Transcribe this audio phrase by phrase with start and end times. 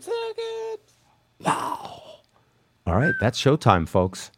[0.00, 0.94] tickets.
[1.44, 4.30] All right, that's showtime, folks.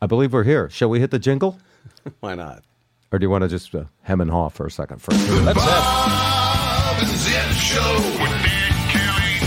[0.00, 0.70] I believe we're here.
[0.70, 1.58] Shall we hit the jingle?
[2.20, 2.62] Why not?
[3.12, 5.18] Or do you want to just uh, hem and haw for a second first?
[5.26, 5.54] That's it.
[5.54, 9.40] Bob and Zip Show with Ed Kelly.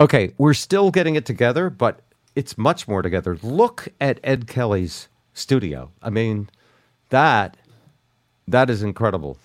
[0.00, 2.00] Okay, we're still getting it together, but
[2.34, 3.36] it's much more together.
[3.42, 5.90] Look at Ed Kelly's studio.
[6.02, 6.48] I mean,
[7.10, 7.56] that
[8.48, 9.36] that is incredible.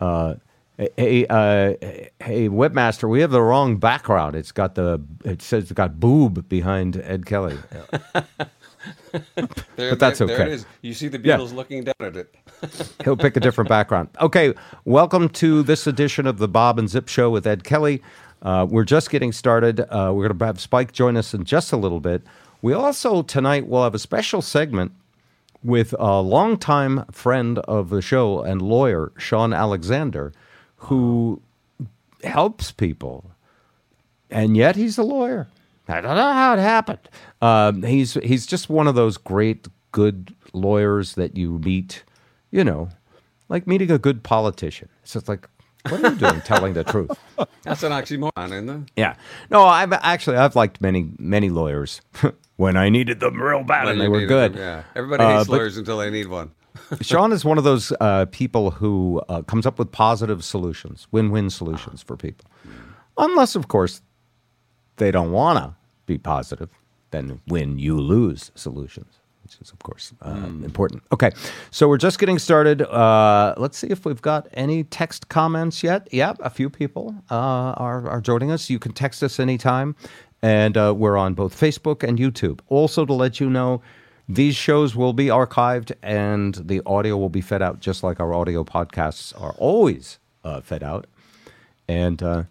[0.00, 0.34] Uh,
[0.78, 1.74] hey, uh,
[2.20, 4.36] hey, webmaster, we have the wrong background.
[4.36, 7.58] It's got the it says it's got boob behind Ed Kelly.
[9.76, 10.50] There, But that's there, There okay.
[10.50, 10.66] it is.
[10.82, 11.36] You see the Yeah.
[11.38, 12.34] Beatles looking down at it.
[13.04, 14.08] He'll pick a different background.
[14.20, 18.02] Okay, welcome to this edition of the Bob and Zip Show with Ed Kelly.
[18.42, 19.80] Uh, we're just getting started.
[19.80, 22.22] Uh, we're going to have Spike join us in just a little bit.
[22.60, 24.92] We also tonight will have a special segment
[25.62, 30.32] with a longtime friend of the show and lawyer Shawn Alexander,
[30.84, 31.40] who
[32.22, 33.30] helps people,
[34.30, 35.48] and yet he's a lawyer.
[35.88, 37.08] I don't know how it happened.
[37.42, 42.02] Um, he's he's just one of those great good lawyers that you meet,
[42.50, 42.88] you know,
[43.48, 44.88] like meeting a good politician.
[45.04, 45.46] So it's like,
[45.88, 47.10] what are you doing, telling the truth?
[47.62, 48.90] That's an oxymoron, isn't it?
[48.96, 49.16] Yeah.
[49.50, 52.00] No, I've actually I've liked many many lawyers
[52.56, 54.54] when I needed them real bad When and they were good.
[54.54, 54.84] Yeah.
[54.96, 56.50] Everybody Uh, hates but- lawyers until they need one.
[57.00, 61.50] Shawn is one of those uh, people who uh, comes up with positive solutions, win-win
[61.50, 62.50] solutions for people.
[63.16, 64.02] Unless, of course,
[64.96, 65.74] they don't want to
[66.06, 66.68] be positive,
[67.10, 70.30] then win, you lose solutions, which is, of course, uh,
[70.64, 71.02] important.
[71.12, 71.30] Okay,
[71.70, 72.82] so we're just getting started.
[72.82, 76.08] Uh, let's see if we've got any text comments yet.
[76.12, 77.34] Yep, a few people uh,
[77.76, 78.68] are, are joining us.
[78.68, 79.94] You can text us anytime,
[80.42, 82.60] and uh, we're on both Facebook and YouTube.
[82.68, 83.80] Also, to let you know,
[84.28, 88.32] these shows will be archived and the audio will be fed out just like our
[88.34, 91.06] audio podcasts are always uh, fed out.
[91.88, 92.44] And uh,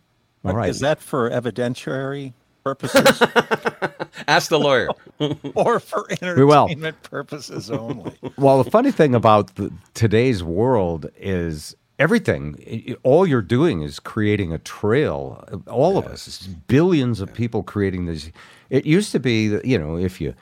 [0.46, 0.70] all right.
[0.70, 3.22] Is that for evidentiary purposes
[4.28, 4.90] Ask the lawyer.
[5.56, 6.22] or for will.
[6.22, 8.14] entertainment purposes only?
[8.38, 12.56] well, the funny thing about the, today's world is everything.
[12.68, 15.44] i- i- all you're doing is creating a trail.
[15.68, 18.30] All of us, billions of people creating this.
[18.70, 20.34] It used to be that you know if you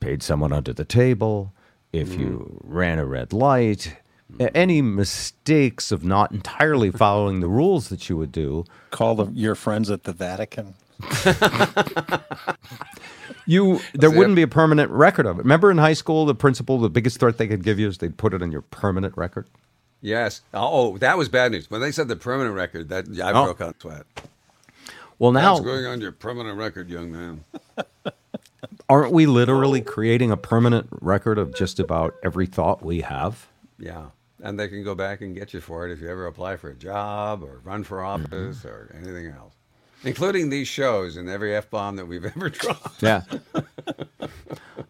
[0.00, 1.52] paid someone under the table,
[1.92, 2.60] if you mm.
[2.62, 3.96] ran a red light.
[4.38, 9.26] a- Any mistakes of not entirely following the rules that you would do, Call the,
[9.32, 10.74] your friends at the Vatican.
[13.46, 14.18] You there Zip.
[14.18, 15.42] wouldn't be a permanent record of it.
[15.42, 18.14] Remember in high school, the principal, the biggest threat they could give you is they'd
[18.18, 19.46] put it on your permanent record.
[20.02, 20.42] Yes.
[20.52, 21.70] Oh, that was bad news.
[21.70, 23.44] When they said the permanent record, that I Oh.
[23.46, 24.04] broke out in sweat.
[25.18, 27.44] Well, now What's going on your permanent record, young man?
[28.88, 33.46] aren't we literally creating a permanent record of just about every thought we have?
[33.78, 34.06] Yeah.
[34.42, 36.70] And they can go back and get you for it if you ever apply for
[36.70, 38.24] a job or run for Mm-hmm.
[38.24, 39.54] office or anything else,
[40.04, 43.02] including these shows and every F bomb that we've ever dropped.
[43.02, 43.22] Yeah.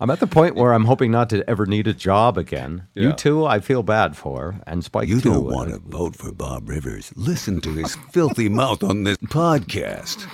[0.00, 2.86] I'm at the point where I'm hoping not to ever need a job again.
[2.94, 3.14] You Yeah.
[3.14, 5.32] too, I feel bad for, and Spike You too.
[5.32, 7.12] don't want to vote for Bob Rivers.
[7.16, 10.26] Listen to his filthy mouth on this podcast.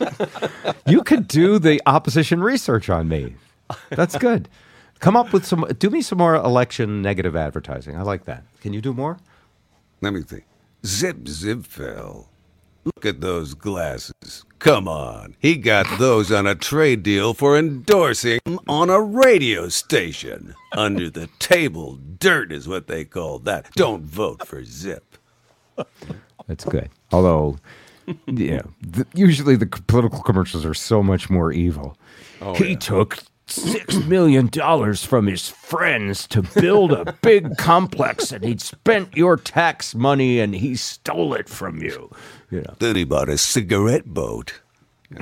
[0.86, 3.34] You could do the opposition research on me.
[3.90, 4.48] That's good.
[5.00, 5.66] Come up with some.
[5.78, 7.94] Do me some more election negative advertising.
[7.96, 8.42] I like that.
[8.62, 9.18] Can you do more?
[10.00, 10.44] Let me think.
[10.86, 12.30] Zip, zip, fell.
[12.84, 14.44] Look at those glasses.
[14.58, 15.36] Come on.
[15.38, 20.54] He got those on a trade deal for endorsing on a radio station.
[20.72, 23.70] Under the table dirt is what they call that.
[23.72, 25.16] Don't vote for Zip.
[26.48, 26.90] That's good.
[27.12, 27.58] Although,
[28.26, 31.96] yeah, th- usually the political commercials are so much more evil.
[32.40, 38.44] Oh, he took six million dollars from his friends to build a big complex, and
[38.44, 42.10] he'd spent your tax money, and he stole it from you.
[42.50, 44.60] You know, Then he bought a cigarette boat.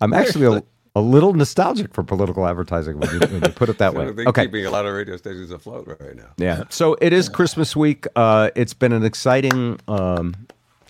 [0.00, 0.62] I'm actually a,
[0.94, 4.12] a little nostalgic for political advertising when you, when you put it that I way.
[4.12, 4.44] think Okay.
[4.46, 6.28] keeping a lot of radio stations afloat right now.
[6.36, 6.64] Yeah.
[6.68, 8.06] So it is Christmas week.
[8.16, 10.34] Uh, it's been an exciting, um,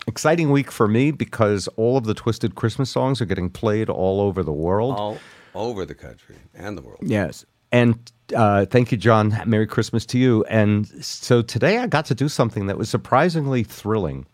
[0.07, 4.21] exciting week for me because all of the Twisted Christmas songs are getting played all
[4.21, 4.95] over the world.
[4.97, 5.19] All
[5.55, 6.99] over the country and the world.
[7.03, 7.45] Yes.
[7.73, 9.41] And uh, thank you, John.
[9.47, 10.45] Merry Christmas to you.
[10.45, 14.27] And so today I got to do something that was surprisingly thrilling.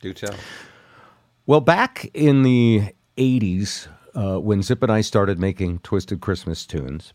[0.00, 0.34] Do tell.
[1.46, 7.12] Well, back in the 80s, uh, when Zip and I started making Twisted Christmas tunes,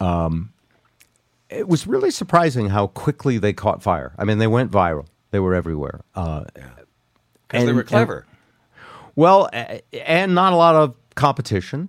[0.00, 0.52] um,
[1.50, 4.12] it was really surprising how quickly they caught fire.
[4.18, 6.00] I mean, they went viral, they were everywhere.
[6.14, 6.44] Uh,
[7.48, 8.26] Because they And- were and- clever.
[9.14, 9.48] well,
[10.04, 11.88] and not a lot of competition,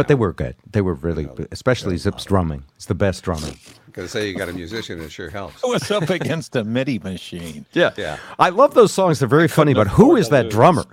[0.00, 0.56] but they were good.
[0.72, 2.64] They were really, especially Zip's drumming.
[2.76, 3.58] It's the best drumming.
[3.84, 5.62] Because say you got a musician, it sure helps.
[5.62, 7.66] was up against a MIDI machine.
[7.74, 7.90] Yeah.
[7.98, 8.16] Yeah.
[8.38, 9.18] I love those songs.
[9.18, 10.86] They're very funny, but who is that drummer?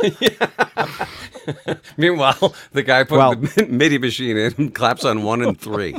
[1.96, 5.96] Meanwhile, the guy put Well- the MIDI machine in and claps on one and three.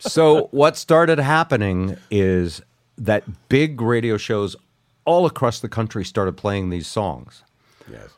[0.00, 2.60] So what started happening is
[2.98, 4.56] that big radio shows
[5.04, 7.44] all across the country started playing these songs.
[7.88, 8.08] Yes.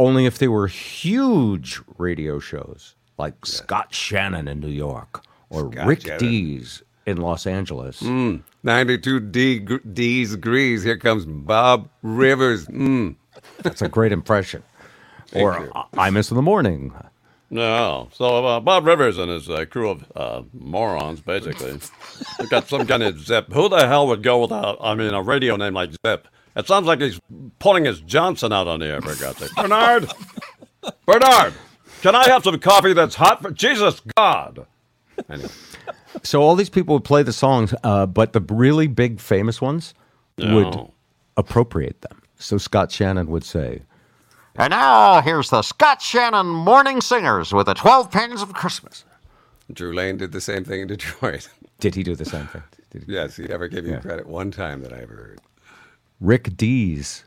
[0.00, 5.86] Only if they were huge radio shows like Scott Shannon in New York or Scott
[5.86, 6.18] Rick Shannon.
[6.18, 8.00] Dees in Los Angeles.
[8.00, 9.58] 92 D,
[9.92, 10.82] D's degrees.
[10.82, 12.66] Here comes Bob Rivers.
[12.68, 13.16] Mm.
[13.62, 14.62] That's a great impression.
[15.34, 15.72] or you.
[15.98, 16.94] I- Miss in the Morning.
[17.50, 18.08] No.
[18.14, 21.78] So uh, Bob Rivers and his uh, crew of uh, morons, basically,
[22.48, 23.52] got some kind of zip.
[23.52, 26.26] Who the hell would go with a, I mean, a radio name like Zip?
[26.56, 27.20] It sounds like he's
[27.58, 29.54] pulling his Johnson out on the air, for God's sake.
[29.56, 30.10] Bernard!
[31.06, 31.54] Bernard!
[32.02, 34.66] Can I have some coffee that's hot for Jesus God?
[35.28, 35.48] Anyway.
[36.22, 39.94] So all these people would play the songs, uh, but the really big famous ones
[40.38, 40.76] would
[41.36, 42.20] appropriate them.
[42.38, 43.82] So Scott Shannon would say,
[44.56, 49.04] And now here's the Scott Shannon Morning Singers with the 12 Pains of Christmas.
[49.72, 51.48] Drew Lane did the same thing in Detroit.
[51.78, 52.62] Did he do the same thing?
[52.90, 53.12] Did he?
[53.12, 54.00] yes, he never gave you Yeah.
[54.00, 55.40] credit one time that I ever heard.
[56.20, 57.24] Rick Dees,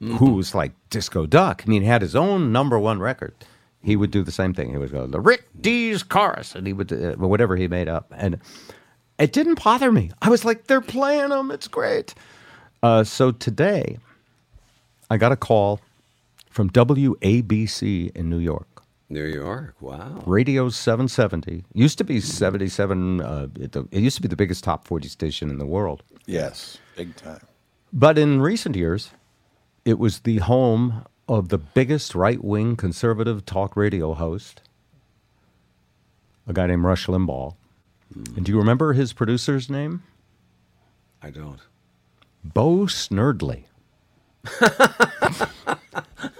[0.00, 3.34] who's like Disco Duck, I mean, he had his own number one record.
[3.82, 4.70] He would do the same thing.
[4.70, 8.12] He would go, the Rick Dees chorus, and he would, uh, whatever he made up.
[8.16, 8.40] And
[9.18, 10.10] it didn't bother me.
[10.20, 11.50] I was like, they're playing them.
[11.50, 12.14] It's great.
[12.82, 13.98] Uh, so today,
[15.08, 15.80] I got a call
[16.50, 18.82] from WABC in New York.
[19.08, 19.76] New York.
[19.80, 20.22] Wow.
[20.26, 23.20] Radio 770 used to be 77.
[23.20, 26.02] Uh, it, it used to be the biggest top 40 station in the world.
[26.26, 27.40] Yes, big time.
[27.98, 29.12] But in recent years,
[29.86, 34.60] it was the home of the biggest right wing conservative talk radio host,
[36.46, 37.54] a guy named Rush Limbaugh.
[38.36, 40.02] And do you remember his producer's name?
[41.22, 41.60] I don't.
[42.44, 43.64] Bo Snerdley.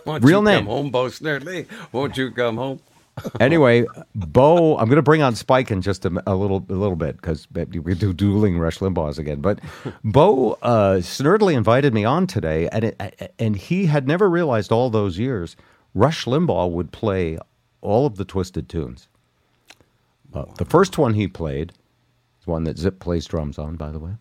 [0.05, 0.59] Won't Real name.
[0.59, 1.67] Come home, Bo Snerdley.
[1.91, 2.81] Won't you come home?
[3.41, 6.97] Anyway, Bo, I'm going to bring on Spike in just a, a little a little
[6.97, 9.41] bit because we do dueling Rush Limbaugh's again.
[9.41, 9.61] But
[10.05, 14.91] Bo uh, Snerdley invited me on today, and it, and he had never realized all
[14.91, 15.57] those years
[15.95, 17.39] Rush Limbaugh would play
[17.81, 19.09] all of the twisted tunes.
[20.35, 21.73] Uh, the first one he played
[22.41, 24.12] is one that Zip plays drums on, by the way.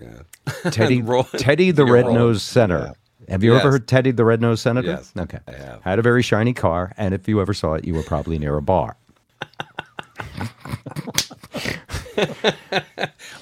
[0.00, 0.70] Yeah.
[0.70, 1.02] Teddy
[1.38, 2.06] Teddy the Red.
[2.06, 2.94] Nosed Senator.
[3.28, 3.72] Have you ever Yes.
[3.72, 4.88] heard Teddy the Red Nosed Senator?
[4.88, 5.38] Yes, Okay.
[5.48, 5.82] I have.
[5.82, 8.56] Had a very shiny car, and if you ever saw it, you were probably near
[8.56, 8.96] a bar.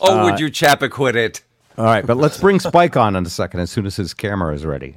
[0.00, 1.42] Oh, Uh, would you Chappaquid it?
[1.78, 4.54] All right, but let's bring Spike on in a second as soon as his camera
[4.54, 4.96] is ready.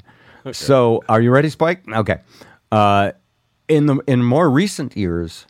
[0.51, 1.83] So, are you ready, Spike?
[1.87, 2.17] Okay.
[2.71, 3.11] Uh,
[3.67, 5.45] in the in more recent years,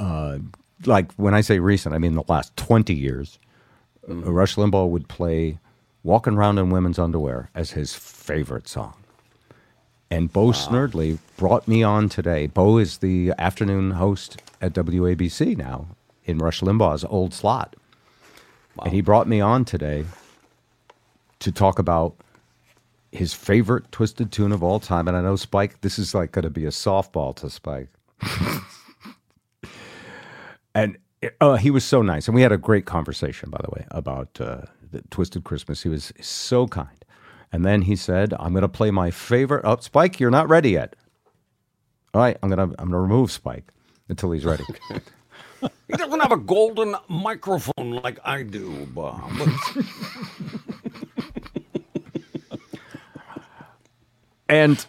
[0.00, 0.38] uh,
[0.86, 3.38] like when I say recent, I mean the last twenty years,
[4.08, 5.58] uh, Rush Limbaugh would play
[6.04, 8.94] "Walking Around in Women's Underwear" as his favorite song.
[10.10, 12.46] And Bo Snerdley brought me on today.
[12.46, 15.88] Bo is the afternoon host at WABC now
[16.24, 17.74] in Rush Limbaugh's old slot.
[18.82, 20.04] And he brought me on today
[21.40, 22.14] to talk about
[23.12, 25.08] his favorite twisted tune of all time.
[25.08, 27.88] And I know Spike, this is like going to be a softball to Spike.
[30.74, 30.96] and
[31.40, 32.28] uh, he was so nice.
[32.28, 34.62] And we had a great conversation, by the way, about uh,
[35.10, 35.82] Twisted Christmas.
[35.82, 37.04] He was so kind.
[37.52, 39.62] And then he said, I'm going to play my favorite.
[39.64, 40.96] Oh, Spike, you're not ready yet.
[42.12, 43.72] All right, I'm going to I'm going to remove Spike
[44.08, 44.64] until he's ready.
[45.88, 49.30] He doesn't have a golden microphone like I do, Bob.
[54.48, 54.86] And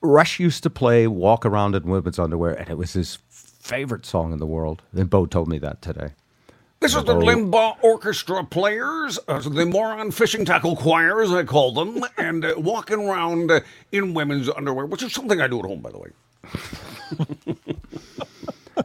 [0.00, 4.32] Rush used to play Walk Around in Women's Underwear, and it was his favorite song
[4.32, 4.82] in the world.
[4.94, 6.12] And Bo told me that today.
[6.80, 7.14] This is the.
[7.14, 12.54] Limbaugh Orchestra players, uh, the moron fishing tackle choir, as I call them, and uh,
[12.56, 13.60] walking around uh,
[13.92, 16.10] in women's underwear, which is something I do at home, by the way.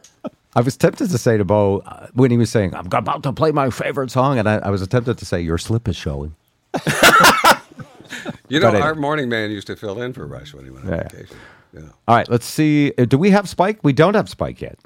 [0.56, 3.32] I was tempted to say to Bo uh, when he was saying, I'm about to
[3.32, 6.34] play my favorite song, and I, I was tempted to say, Your slip is showing.
[8.48, 10.92] You know, our morning man used to fill in for Rush when he went on
[10.92, 11.08] Yeah.
[11.08, 11.36] vacation.
[11.72, 11.80] Yeah.
[12.06, 12.92] All right, let's see.
[12.96, 13.82] Uh, Do we have Spike?
[13.82, 14.78] We don't have Spike yet.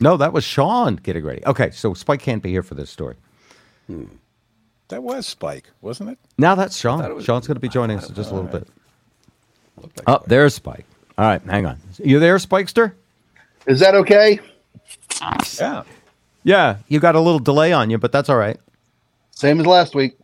[0.00, 1.44] No, that was Shawn getting ready.
[1.46, 3.16] Okay, so Spike can't be here for this story.
[3.86, 4.04] Hmm.
[4.88, 6.18] That was Spike, wasn't it?
[6.38, 7.14] Now that's Shawn.
[7.14, 8.68] was- Shawn's going to be joining us in just a little bit.
[10.06, 10.84] Oh, there's Spike.
[11.18, 11.78] All right, hang on.
[11.98, 12.94] You there, Spikester?
[13.66, 14.38] Is that okay?
[15.58, 15.82] Yeah.
[16.44, 18.58] Yeah, you got a little delay on you, but that's all right.
[19.32, 20.16] Same as last week.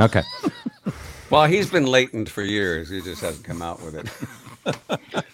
[0.00, 0.22] Okay.
[1.28, 2.88] Well, he's been latent for years.
[2.88, 4.08] He just hasn't come out with it.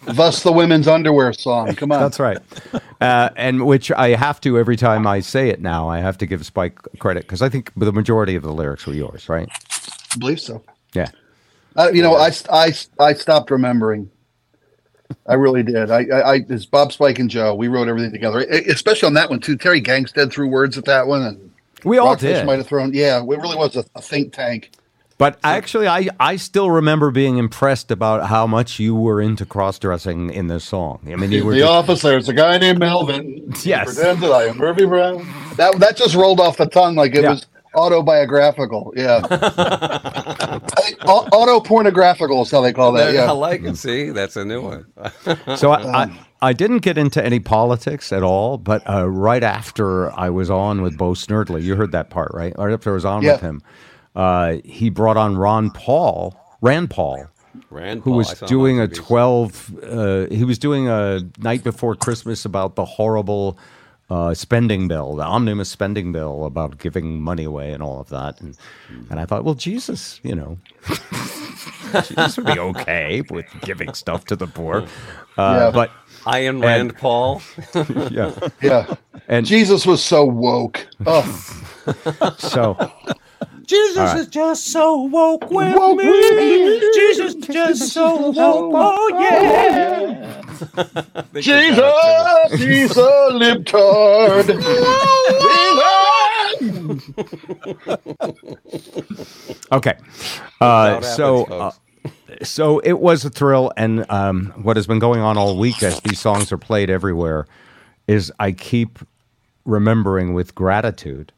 [0.05, 1.75] Thus the women's underwear song.
[1.75, 2.01] Come on.
[2.01, 2.39] That's right.
[3.01, 5.89] uh, and which I have to every time I say it now.
[5.89, 8.95] I have to give Spike credit because I think the majority of the lyrics were
[8.95, 9.49] yours, right?
[10.15, 10.63] I believe so.
[10.95, 11.09] Yeah.
[11.77, 14.11] Uh, you know, I, I, I stopped remembering.
[15.27, 15.91] I really did.
[15.91, 17.55] I, I, I, it's Bob Spike and Joe.
[17.55, 19.57] We wrote everything together, especially on that one too.
[19.57, 21.51] Terry Gangstead threw words at that one, and
[21.85, 22.47] We all Rockfish did.
[22.47, 22.93] might have thrown.
[22.95, 24.71] Yeah, it really was a, a think tank.
[25.19, 29.79] But actually, I, I still remember being impressed about how much you were into cross
[29.79, 31.01] dressing in this song.
[31.07, 32.03] I mean, you were the just- office.
[32.03, 33.53] There's a guy named Melvin.
[33.63, 33.95] Yes.
[33.95, 35.27] Pretend that I am Murphy Brown.
[35.57, 37.31] That that just rolled off the tongue like it Yeah.
[37.31, 38.93] was autobiographical.
[38.97, 39.23] Yeah.
[39.31, 43.15] I think au- autopornographical is how they call that.
[43.15, 43.77] Yeah, I like it.
[43.77, 44.87] See, that's a new one.
[45.57, 50.11] So I, I, I didn't get into any politics at all, but uh, right after
[50.19, 52.53] I was on with Bo Snerdley, you heard that part, right?
[52.59, 53.33] Right after I was on Yeah.
[53.33, 53.63] with him,
[54.15, 57.27] uh, he brought on Ron Paul, Rand Paul,
[57.71, 61.95] Rand who Paul, I was doing a 12 uh, he was doing a night before
[61.95, 63.59] christmas about the horrible
[64.11, 68.41] uh, spending bill the omnibus spending bill about giving money away and all of that
[68.41, 68.57] and,
[69.11, 70.57] and i thought well jesus you know
[72.07, 74.87] jesus would be okay with giving stuff to the poor
[75.39, 75.71] uh, Yeah.
[75.71, 75.91] but
[76.27, 77.43] Iron Rand Paul.
[78.11, 78.95] yeah Yeah.
[79.29, 80.87] and Jesus was so woke.
[81.07, 81.23] Oh,
[82.39, 82.77] so
[83.67, 84.19] Jesus All right.
[84.21, 86.07] is just so woke with Woke me.
[86.09, 86.81] with me.
[86.95, 88.73] Jesus is just so woke.
[88.75, 90.43] Oh yeah.
[91.41, 94.49] Jesus, he's a libtard.
[99.73, 99.95] Okay.
[100.61, 101.73] Uh, so, uh,
[102.43, 106.01] so it was a thrill, and um, what has been going on all week as
[106.01, 107.47] these songs are played everywhere
[108.07, 108.99] is I keep
[109.65, 111.33] remembering with gratitude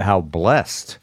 [0.00, 0.98] how blessed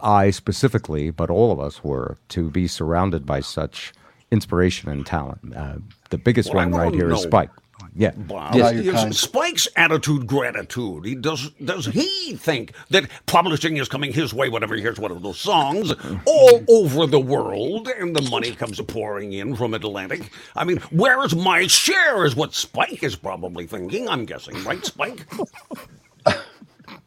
[0.00, 3.92] I specifically, but all of us were to be surrounded by such
[4.30, 5.54] inspiration and talent.
[5.54, 5.76] Uh,
[6.10, 7.22] the biggest Well, one right wanna here is.
[7.22, 7.50] Spike.
[7.94, 8.12] Yeah.
[8.28, 8.50] Wow.
[8.50, 9.18] Now Is.
[9.18, 11.06] Spike's attitude gratitude.
[11.06, 15.10] He does does he think that publishing is coming his way whenever he hears one
[15.10, 15.92] of those songs
[16.26, 20.30] all over the world and the money comes pouring in from Atlantic?
[20.54, 24.84] I mean, where is my share is what Spike is probably thinking, I'm guessing, right,
[24.84, 25.26] Spike?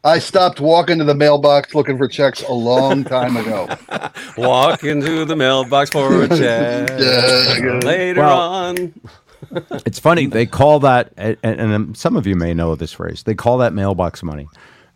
[0.02, 3.68] I stopped walking to the mailbox looking for checks a long time ago.
[4.38, 7.84] Walk into the mailbox for a check.
[7.84, 8.94] Later Well- on.
[9.86, 13.22] It's funny they call that, and, and um, some of you may know this phrase.
[13.24, 14.46] They call that mailbox money,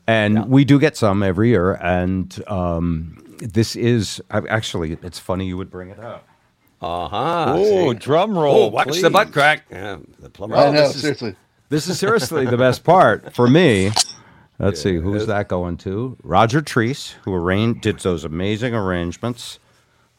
[0.07, 1.73] and we do get some every year.
[1.73, 6.29] And um, this is actually, it's funny you would bring it up.
[6.81, 7.55] Uh huh.
[7.57, 8.65] Oh, drum roll.
[8.65, 9.03] Oh, watch please.
[9.03, 9.65] the butt crack.
[9.71, 10.57] Yeah, the plumber.
[10.57, 11.37] I know, this is- seriously.
[11.71, 13.91] This is seriously the best part for me.
[14.59, 16.17] Let's see, who's that going to?
[16.23, 19.59] Roger Treece, who arranged, did those amazing arrangements.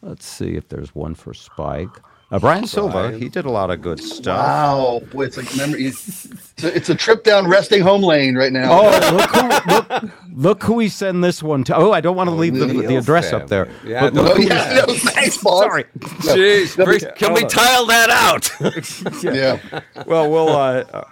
[0.01, 1.89] Let's see if there's one for Spike.
[2.31, 4.39] Uh, Brian Silva, he did a lot of good stuff.
[4.39, 5.85] Wow, boy, it's like memory.
[5.85, 6.27] It's,
[6.57, 8.71] it's a, trip down resting home lane right now.
[8.71, 11.75] Oh, look who, look, look who we send this one to.
[11.75, 13.69] Oh, I don't want to leave the, the Neil address up there.
[13.85, 15.63] Yeah, But no, look Oh, yeah, no, thanks, boss.
[15.63, 15.83] Sorry.
[15.99, 18.51] Jeez, Yeah, Bruce, can we tile that out?
[19.23, 19.59] Yeah.
[20.07, 21.03] Well, we'll, uh, uh,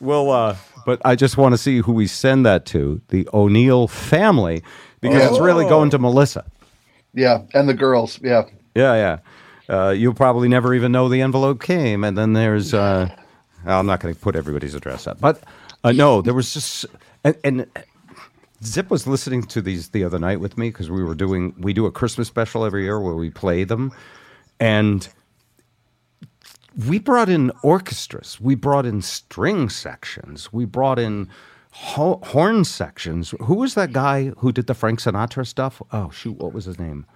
[0.00, 0.56] we'll, uh,
[0.86, 4.62] but I just want to see who we send that to the O'Neill family
[5.00, 6.44] because it's really going to Melissa.
[7.12, 7.42] Yeah.
[7.54, 8.20] And the girls.
[8.22, 8.44] Yeah.
[8.76, 9.18] Yeah, yeah.
[9.68, 12.04] Uh, you'll probably never even know the envelope came.
[12.04, 13.08] And then there's, uh,
[13.66, 15.42] I'm not going to put everybody's address up, but
[15.82, 16.86] uh, no, there was just,
[17.24, 17.66] and, and
[18.62, 21.72] Zip was listening to these the other night with me because we were doing, we
[21.72, 23.90] do a Christmas special every year where we play them.
[24.60, 25.08] And
[26.86, 31.28] we brought in orchestras, we brought in string sections, we brought in
[31.70, 33.34] ho- horn sections.
[33.40, 35.80] Who was that guy who did the Frank Sinatra stuff?
[35.92, 37.06] Oh, shoot, what was his name?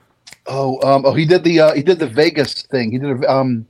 [0.47, 2.93] Oh, um, oh, he did the uh, he did the Vegas thing.
[2.93, 3.67] He did a, um,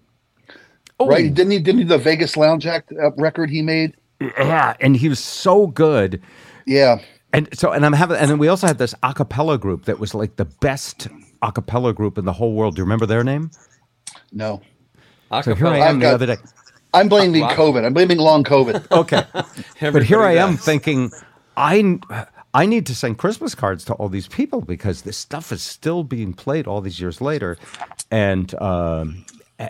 [1.01, 1.33] right?
[1.33, 1.59] Didn't he?
[1.59, 3.97] Didn't he the Vegas Lounge Act uh, record he made?
[4.21, 6.21] Yeah, and he was so good.
[6.67, 7.01] Yeah.
[7.33, 9.99] And so, and I'm having, and then we also had this a cappella group that
[9.99, 11.09] was like the best
[11.43, 12.77] a cappella group in the whole world.
[12.77, 13.51] Do you remember their name?
[14.33, 14.61] No.
[15.43, 16.37] So here I am I've the got- other day.
[16.93, 17.85] I'm blaming Rock- COVID.
[17.85, 18.87] I'm blaming long COVID.
[18.93, 19.47] Okay, but
[19.79, 20.65] here Everybody I am does.
[20.65, 21.13] thinking,
[21.57, 21.99] I
[22.53, 26.03] I need to send Christmas cards to all these people because this stuff is still
[26.03, 27.57] being played all these years later,
[28.11, 29.25] and um,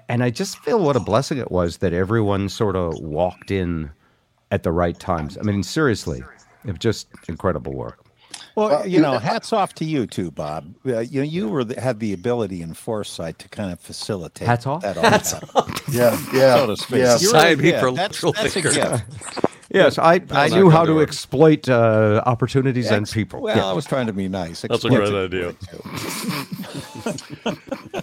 [0.08, 3.90] and I just feel what a blessing it was that everyone sort of walked in
[4.50, 5.36] at the right times.
[5.36, 6.22] I mean, seriously,
[6.64, 7.99] it was just incredible work.
[8.68, 10.74] Well, you know, hats off to you too, Bob.
[10.86, 14.46] Uh, you know, you were the, had the ability and foresight to kind of facilitate
[14.46, 14.82] Hats off?
[14.82, 16.16] that all happen, Yeah.
[16.32, 16.56] Yeah.
[16.56, 16.98] so to speak.
[16.98, 17.12] Yeah.
[17.18, 17.96] You Side really beat for did.
[17.96, 18.72] That's, literal that's a thinker.
[18.72, 19.44] gift.
[19.72, 21.02] Yes, I, I knew how gonna to do it.
[21.04, 23.40] exploit uh, opportunities and people.
[23.40, 23.66] Well, Yeah.
[23.66, 24.62] I was trying to be nice.
[24.62, 25.54] That's a great idea.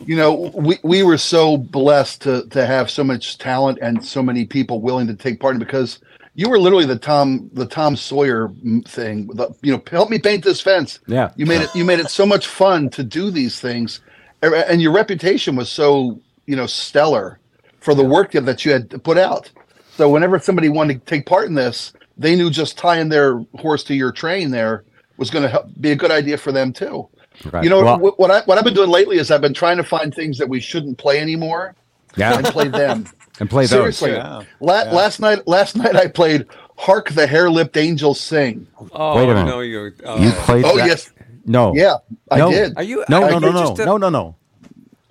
[0.05, 4.23] you know we, we were so blessed to to have so much talent and so
[4.23, 5.99] many people willing to take part in because
[6.37, 8.49] you were literally the Tom the Tom Sawyer
[8.85, 9.27] thing.
[9.27, 10.99] The, you know, help me paint this fence.
[11.07, 11.31] Yeah.
[11.35, 11.69] you made it.
[11.75, 13.99] You made it so much fun to do these things,
[14.41, 17.39] and your reputation was so you know stellar
[17.81, 19.49] for the work that- that you had put out.
[19.97, 23.83] So whenever somebody wanted to take part in this, they knew just tying their horse
[23.85, 24.83] to your train there
[25.17, 27.07] was going to be a good idea for them too.
[27.51, 27.63] Right.
[27.63, 29.77] You know Well- what, what I what I've been doing lately is I've been trying
[29.77, 31.73] to find things that we shouldn't play anymore
[32.15, 32.37] Yeah.
[32.37, 33.05] and play them.
[33.39, 33.69] And play those.
[33.97, 34.41] Seriously, Yeah.
[34.59, 36.45] La- last night last night I played
[36.77, 39.49] "Hark the Hair Lipped Angels Sing." Oh, Wait a I minute.
[39.49, 39.91] know you.
[40.05, 40.87] Oh, You played Oh that?
[40.87, 41.11] yes,
[41.45, 41.73] No.
[41.75, 41.95] yeah,
[42.31, 42.51] I No.
[42.51, 42.73] did.
[42.77, 43.03] Are you?
[43.09, 44.35] No, are no, no, no, a- no, no, no.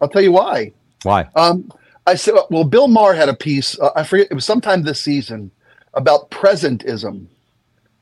[0.03, 0.73] I'll tell you why.
[1.05, 1.29] Why?
[1.37, 1.71] Um,
[2.07, 3.79] I said, well, Bill Maher had a piece.
[3.79, 5.51] Uh, I forget it was sometime this season
[5.95, 7.27] about presentism,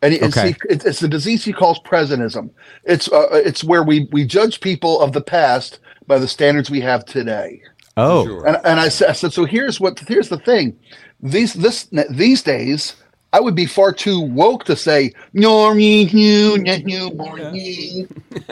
[0.03, 0.49] and it's, Okay.
[0.53, 2.51] he, it's, it's a disease he calls presentism.
[2.85, 6.81] It's uh, it's where we we judge people of the past by the standards we
[6.81, 7.63] have today.
[7.97, 8.25] Oh.
[8.27, 8.47] Sure.
[8.47, 10.77] And, and I, said, I said, so here's what here's the thing.
[11.23, 12.97] These this these days,
[13.33, 18.09] I would be far too woke to say no, me, you, not you.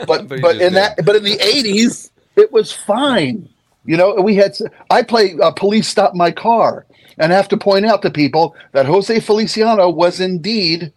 [0.07, 0.73] But But but, in did.
[0.73, 3.47] that but in the eighties, it was fine.
[3.85, 4.57] You know, we had
[4.89, 6.85] I play uh, police stop my car,
[7.17, 10.93] and I have to point out to people that Jose Feliciano was indeed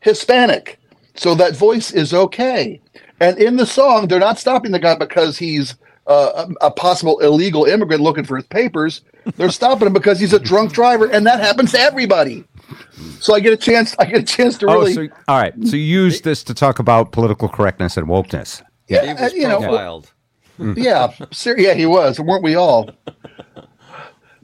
[0.00, 0.78] Hispanic,
[1.14, 2.80] so that voice is okay.
[3.20, 5.74] And in the song, they're not stopping the guy because he's
[6.06, 9.02] uh, a, a possible illegal immigrant looking for his papers.
[9.36, 12.44] They're stopping him because he's a drunk driver, and that happens to everybody.
[13.20, 13.94] So I get a chance.
[13.98, 15.54] I get a chance to Oh, really, so, all right.
[15.64, 18.62] So you use this to talk about political correctness and wokeness.
[18.86, 20.12] He yeah, was you know, wild.
[20.76, 22.90] yeah, ser- yeah, he was, weren't we all?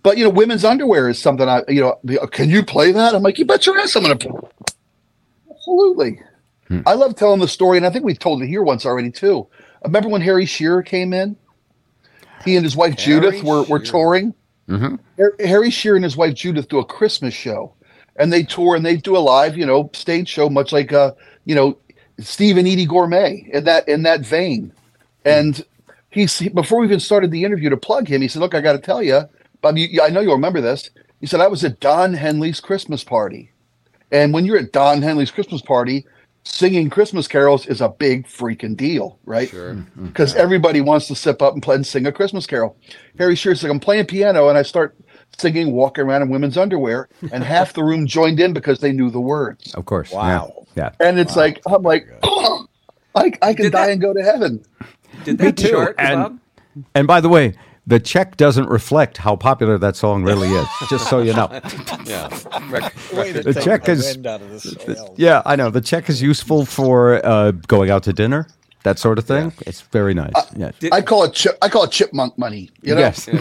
[0.02, 2.90] But you know, women's underwear is something I, you know, the- uh, can you play
[2.92, 3.14] that?
[3.14, 4.32] I'm like, you bet your ass I'm gonna play.
[5.50, 6.20] Absolutely.
[6.68, 6.80] Hmm.
[6.86, 9.46] I love telling the story, and I think we've told it here once already too.
[9.84, 11.36] Remember when Harry Shearer came in?
[12.44, 13.80] He and his wife Judith were, were Shearer.
[13.80, 14.34] touring.
[14.68, 17.74] Har- Harry Shearer and his wife Judith do a Christmas show,
[18.16, 21.12] and they tour and they do a live, you know, stage show, much like uh,
[21.44, 21.76] you know,
[22.20, 24.72] Steve and Eydie Gormé in that in that vein.
[25.24, 25.64] And
[26.10, 28.60] he's he, before we even started the interview to plug him, he said, "Look, I
[28.60, 29.22] got to tell you,
[29.60, 29.76] Bob.
[29.78, 30.90] You, I know you'll remember this."
[31.20, 33.50] He said, "I was at Don Henley's Christmas party,
[34.10, 36.04] and when you're at Don Henley's Christmas party,
[36.44, 39.48] singing Christmas carols is a big freaking deal, right?
[39.48, 39.72] Sure.
[39.74, 39.80] Mm-hmm.
[39.82, 40.06] Mm-hmm.
[40.06, 42.76] Because everybody wants to sip up and play and sing a Christmas carol."
[43.18, 44.96] Harry Shearer's like, "I'm playing piano, and I start."
[45.38, 49.08] Singing, walking around in women's underwear, and half the room joined in because they knew
[49.10, 49.72] the words.
[49.74, 50.12] Of course.
[50.12, 50.66] Wow.
[50.76, 50.90] Yeah.
[51.00, 52.66] And it's like I'm like, oh,
[53.14, 54.62] I, I can Did die that- and go to heaven.
[55.24, 56.38] Did that too, chart, and- Bob?
[56.94, 57.54] And by the way,
[57.86, 60.66] the check doesn't reflect how popular that song really is.
[60.90, 61.48] just so you know.
[62.04, 62.28] Yeah.
[62.70, 65.12] Rec- Way to The check is- wind out of the.
[65.16, 65.68] Yeah, I know.
[65.70, 68.46] The check is useful for uh, going out to dinner,
[68.84, 69.52] that sort of thing.
[69.66, 70.32] It's very nice.
[70.56, 70.74] yes.
[70.78, 71.58] Did- I call it chip.
[71.60, 72.70] I call it chipmunk money.
[72.82, 73.26] You know, yes.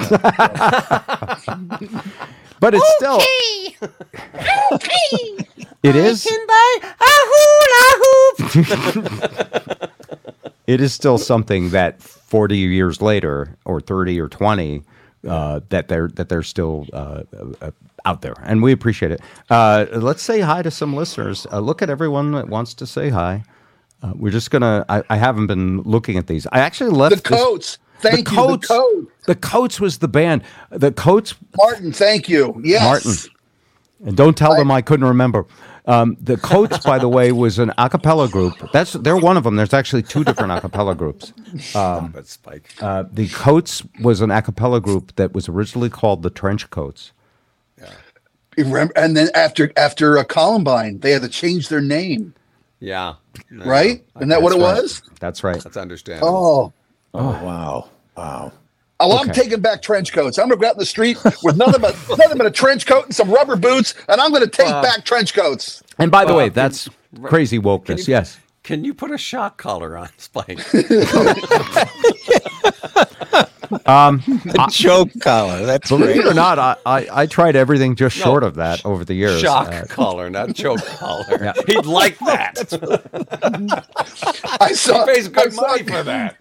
[2.60, 3.22] but it's still.
[4.74, 5.38] okay.
[5.84, 6.28] It is.
[10.68, 12.00] it is still something that
[12.32, 14.82] 40 years later, or 30 or 20,
[15.28, 17.24] uh, that they're that they're still uh,
[17.62, 17.72] uh,
[18.06, 19.20] out there, and we appreciate it.
[19.50, 21.46] Uh, let's say hi to some listeners.
[21.52, 23.44] Uh, look at everyone that wants to say hi.
[24.02, 24.86] Uh, we're just gonna.
[24.88, 26.48] I, I haven't been looking at these.
[26.54, 27.78] I actually left the this- coats.
[28.00, 28.38] Thank the you.
[28.38, 28.68] coats.
[28.70, 30.42] The The coats was the band.
[30.70, 31.92] The coats Martin.
[31.92, 32.60] Thank you.
[32.64, 33.32] Yes, Martin.
[34.06, 35.46] And don't tell them I couldn't remember.
[35.88, 38.54] Um, the Coats, by the way, was an a cappella group.
[38.72, 39.56] That's they're one of them.
[39.56, 41.34] There's actually two different a cappella groups.
[41.74, 42.72] but Spike.
[42.80, 47.12] Uh, the Coats was an a cappella group that was originally called the Trench Coats.
[48.58, 52.34] You remember- And then after after a Columbine, they had to change their name,
[52.82, 53.14] Yeah.
[53.50, 54.04] right?
[54.18, 54.76] Isn't that what it right.
[54.82, 55.02] was?
[55.22, 55.64] That's right.
[55.64, 56.74] That's understandable.
[57.14, 57.20] Oh.
[57.20, 57.90] Oh, wow.
[58.18, 58.52] Wow.
[59.04, 60.38] Oh, well, I'm taking back trench coats.
[60.38, 63.06] I'm gonna go out in the street with nothing but nothing but a trench coat
[63.06, 65.82] and some rubber boots, and I'm gonna take back trench coats.
[65.98, 66.90] And by the way, Bob, that's
[67.24, 68.08] crazy wokeness.
[68.08, 68.38] you- Yes.
[68.64, 70.60] Can you put a shock collar on Spike?
[73.72, 75.66] The choke collar.
[75.66, 76.18] That's Believe great.
[76.18, 79.40] it or not, I, I, I tried everything just short of that over the years.
[79.42, 81.54] shock Uh, collar, not choke collar.
[81.68, 82.72] He'd like that.
[84.62, 85.06] I saw.
[85.06, 86.38] Pays I good saw, money for that.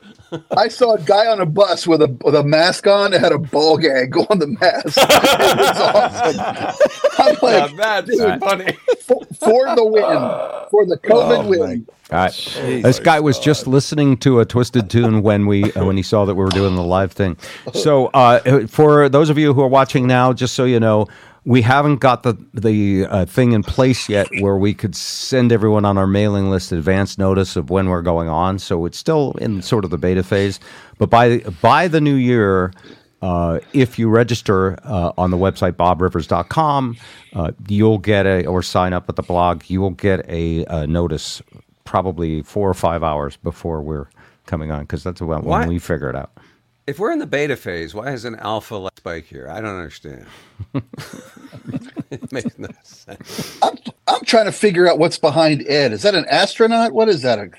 [0.56, 3.32] I saw a guy on a bus with a with a mask on and had
[3.32, 4.96] a ball gag on the mask.
[4.98, 6.80] it was awesome.
[7.18, 8.72] I'm Now like, that's funny.
[9.00, 11.86] for, for the win, for the COVID win.
[12.12, 12.82] All right.
[12.82, 16.24] This guy was just listening to a twisted tune when we uh, when he saw
[16.24, 17.36] that we were doing the live thing.
[17.72, 21.06] So uh, for those of you who are watching now, just so you know,
[21.44, 25.85] we haven't got the the uh, thing in place yet where we could send everyone
[25.85, 28.59] on our mailing list advance notice of when we're going on.
[28.59, 30.61] So it's still in sort of the beta phase.
[30.98, 32.72] But by by the new year,
[33.22, 36.96] Uh, if you register uh, on the website bobrivers.com,
[37.35, 39.62] uh, you'll get a or sign up at the blog.
[39.68, 41.42] You will get a, uh notice
[41.85, 44.07] probably four or five hours before we're
[44.46, 46.31] coming on because that's Why- when we figure it out.
[46.90, 49.48] If we're in the beta phase, why is an alpha like spike here?
[49.48, 50.26] I don't understand.
[52.11, 53.57] it makes no sense.
[53.62, 55.92] I'm, I'm trying to figure out what's behind Ed.
[55.92, 56.90] Is that an astronaut?
[56.90, 57.38] What is that?
[57.38, 57.50] A,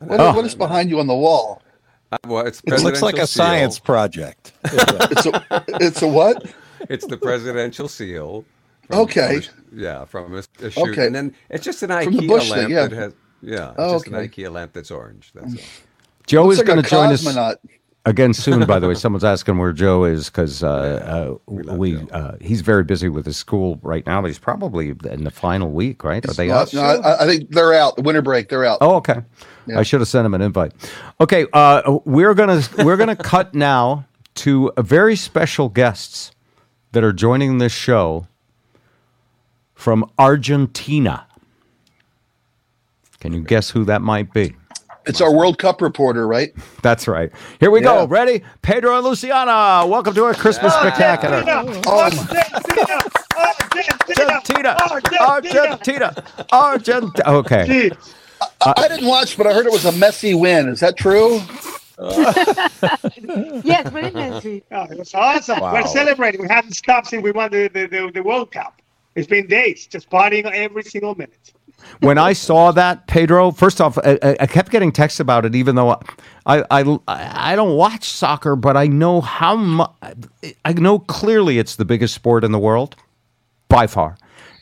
[0.00, 0.34] what, Oh.
[0.34, 1.62] what is behind you on the wall?
[2.10, 4.52] Uh, well, it's It looks like presidential a science project.
[4.64, 6.52] It's a, it's a what?
[6.90, 8.44] It's the presidential seal.
[8.88, 9.40] from- Okay.
[9.42, 11.06] from a- yeah, from a, a shoot, Okay.
[11.06, 12.88] and then it's just an IKEA Bush lamp thing, yeah.
[12.88, 13.12] that has.
[13.40, 14.14] Yeah, it's Oh, just an.
[14.14, 15.30] IKEA lamp that's orange.
[15.32, 15.62] That's all.
[16.26, 17.56] Joe Looks is like going a to join us cosmonaut.
[18.04, 18.66] Again soon.
[18.66, 22.84] By the way, someone's asking where Joe is because uh, uh, we uh, he's very
[22.84, 24.24] busy with his school right now.
[24.24, 26.24] He's probably in the final week, right?
[26.28, 26.74] Are they No, out?
[26.74, 28.02] no, I, I think they're out.
[28.02, 28.78] Winter break, they're out.
[28.80, 29.22] Oh, okay.
[29.76, 30.72] I should have sent him an invite.
[31.20, 34.04] Okay, uh, we're gonna we're gonna cut now
[34.36, 36.32] to a very special guests
[36.92, 38.26] that are joining this show
[39.74, 41.26] from Argentina.
[43.20, 44.56] Can you guess who that might be?
[45.04, 46.54] It's our World Cup reporter, right?
[46.82, 47.32] That's right.
[47.58, 48.06] Here we go.
[48.06, 48.42] Ready?
[48.62, 49.84] Pedro and Luciana.
[49.86, 51.38] Welcome to our Christmas oh, spectacular.
[54.16, 54.76] Argentina,
[55.20, 57.22] Argentina, Argentina.
[57.26, 57.90] Okay.
[58.64, 60.68] I didn't watch, but I heard it was a messy win.
[60.68, 61.40] Is that true?
[63.64, 64.62] Yes, very messy.
[64.72, 65.60] Oh, it was awesome.
[65.60, 65.74] Wow.
[65.74, 66.40] We're celebrating.
[66.40, 68.82] We haven't stopped since we won the, the, the, the World Cup.
[69.14, 71.52] It's been days, just partying every single minute.
[72.00, 75.74] When I saw that, Pedro, first off, I, I- kept getting texts about it, even
[75.76, 75.98] though
[76.46, 79.90] I, I, I don't watch soccer, but I know how much,
[80.64, 82.96] I know clearly it's the biggest sport in the world
[83.68, 84.16] by far.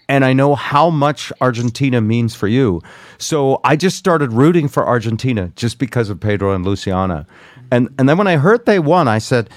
[0.08, 2.82] And I know how much Argentina means for you.
[3.18, 7.26] So I just started rooting for Argentina just because of Pedro and Luciana.
[7.70, 9.48] And, and then when I heard they won, I said,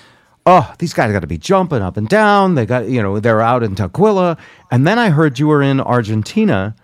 [0.46, 2.54] oh, these guys got to be jumping up and down.
[2.54, 4.38] They got, you know, they're out in Tequila.
[4.70, 6.76] And then I heard you were in Argentina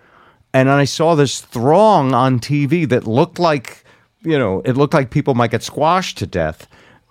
[0.54, 3.84] and I saw this throng on TV that looked like,
[4.22, 6.68] you know, it looked like people might get squashed to death.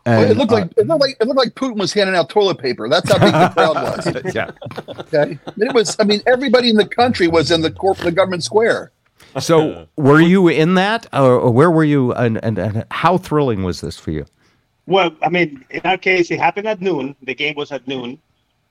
[0.06, 2.30] And, it looked uh, like it looked like it looked like Putin was handing out
[2.30, 2.88] toilet paper.
[2.88, 3.74] That's how big the crowd
[4.24, 4.34] was.
[4.34, 4.50] yeah.
[5.00, 5.96] Okay, it was.
[6.00, 8.90] I mean, everybody in the country was in the corp, the government square.
[9.38, 13.62] So, were you in that, or, or where were you, and, and, and how thrilling
[13.62, 14.24] was this for you?
[14.86, 17.14] Well, I mean, in our case, it happened at noon.
[17.22, 18.18] The game was at noon,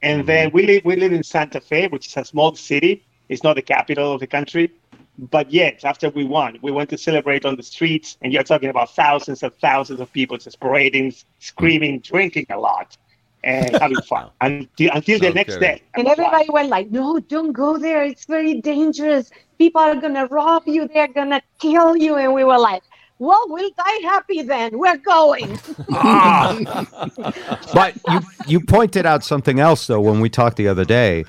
[0.01, 3.05] and then we live we live in Santa Fe, which is a small city.
[3.29, 4.71] It's not the capital of the country,
[5.17, 8.69] but yet after we won, we went to celebrate on the streets, and you're talking
[8.69, 12.95] about thousands and thousands of people just parading, screaming, drinking a lot,
[13.43, 15.81] and having fun until until the No next day.
[15.95, 18.03] And everybody went like, no, don't go there.
[18.03, 19.31] It's very dangerous.
[19.57, 20.87] People are going to rob you.
[20.87, 22.15] They're going to kill you.
[22.17, 22.83] And we were like,
[23.19, 24.77] well, we'll die happy then.
[24.77, 25.59] We're going.
[27.73, 31.25] But you you pointed out something else though when we talked the other day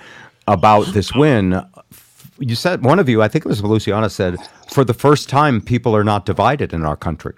[0.48, 1.64] about this win.
[2.38, 4.36] You said one of you, I think it was Luciana, said
[4.68, 7.34] for the first time people are not divided in our country.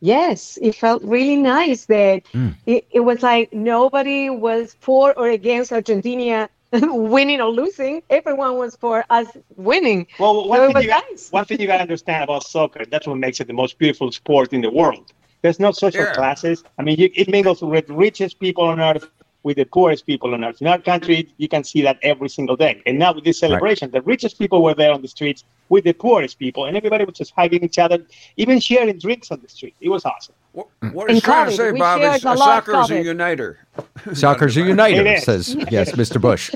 [0.00, 2.50] Yes, it felt really nice that hmm.
[2.66, 8.02] it, it was like nobody was for or against Argentina winning or losing.
[8.10, 10.06] Everyone was for us winning.
[10.18, 11.30] Well, one it thing, you got, nice.
[11.30, 14.10] one thing you got to understand about soccer, that's what makes it the most beautiful
[14.12, 15.12] sport in the world.
[15.42, 16.14] There's no social Yeah.
[16.14, 16.64] classes.
[16.78, 19.08] I mean, you, it mingles with the richest people on earth
[19.44, 20.60] with the poorest people on earth.
[20.60, 22.82] In our country, you can see that every single day.
[22.86, 25.92] And now with this celebration, the richest people were there on the streets with the
[25.92, 27.98] poorest people, and everybody was just hugging each other,
[28.36, 29.74] even sharing drinks on the street.
[29.80, 30.34] It was awesome.
[30.52, 33.04] What, what And he's trying to say, Bob, is a soccer is a COVID.
[33.04, 33.58] uniter.
[34.14, 36.20] Soccer's a uniter, says yes, Mr.
[36.20, 36.50] Bush.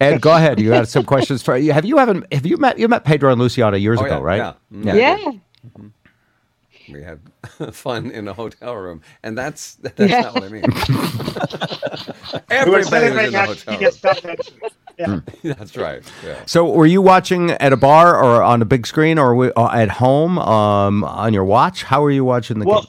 [0.00, 0.58] Ed, go ahead.
[0.60, 1.72] You had some questions for you.
[1.72, 4.22] Have you haven't have you met you met Pedro and Luciana years Oh, ago, yeah,
[4.22, 4.36] right?
[4.72, 4.92] yeah.
[4.92, 5.34] Mm.
[5.74, 5.82] Yeah.
[6.92, 7.20] We had
[7.74, 10.20] fun in a hotel room, and that's that's Yeah.
[10.22, 10.64] not what I mean.
[12.50, 14.20] Everybody was in the hotel Argentina stuff.
[14.22, 14.50] That's,
[14.98, 15.06] yeah.
[15.06, 15.24] room.
[15.42, 16.02] That's right.
[16.24, 16.42] Yeah.
[16.46, 19.88] So, were you watching at a bar or on a big screen, or uh, at
[19.88, 21.82] home um, on your watch?
[21.84, 22.82] How were you watching the Well,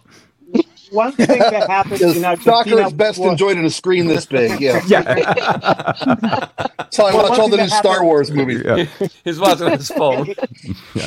[0.53, 0.63] game?
[0.91, 4.25] one thing that happened in Soccer Argentina is best was- enjoyed on a screen this
[4.27, 4.59] big.
[4.61, 8.61] Yeah, Yeah, that's how I Well, watch all the new that Star happened- Wars movies.
[8.63, 8.85] yeah.
[9.23, 10.33] He's watching his phone.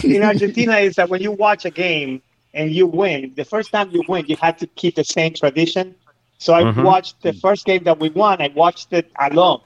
[0.02, 2.20] in Argentina is that when you watch a game
[2.56, 5.96] and you win, the first time you win, you had to keep the same tradition.
[6.38, 6.82] So I Mhm.
[6.88, 8.42] watched the first game that we won.
[8.42, 9.62] I watched it alone.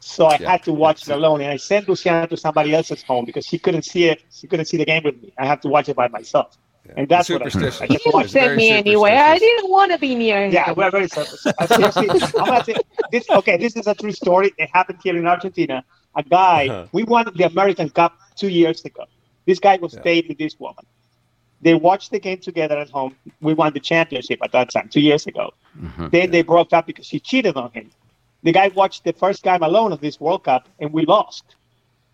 [0.00, 3.02] So I Yeah, had to watch it alone, and I sent Luciana to somebody else's
[3.02, 4.18] home because she couldn't see it.
[4.30, 5.32] She couldn't see the game with me.
[5.38, 6.56] I have to watch it by myself,
[6.96, 7.46] and that's what I,
[7.80, 8.34] I just didn't watched.
[8.34, 9.18] It's send me anywhere.
[9.22, 11.42] I didn't want to be near Yeah, we're very selfish.
[11.58, 12.76] I seriously, I'm gonna say
[13.10, 13.26] this.
[13.30, 14.52] Okay, this is a true story.
[14.58, 15.84] It happened here in Argentina.
[16.16, 16.86] A guy, Uh-huh.
[16.92, 19.04] we won the American Cup two years ago.
[19.46, 19.98] This guy was Yeah.
[20.02, 20.84] stayed with this woman.
[21.62, 23.16] They watched the game together at home.
[23.40, 25.52] We won the championship at that time, two years ago.
[25.80, 26.08] Mm-hmm.
[26.08, 27.90] Then they broke up because she cheated on him.
[28.42, 31.56] The guy watched the first game alone of this World Cup, and we lost.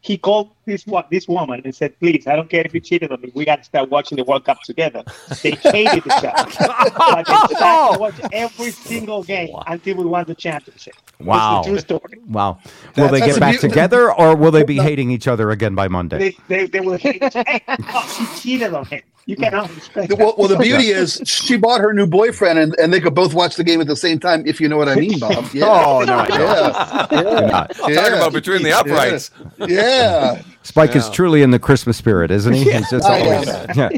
[0.03, 3.21] He called this this woman and said, "Please, I don't care if you cheated on
[3.21, 3.33] me.
[3.35, 5.03] We got to start watching the World Cup together."
[5.43, 6.51] They hated each other,
[6.97, 10.95] but they sat and watched every single game until we won the championship.
[11.19, 11.63] Wow.
[11.65, 12.19] True story.
[12.27, 12.61] Wow.
[12.97, 15.89] Will they get back beau- together or will they be hating each other again by
[15.89, 16.19] Monday?
[16.19, 17.23] They they, they will hate.
[17.35, 19.03] hey, oh, she cheated on him.
[19.27, 20.13] You cannot respect.
[20.19, 23.35] Well, well, the beauty is she bought her new boyfriend, and, and they could both
[23.35, 24.45] watch the game at the same time.
[24.47, 25.47] If you know what I mean, Bob.
[25.55, 25.67] Yeah.
[25.67, 26.41] Oh, no, I don't.
[26.41, 27.23] yeah.
[27.23, 27.75] You're not.
[27.75, 29.31] Talk about between the uprights.
[29.59, 30.43] Yeah.
[30.63, 32.65] Spike is truly in the Christmas spirit, isn't he?
[32.73, 33.49] He's just always.
[33.49, 33.69] am.
[33.77, 33.89] Yeah.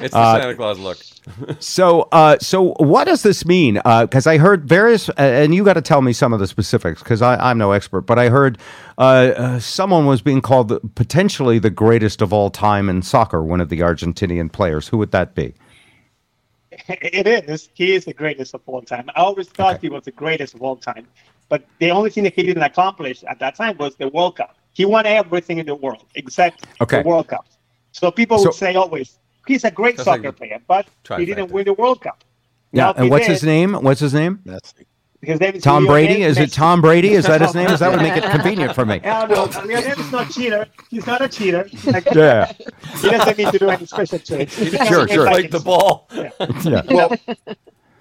[0.00, 0.98] It's the Uh, Santa Claus look.
[1.60, 3.74] So, uh, so what does this mean?
[3.84, 7.02] Because I heard various, uh, and you got to tell me some of the specifics
[7.02, 8.02] because I'm no expert.
[8.02, 8.56] But I heard
[8.96, 13.42] uh, uh, someone was being called the, potentially the greatest of all time in soccer,
[13.44, 14.88] one of the Argentinian players.
[14.88, 15.52] Who would that be?
[16.88, 17.68] It is.
[17.74, 19.10] He is the greatest of all time.
[19.14, 21.06] I always thought he was the greatest of all time.
[21.50, 24.57] But the only thing that he didn't accomplish at that time was the World Cup.
[24.78, 27.02] He won everything in the world except Okay.
[27.02, 27.44] the World Cup.
[27.90, 29.08] So people So- would say always,
[29.48, 30.84] he's a great soccer like player, but
[31.18, 31.52] he didn't trifecta.
[31.54, 32.18] win the World Cup.
[32.70, 33.70] Yeah, Now, and what's did, his name?
[33.86, 34.38] What's his name?
[34.46, 34.72] That's
[35.20, 36.22] His name is Tom Lionel Brady?
[36.22, 37.10] Is it Tom Brady?
[37.20, 37.68] Is that his name?
[37.74, 39.00] Is that would make it convenient for me?
[39.04, 40.62] No, no, Lionel is not cheater.
[40.92, 41.62] He's not a cheater.
[41.94, 42.52] Like, Yeah,
[43.02, 44.56] He doesn't need to do any special trades.
[44.56, 45.24] He just Sure, plays sure.
[45.24, 46.08] like Like the himself.
[46.08, 46.08] ball.
[46.72, 46.82] yeah.
[46.96, 47.10] Well,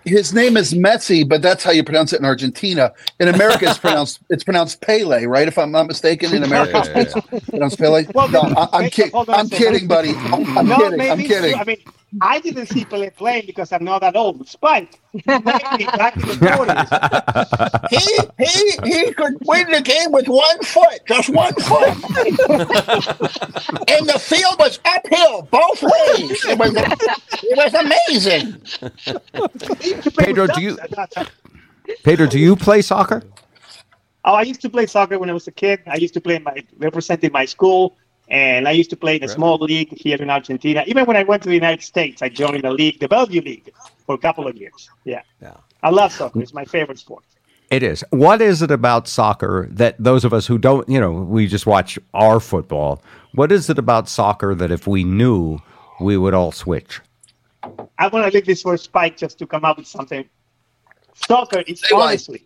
[0.07, 2.93] his name is Messi, but that's how you pronounce it in Argentina.
[3.19, 5.47] In America, it's pronounced it's pronounced Pele, right?
[5.47, 7.03] If I'm not mistaken, in America, Yeah, yeah, yeah.
[7.03, 8.07] it's pronounced Pele.
[8.13, 10.19] Well, no, I, I'm, wait, kid- hold on a I'm kidding, buddy.
[10.31, 10.97] I'm, I'm no, kidding.
[10.97, 11.55] maybe I'm kidding.
[11.55, 11.77] I mean,
[12.21, 14.47] I didn't see Pelé playing because I'm not that old.
[14.47, 14.99] Spike.
[15.25, 16.35] Back in the
[17.89, 17.89] 40s.
[17.89, 21.87] He he he could win the game with one foot, just one foot.
[23.89, 26.45] and the field was uphill both ways.
[26.45, 28.61] It was it was amazing.
[29.81, 31.27] He used to play Pedro, do you- ducks at that time.
[32.03, 33.23] Pedro, do you play soccer?
[34.25, 35.81] Oh, I used to play soccer when I was a kid.
[35.87, 37.95] I used to play in my representing my school,
[38.29, 40.83] and I used to play in a small league here in Argentina.
[40.87, 43.71] Even when I went to the United States, I joined the league, the Bellevue League,
[44.05, 44.89] for a couple of years.
[45.05, 45.55] Yeah, Yeah.
[45.83, 46.41] I love soccer.
[46.41, 47.23] It's my favorite sport.
[47.69, 48.03] It is.
[48.09, 51.65] What is it about soccer that those of us who don't, you know, we just
[51.65, 53.01] watch our football?
[53.33, 55.59] What is it about soccer that if we knew,
[55.99, 57.01] we would all switch?
[57.99, 60.27] I want to leave this for Spike just to come up with something.
[61.13, 62.45] Soccer is honestly,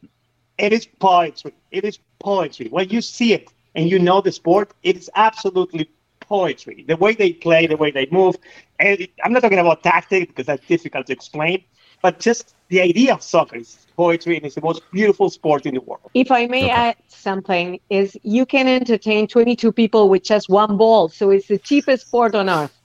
[0.57, 1.53] it is poetry.
[1.71, 2.67] It is poetry.
[2.69, 6.85] When you see it and you know the sport, it is absolutely poetry.
[6.87, 8.35] The way they play, the way they move.
[8.79, 11.63] And I'm not talking about tactics because that's difficult to explain,
[12.01, 15.73] but just the idea of soccer is poetry and it's the most beautiful sport in
[15.75, 16.09] the world.
[16.13, 21.09] If I may add something, is you can entertain 22 people with just one ball,
[21.09, 22.80] so it's the cheapest sport on earth.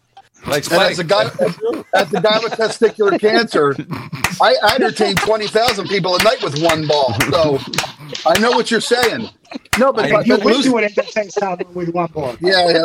[0.47, 1.25] Like And as a guy,
[1.95, 3.75] as a guy with testicular cancer,
[4.41, 7.15] I, I entertain twenty thousand people a night with one ball.
[7.31, 7.59] So
[8.27, 9.29] I know what you're saying.
[9.79, 12.37] No, but, but, You but wish Lucy, you would entertain someone with one ball.
[12.41, 12.85] yeah,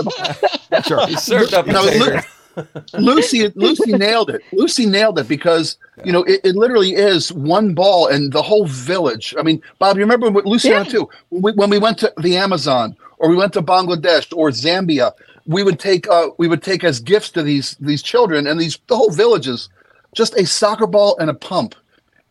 [0.72, 0.82] yeah.
[0.82, 1.06] Sure.
[1.08, 2.24] He served up a No, tater.
[2.98, 4.42] Lucy, Lucy nailed it.
[4.52, 8.66] Lucy nailed it because you know it, it literally is one ball and the whole
[8.66, 9.36] village.
[9.38, 10.84] I mean, Bob, you remember what Lucy Yeah.
[10.84, 11.10] too?
[11.30, 15.14] When we, when we went to the Amazon or we went to Bangladesh or Zambia,
[15.52, 18.78] we would take uh, we would take as gifts to these these children and these
[18.88, 19.70] the whole villages
[20.16, 21.76] just a soccer ball and a pump.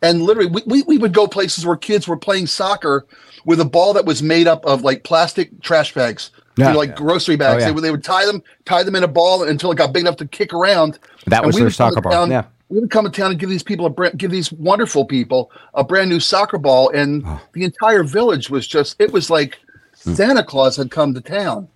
[0.03, 3.05] And literally, we, we, we would go places where kids were playing soccer
[3.45, 6.95] with a ball that was made up of like plastic trash bags, you know, like
[6.95, 7.55] grocery bags.
[7.55, 7.65] Oh, yeah.
[7.67, 10.01] they, would, they would tie them tie them in a ball until it got big
[10.01, 10.97] enough to kick around.
[11.27, 12.27] That was their soccer ball.
[12.29, 12.45] Yeah.
[12.69, 15.51] We would come to town and give these people a brand, give these wonderful people
[15.73, 17.41] a brand new soccer ball, and Oh.
[17.53, 19.59] the entire village was just it was like
[20.03, 20.13] Hmm.
[20.15, 21.67] Santa Claus had come to town.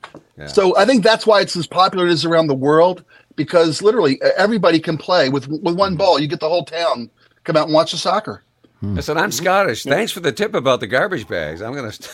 [0.47, 3.03] So I think that's why it's as popular as around the world
[3.35, 5.97] because literally everybody can play with with one mm-hmm.
[5.97, 6.19] ball.
[6.19, 7.09] You get the whole town
[7.43, 8.43] come out and watch the soccer.
[8.97, 9.83] I said, I'm Scottish.
[9.83, 11.61] Thanks for the tip about the garbage bags.
[11.61, 12.13] I'm going to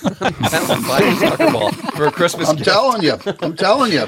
[0.88, 2.70] buy a soccer ball for a Christmas I'm gift.
[2.70, 4.08] telling you, I'm telling you.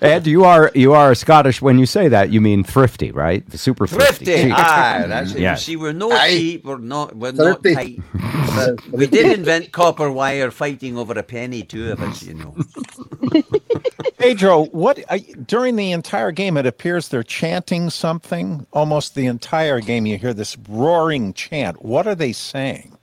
[0.00, 1.60] Ed, you are you are Scottish.
[1.60, 3.48] When you say that, you mean thrifty, right?
[3.50, 4.24] The super thrifty.
[4.24, 4.58] Thrifty, Cheap.
[4.58, 5.40] aye, that's it.
[5.40, 5.52] Yeah.
[5.52, 6.30] You see, we're not Aye.
[6.30, 7.74] cheap, we're not, we're not Thrifty.
[7.74, 8.00] tight.
[8.54, 12.54] But we did invent copper wire fighting over a penny, two of us, you know.
[14.18, 19.80] Pedro, what uh, during the entire game it appears they're chanting something almost the entire
[19.80, 20.06] game.
[20.06, 21.84] You hear this roaring chant.
[21.84, 22.96] What are they saying?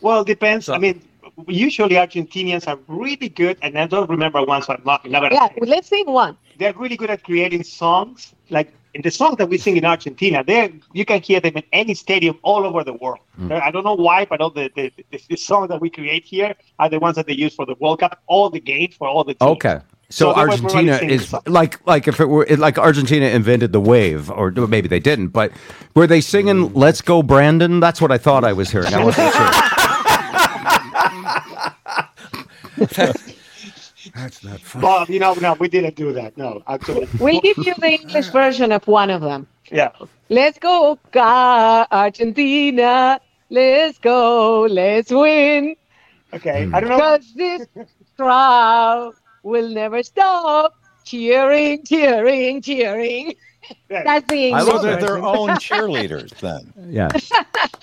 [0.00, 0.68] Well, it depends.
[0.68, 1.02] I mean,
[1.48, 5.20] usually Argentinians are really good, and I don't remember one, so I'm not, I'm not
[5.22, 5.54] gonna Yeah, say.
[5.62, 6.36] let's sing one.
[6.58, 8.34] They're really good at creating songs.
[8.50, 11.62] Like in the songs that we sing in Argentina, there you can hear them in
[11.72, 13.18] any stadium all over the world.
[13.36, 13.52] Hmm.
[13.52, 16.54] I don't know why, but all the, the, the, the songs that we create here
[16.78, 19.24] are the ones that they use for the World Cup, all the games for all
[19.24, 19.50] the teams.
[19.52, 19.80] Okay.
[20.08, 24.52] So, So Argentina is like like if it were like Argentina invented the wave, or
[24.52, 25.50] maybe they didn't, but
[25.94, 27.80] were they singing "Let's Go Brandon"?
[27.80, 28.94] That's what I thought I was hearing.
[28.94, 29.50] I wasn't sure.
[34.14, 34.82] That's not fun.
[34.82, 36.38] Bob, you know, no, we didn't do that.
[36.38, 37.08] No, actually.
[37.18, 39.46] We'll give you the English version of one of them.
[39.70, 39.90] Yeah.
[40.28, 40.98] Let's go,
[41.90, 43.20] Argentina.
[43.50, 44.62] Let's go.
[44.62, 45.76] Let's win.
[46.32, 46.68] Okay.
[46.72, 46.96] I don't know.
[46.96, 47.66] Because this
[48.16, 49.14] crowd
[49.46, 53.34] will never stop cheering, cheering, cheering.
[53.88, 56.72] That's the I English love they're their own cheerleaders then.
[56.88, 57.08] Yeah.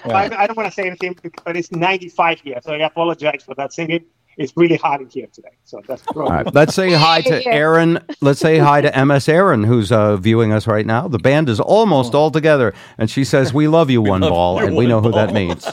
[0.05, 3.53] I, I don't want to say anything, but it's 95 here, so I apologize for
[3.55, 4.05] that singing.
[4.37, 6.51] It's really hot in here today, so that's All right.
[6.53, 7.99] Let's say hi to Aaron.
[8.21, 11.07] Let's say hi to MS Aaron, who's uh, viewing us right now.
[11.07, 14.65] The band is almost all together, and she says, "We love you, one ball," you,
[14.65, 15.67] and we one know who that means.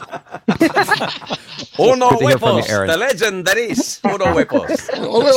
[1.78, 2.86] Uno Good to hear from you, huevos, Aaron.
[2.88, 4.00] the legendaries.
[4.14, 4.80] Uno huevos.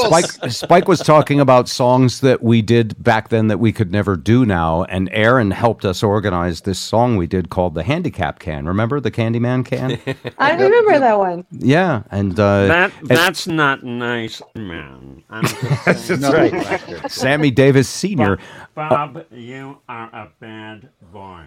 [0.08, 4.16] Spike, Spike was talking about songs that we did back then that we could never
[4.16, 8.68] do now, and Aaron helped us organize this song we did called the Handicap Can.
[8.68, 10.00] Remember the Candyman can?
[10.38, 11.46] I remember that one.
[11.52, 15.24] yeah, and uh, That and- that's not nice, man.
[15.30, 16.20] I'm just saying.
[16.22, 17.12] that's right.
[17.12, 18.38] Sammy Davis Senior.
[18.76, 21.42] Bob, you are a bad boy.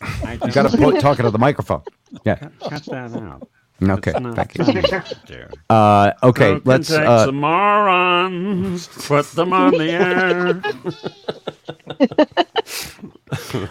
[0.00, 1.82] I You got to put talking to the microphone.
[2.24, 2.36] Yeah.
[2.60, 3.48] cut that out.
[3.80, 4.10] Okay.
[4.10, 5.46] It's not Thank you.
[5.70, 6.54] Uh, okay.
[6.54, 6.88] You Let's.
[6.88, 10.62] take Uh, some morons, put them on the air.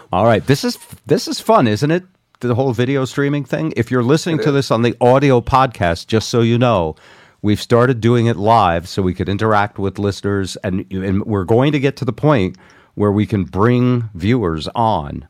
[0.11, 2.03] All right, this is this is fun, isn't it?
[2.39, 3.73] The whole video streaming thing.
[3.75, 6.95] If you're listening to this on the audio podcast, just so you know,
[7.41, 11.71] we've started doing it live so we could interact with listeners, and and we're going
[11.71, 12.55] to get to the point
[12.95, 15.27] where we can bring viewers on.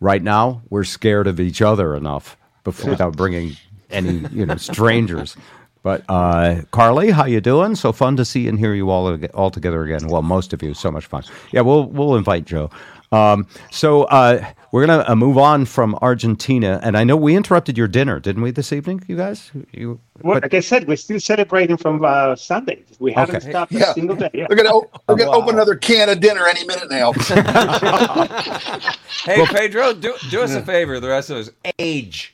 [0.00, 3.56] Right now, we're scared of each other enough before, without bringing
[3.92, 5.36] any you know strangers.
[5.84, 7.74] But uh, Carly, how you doing?
[7.74, 10.06] So fun to see and hear you all all together again.
[10.06, 11.24] Well, most of you, so much fun.
[11.50, 12.70] Yeah, we'll we'll invite Joe.
[13.10, 17.76] Um, so uh, we're gonna uh, move on from Argentina, and I know we interrupted
[17.76, 19.02] your dinner, didn't we, this evening?
[19.06, 20.00] You guys, you.
[20.22, 22.82] Well, but- like I said, we're still celebrating from uh, Sunday.
[23.00, 23.50] We haven't Okay.
[23.50, 23.90] stopped Yeah.
[23.90, 24.30] a single day.
[24.32, 24.46] Yeah.
[24.48, 25.38] We're gonna o- we're gonna Wow.
[25.42, 27.12] open another can of dinner any minute now.
[29.24, 30.98] Hey, Pedro, do, do us a favor.
[30.98, 32.31] The rest of us age.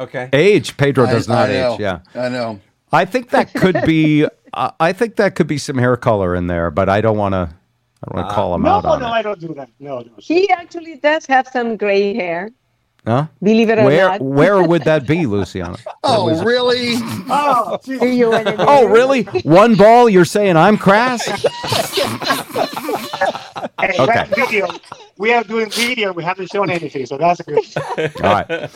[0.00, 0.28] Okay.
[0.32, 1.80] age, Pedro does I- not I age.
[1.80, 2.60] Yeah, I know.
[2.92, 4.26] I think that could be.
[4.54, 7.32] uh, I think that could be some hair color in there, but I don't want
[7.34, 7.48] to.
[8.02, 9.10] I don't want to call him No, out on no, it.
[9.10, 9.70] I don't do that.
[9.80, 10.10] No, no.
[10.18, 12.50] He actually does have some gray hair.
[13.06, 13.26] Huh?
[13.42, 14.20] Believe it or Where not.
[14.20, 15.76] where would that be, Luciana?
[16.02, 16.94] Oh, really?
[17.30, 18.02] Oh, geez.
[18.02, 18.30] You?
[18.32, 19.22] Oh, really?
[19.44, 20.08] One ball?
[20.08, 21.24] You're saying I'm crass?
[23.80, 24.06] Hey, Okay.
[24.14, 24.68] that video.
[25.18, 26.12] We are doing video.
[26.12, 27.58] We haven't shown anything, so that's good.
[28.22, 28.70] All right.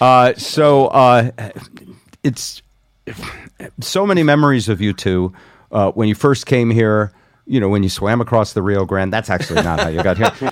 [0.00, 1.30] Uh, so uh,
[2.22, 2.62] it's
[3.80, 5.32] so many memories of you two.
[5.70, 7.12] Uh, when you first came here,
[7.46, 9.12] you know, when you swam across the Rio Grande.
[9.12, 10.50] That's actually not how you got here.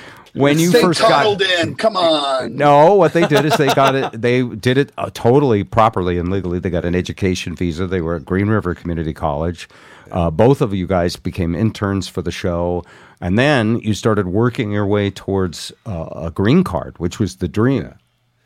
[0.34, 1.74] when you Stay first got in.
[1.74, 2.56] Come on.
[2.56, 4.20] no, what they did is they got it.
[4.20, 6.58] They did it uh, totally properly and legally.
[6.58, 7.86] They got an education visa.
[7.86, 9.68] They were at Green River Community College.
[10.10, 12.84] Uh, both of you guys became interns for the show,
[13.20, 17.48] and then you started working your way towards uh, a green card, which was the
[17.48, 17.94] dream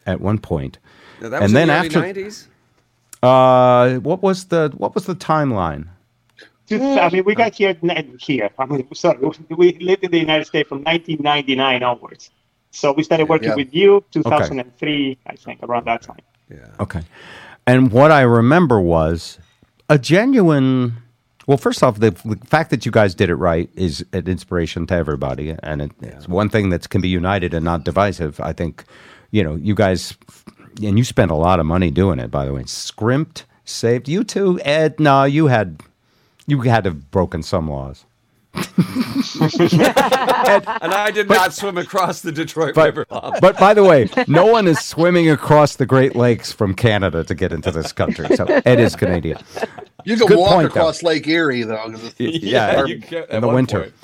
[0.07, 0.79] at one point.
[1.21, 2.47] Now, that was and in then the after, early 90s?
[3.23, 5.89] uh, what was the what was the timeline?
[6.67, 7.13] Just- I mm.
[7.13, 7.77] mean, we got here
[8.19, 8.51] here.
[8.59, 9.19] I mean, sorry,
[9.51, 12.31] we lived in the United States from 1999 onwards.
[12.71, 13.55] So we started working Yeah.
[13.55, 16.21] with you 2003, I think, around that time.
[16.79, 17.03] Okay.
[17.67, 19.39] And what I remember was
[19.89, 20.95] a genuine.
[21.47, 24.87] Well, first off, the, the fact that you guys did it right is an inspiration
[24.89, 28.41] to everybody, and it, it's one thing that can be united and not divisive.
[28.41, 28.85] I think,
[29.31, 30.17] you know, you guys,
[30.83, 32.31] and you spent a lot of money doing it.
[32.33, 34.09] By the way, scrimped, saved.
[34.09, 34.99] You too, Ed.
[34.99, 35.81] No, you had,
[36.47, 38.05] you had to have broken some laws.
[38.55, 38.65] And
[40.93, 43.07] I did not swim across the Detroit But, River.
[43.09, 43.35] Bob.
[43.41, 47.35] but by the way, no one is swimming across the Great Lakes from Canada to
[47.35, 48.35] get into this country.
[48.37, 49.39] So Ed is Canadian.
[50.05, 50.81] You can Good walk point, though.
[50.81, 51.91] across Lake Erie though.
[51.93, 53.81] it's- yeah, you can- in the winter.
[53.81, 53.95] point.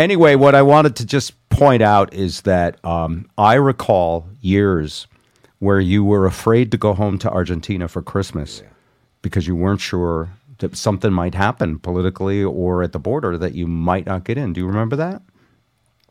[0.00, 5.06] Anyway, what I wanted to just point out is that um, I recall years
[5.60, 8.62] where you were afraid to go home to Argentina for Christmas
[9.22, 10.30] because you weren't sure
[10.62, 14.52] that something might happen politically or at the border that you might not get in.
[14.52, 15.22] Do you remember that?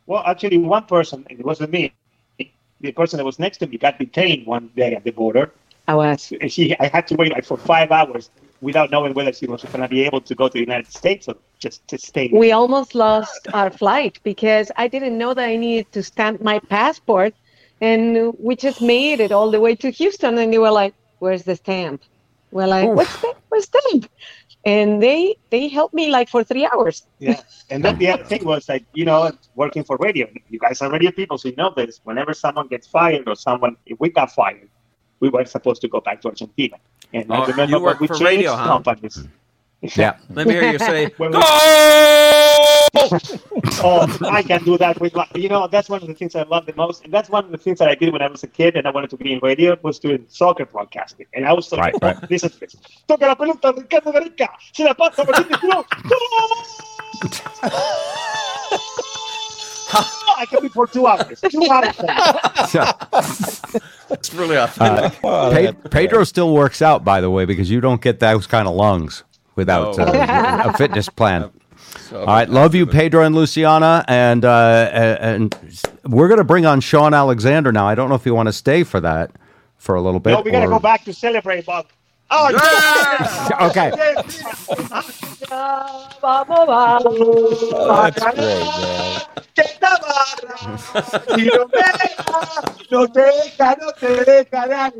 [0.06, 1.94] Well, actually, one person, it wasn't me,
[2.82, 5.52] the person that was next to me got detained one day at the border.
[5.88, 6.34] I was.
[6.40, 8.30] And she, I had to wait like for five hours
[8.62, 11.28] without knowing whether she was going to be able to go to the United States
[11.28, 12.30] or just to stay.
[12.32, 16.60] We almost lost our flight because I didn't know that I needed to stamp my
[16.60, 17.34] passport.
[17.82, 20.38] And we just made it all the way to Houston.
[20.38, 22.04] And they were like, Where's the stamp?
[22.52, 24.10] We're like, What's the, where's stamp?
[24.66, 27.08] And they they helped me like for three hours.
[27.20, 30.28] Yeah, and then the other thing was like, you know, working for radio.
[30.50, 32.00] You guys are radio people, so you know this.
[32.04, 34.70] Whenever someone gets fired or someone, if we got fired,
[35.20, 36.78] we were supposed to go back to Argentina.
[37.14, 38.80] And Oh, I remember you when work we for changed radio, huh?
[38.80, 39.28] companies.
[39.82, 40.18] Yeah.
[40.30, 41.40] Let me hear you say, When "Go!"
[43.84, 46.44] oh, I can do that with my, you know, that's one of the things I
[46.44, 47.04] love the most.
[47.04, 48.86] And that's one of the things that I did when I was a kid and
[48.88, 51.26] I wanted to be in radio was doing soccer broadcasting.
[51.34, 52.30] And I was like, Right, right.
[52.32, 52.76] listen to this.
[53.08, 54.50] Toca la pelota, Ricardo Gareca.
[54.74, 55.86] Se la pasa, Martín Cruz.
[60.38, 61.42] I can be for two hours.
[61.50, 61.96] Two hours.
[64.12, 65.22] It's really Uh, authentic.
[65.22, 68.76] Pe- Pedro still works out, by the way, because you don't get those kind of
[68.76, 69.24] lungs
[69.56, 70.04] without Oh.
[70.04, 71.52] uh, a fitness plan.
[72.10, 74.90] So- All right, love you, Pedro and Luciana, and uh,
[75.20, 75.56] and
[76.06, 77.88] we're going to bring on Shawn Alexander now.
[77.88, 79.32] I don't know if you want to stay for that
[79.78, 80.32] for a little bit.
[80.34, 81.88] No, we gotta or- go back to celebrate, Bob.
[82.34, 83.68] Oh, yeah!
[83.68, 83.92] Okay.
[93.58, 94.92] That's great, man.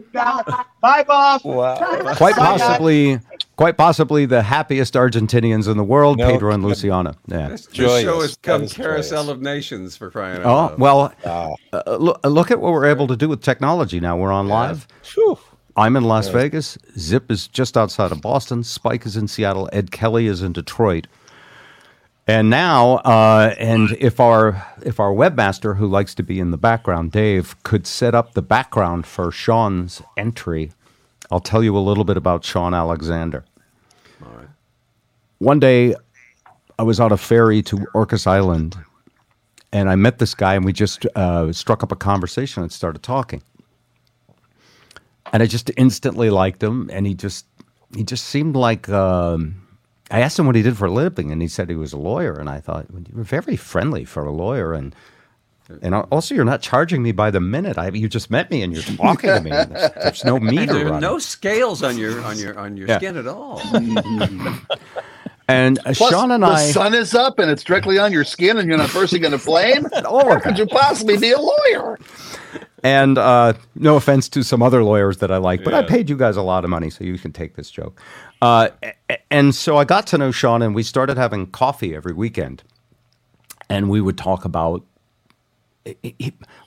[0.82, 1.42] Bye, Bob.
[1.44, 2.14] Wow.
[2.16, 3.20] Quite possibly,
[3.56, 6.64] quite possibly the happiest Argentinians in the world, No Pedro and.
[6.64, 7.16] Luciana.
[7.28, 7.50] Yeah.
[7.50, 9.36] This, this show has That become Carousel joyous.
[9.36, 10.52] of Nations for crying out loud.
[10.52, 10.80] Oh loud.
[10.80, 11.56] well, Wow.
[11.74, 14.18] uh, look, look at what we're able to do with technology now.
[14.18, 14.88] We're on live.
[15.04, 15.38] Phew.
[15.76, 16.78] I'm in Las Vegas.
[16.98, 18.64] Zip is just outside of Boston.
[18.64, 19.70] Spike is in Seattle.
[19.72, 21.08] Ed Kelly is in Detroit.
[22.28, 26.58] And now, uh, and if our if our webmaster, who likes to be in the
[26.58, 30.72] background, Dave, could set up the background for Shawn's entry,
[31.32, 33.44] I'll tell you a little bit about Shawn Alexander.
[35.40, 35.96] One day,
[36.78, 38.78] I was on a ferry to Orcas Island,
[39.74, 43.02] and I met this guy, and we just uh, struck up a conversation and started
[43.02, 43.42] talking
[45.32, 47.46] and I just instantly liked him, and he just
[47.96, 48.90] he just seemed like.
[48.90, 49.56] Um,
[50.14, 51.98] I asked him what he did for a living, and he said he was a
[51.98, 54.94] lawyer, and I thought well, you were very friendly for a lawyer, and
[55.82, 57.78] and also you're not charging me by the minute.
[57.78, 59.50] I you just met me and you're talking to me.
[59.70, 62.98] There's, there's no meter there are no scales on your on your on your Yeah.
[62.98, 63.62] skin at all.
[65.48, 66.68] and uh, Plus, Shawn and the I.
[66.68, 69.40] The sun is up and it's directly on your skin, and you're not bursting into
[69.40, 69.88] flame.
[70.06, 71.98] all How could you possibly be a lawyer?
[72.84, 76.18] And uh, no offense to some other lawyers that I like, but I paid you
[76.18, 78.02] guys a lot of money, so you can take this joke.
[78.42, 78.70] Uh,
[79.30, 82.64] and so I got to know Shawn, and we started having coffee every weekend.
[83.70, 84.84] And we would talk about,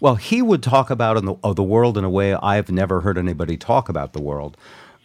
[0.00, 3.00] well, he would talk about in the, of the world in a way I've never
[3.00, 4.56] heard anybody talk about the world.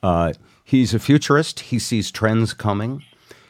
[0.02, 0.34] Uh,
[0.64, 3.04] he's a futurist, he sees trends coming,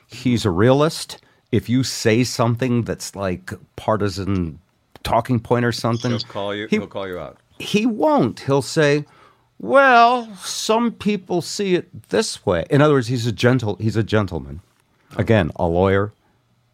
[0.08, 1.20] he's a realist.
[1.52, 4.60] If you say something that's like partisan
[5.04, 6.68] talking point or something, He'll call you.
[6.68, 7.38] He, will call you out.
[7.60, 8.42] He won't.
[8.42, 9.06] He'll say,
[9.60, 13.76] "Well, some people see it this way." In other words, he's a gentle.
[13.76, 14.62] He's a gentleman.
[15.18, 16.14] Again, a lawyer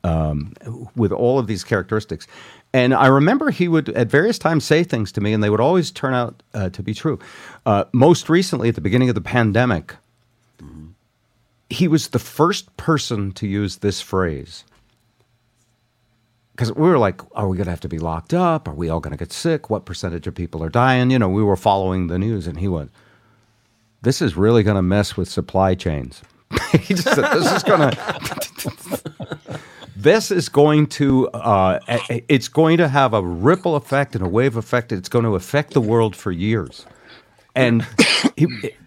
[0.03, 0.53] um,
[0.95, 2.27] with all of these characteristics.
[2.73, 5.61] And I remember he would at various times say things to me, and they would
[5.61, 7.19] always turn out uh, to be true.
[7.65, 9.95] Uh, most recently, at the beginning of the pandemic,
[11.69, 14.65] he was the first person to use this phrase
[16.55, 18.65] because we were like, are we going to have to be locked up?
[18.69, 19.69] Are we all going to get sick?
[19.69, 21.11] What percentage of people are dying?
[21.11, 22.91] You know, we were following the news, and he went,
[24.03, 26.21] "This is really going to mess with supply chains."
[26.71, 29.59] he just said, "This is going to."
[29.97, 31.79] This is going to uh,
[32.27, 34.91] it's going to have a ripple effect and a wave effect.
[34.91, 36.85] It's going to affect the world for years.
[37.55, 37.85] And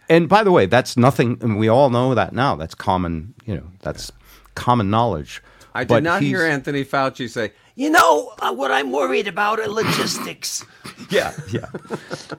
[0.08, 1.38] and by the way, that's nothing.
[1.40, 2.56] And we all know that now.
[2.56, 3.34] That's common.
[3.44, 4.12] You know, that's
[4.54, 5.42] common knowledge.
[5.78, 9.60] I did But not hear Anthony Fauci say, You know, uh, what I'm worried about
[9.60, 10.64] are logistics.
[11.10, 11.66] Yeah, yeah.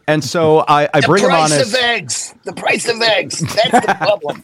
[0.06, 2.36] And so I, I bring him on The price as of eggs.
[2.44, 3.40] The price of eggs.
[3.40, 4.44] That's the problem.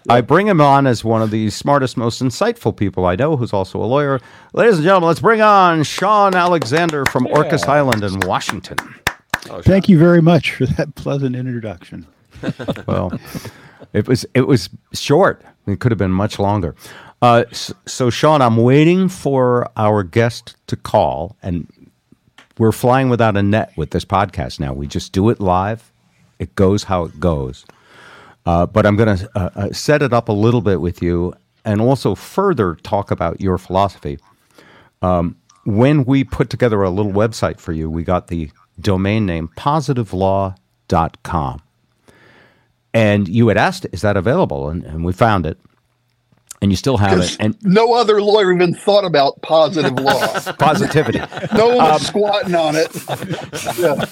[0.08, 3.52] I bring him on as one of the smartest, most insightful people I know, who's
[3.52, 4.18] also a lawyer.
[4.54, 8.78] Ladies and gentlemen, let's bring on Shawn Alexander from Orcas Island in Washington.
[9.62, 12.06] Thank you very much for that pleasant introduction.
[12.86, 13.12] Well,
[13.92, 15.42] it was it was short.
[15.66, 16.74] It could have been much longer.
[17.22, 21.66] Uh, so, Shawn, I'm waiting for our guest to call, and
[22.58, 24.72] we're flying without a net with this podcast now.
[24.72, 25.92] We just do it live.
[26.38, 27.64] It goes how it goes.
[28.44, 31.34] Uh, but I'm going to uh, uh, set it up a little bit with you,
[31.64, 34.18] and also further talk about your philosophy.
[35.02, 38.50] Um, when we put together a little website for you, we got the
[38.80, 41.62] domain name positivelaw.com.
[42.94, 44.68] And you had asked, is that available?
[44.68, 45.58] And, and we found it.
[46.62, 47.36] And you still have it.
[47.38, 50.40] And no other lawyer even thought about positive law.
[50.58, 51.18] positivity.
[51.54, 53.78] No one was Um, squatting on it.
[53.78, 54.04] Yeah.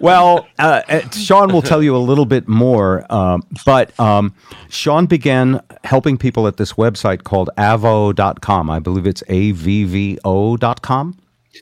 [0.00, 4.34] Well, uh, uh, Shawn will tell you a little bit more, um, but um,
[4.68, 8.68] Shawn began helping people at this website called Avvo.com.
[8.68, 11.18] I believe it's A-V-V-O.com.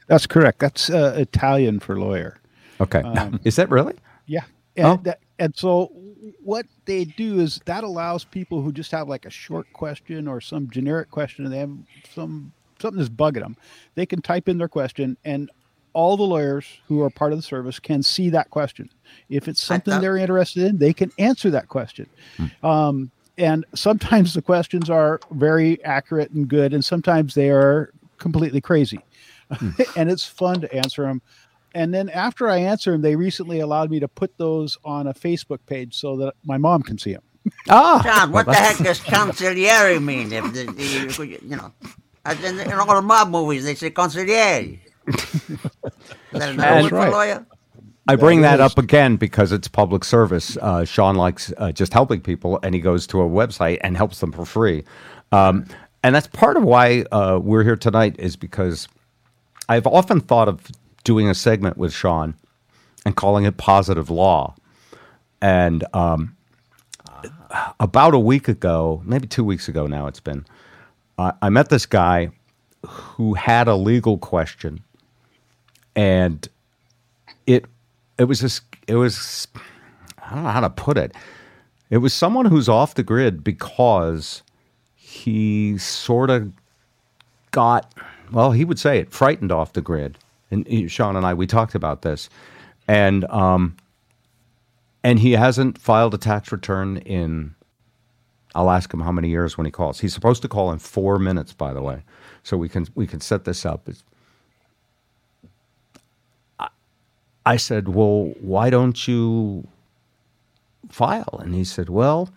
[0.08, 0.58] That's correct.
[0.58, 2.38] That's uh, Italian for lawyer.
[2.80, 3.00] Okay.
[3.02, 3.94] Um, Is that really?
[4.26, 4.42] Yeah.
[4.76, 4.96] And, Oh.
[5.04, 5.92] that, and so
[6.44, 10.40] what they do is that allows people who just have like a short question or
[10.40, 11.72] some generic question and they have
[12.14, 13.56] some something that's bugging them.
[13.94, 15.50] They can type in their question and
[15.94, 18.88] all the lawyers who are part of the service can see that question.
[19.28, 22.06] If it's something they're interested in, they can answer that question.
[22.62, 28.60] Um, and sometimes the questions are very accurate and good, and sometimes they are completely
[28.60, 29.00] crazy.
[29.96, 31.20] and it's fun to answer them.
[31.74, 35.14] And then after I answer them, they recently allowed me to put those on a
[35.14, 37.22] Facebook page so that my mom can see them.
[37.68, 40.32] Ah, John, what the heck does consigliere mean?
[40.32, 41.72] If the, the, you know,
[42.24, 44.78] as in, in all the mob movies, they say consigliere.
[45.08, 45.58] Is
[46.32, 47.12] that another That's word for right.
[47.12, 47.46] lawyer?
[48.08, 50.56] I bring That that is- up again because it's public service.
[50.60, 54.20] Uh, Shawn likes uh, just helping people, and he goes to a website and helps
[54.20, 54.84] them for free.
[55.32, 55.66] Um,
[56.02, 58.88] and that's part of why uh, we're here tonight, is because
[59.68, 60.66] I've often thought of
[61.04, 62.34] doing a segment with Shawn
[63.04, 64.54] and calling it Positive Law.
[65.40, 66.36] And um,
[67.80, 70.44] about a week ago, maybe two weeks ago now, it's been,
[71.18, 72.30] I I met this guy
[72.86, 74.82] who had a legal question,
[75.94, 76.48] and
[77.46, 77.66] it
[78.18, 79.48] it was this it was
[80.24, 81.14] I don't know how to put it.
[81.90, 84.42] It was someone who's off the grid because
[84.94, 86.52] he sort of
[87.50, 87.92] got
[88.32, 90.16] well, he would say it frightened off the grid.
[90.52, 92.30] And Shawn and I we talked about this,
[92.88, 93.76] and um,
[95.04, 97.56] and he hasn't filed a tax return in.
[98.54, 100.00] I'll ask him how many years when he calls.
[100.00, 102.04] He's supposed to call in four minutes, by the way,
[102.44, 103.88] so we can we can set this up.
[103.88, 104.04] It's,
[107.46, 109.68] I said, Well, why don't you
[110.90, 111.40] file?
[111.42, 112.30] And he said, Well,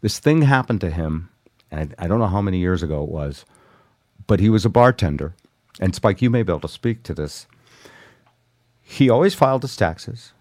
[0.00, 1.30] this thing happened to him.
[1.70, 3.44] And I, I don't know how many years ago it was,
[4.26, 5.34] but he was a bartender.
[5.80, 7.46] And Spike, you may be able to speak to this.
[8.92, 10.32] He always filed his taxes.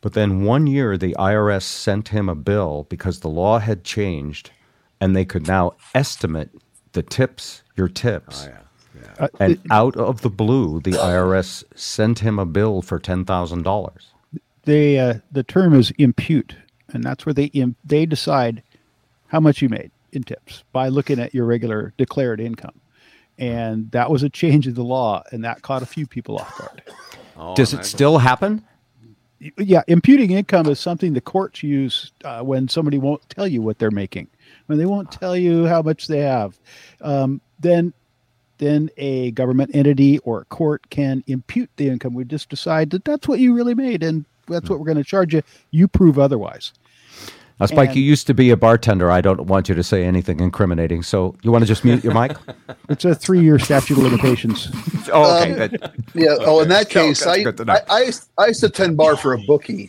[0.00, 4.50] But then one year, the IRS sent him a bill because the law had changed
[5.00, 6.50] and they could now estimate
[6.92, 8.48] the tips, your tips.
[9.18, 13.62] Uh, And out of the blue, the IRS sent him a bill for ten thousand
[13.62, 14.12] dollars.
[14.64, 16.56] They uh, the term is impute,
[16.92, 18.62] and that's where they im- they decide
[19.28, 22.80] how much you made in tips by looking at your regular declared income,
[23.38, 26.56] and that was a change in the law, and that caught a few people off
[26.58, 26.82] guard.
[27.54, 28.64] Does it still happen?
[29.58, 33.78] yeah, imputing income is something the courts use uh, when somebody won't tell you what
[33.78, 34.28] they're making,
[34.66, 36.58] when they won't tell you how much they have.
[37.00, 37.92] Um, then,
[38.58, 42.14] then a government entity or a court can impute the income.
[42.14, 45.04] We just decide that that's what you really made, and that's what we're going to
[45.04, 45.42] charge you.
[45.70, 46.72] You prove otherwise.
[47.60, 49.10] Now, Spike, And- you used to be a bartender.
[49.10, 51.02] I don't want you to say anything incriminating.
[51.02, 52.36] So you want to just mute your mic?
[52.88, 54.68] It's a three-year statute of limitations.
[55.12, 55.92] oh, okay, Um, good.
[56.14, 56.36] Yeah.
[56.40, 57.72] Oh, in that case, that's I, good to know.
[57.72, 59.88] I, I, used- I used to tend bar for a bookie.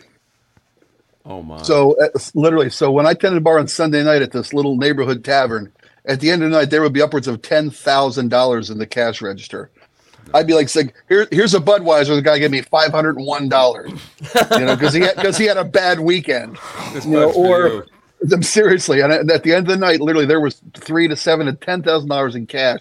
[1.25, 1.61] Oh my!
[1.63, 5.25] So uh, literally, so when I tended bar on Sunday night at this little neighborhood
[5.25, 5.73] tavern,
[6.05, 8.77] at the end of the night there would be upwards of ten thousand dollars in
[8.77, 9.71] the cash register.
[10.33, 13.25] I'd be like, saying, "Here, here's a Budweiser." The guy gave me five hundred and
[13.25, 13.91] one dollars,
[14.51, 16.57] you know, because he had because he had a bad weekend,
[17.03, 17.85] you know, or
[18.31, 19.01] I'm seriously.
[19.01, 21.83] And at the end of the night, literally, there was three to seven to ten
[21.83, 22.79] thousand dollars in cash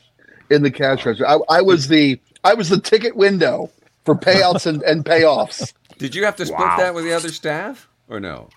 [0.50, 1.26] in the cash register.
[1.28, 3.70] I, I was the I was the ticket window
[4.04, 5.72] for payouts and, and payoffs.
[5.98, 6.76] Did you have to split Wow.
[6.78, 8.48] that with the other staff or no?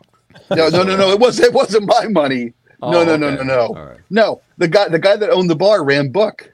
[0.50, 1.12] No, no, no, no.
[1.12, 2.54] It was it wasn't my money.
[2.82, 3.38] no, Oh, no, no, okay.
[3.38, 3.60] no, no.
[3.68, 4.00] All right.
[4.10, 6.52] No, the guy the guy that owned the bar ran book,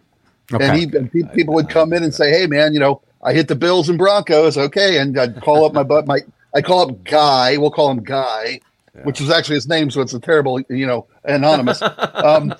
[0.52, 0.66] Okay.
[0.68, 3.34] and he and pe- people would come in and say, "Hey, man, you know, I
[3.34, 6.20] hit the Bills and Broncos, okay," and I'd call up my but my
[6.54, 7.58] I call up Guy.
[7.58, 8.60] We'll call him Guy,
[9.04, 11.82] which was actually his name, so it's a terrible, you know, anonymous.
[12.14, 12.54] um,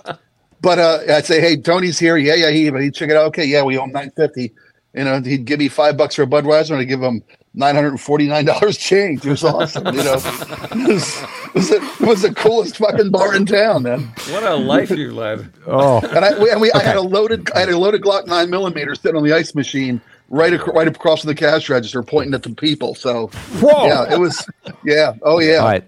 [0.62, 2.18] but uh, I'd say, "Hey, Tony's here.
[2.18, 3.26] Yeah, yeah, he he'd check it out.
[3.28, 4.54] Okay, yeah, we owe him nine fifty.
[4.94, 7.24] You know, he'd give me five bucks for a Budweiser, and I'd give him
[7.54, 9.26] nine hundred and forty nine dollars change.
[9.26, 9.86] It was awesome.
[9.88, 13.84] You know, it was, it was, the, it was the coolest fucking bar in town,
[13.84, 14.02] man.
[14.30, 15.52] What a life you led.
[15.68, 18.28] Oh, And I we, and we I had a loaded I had a loaded Glock
[18.28, 22.02] nine millimeter sitting on the ice machine right ac- right across from the cash register,
[22.04, 22.96] pointing at the people.
[22.96, 23.28] So
[23.60, 23.86] Whoa.
[23.86, 24.48] yeah, it was
[24.84, 25.58] yeah, oh yeah.
[25.58, 25.88] All right.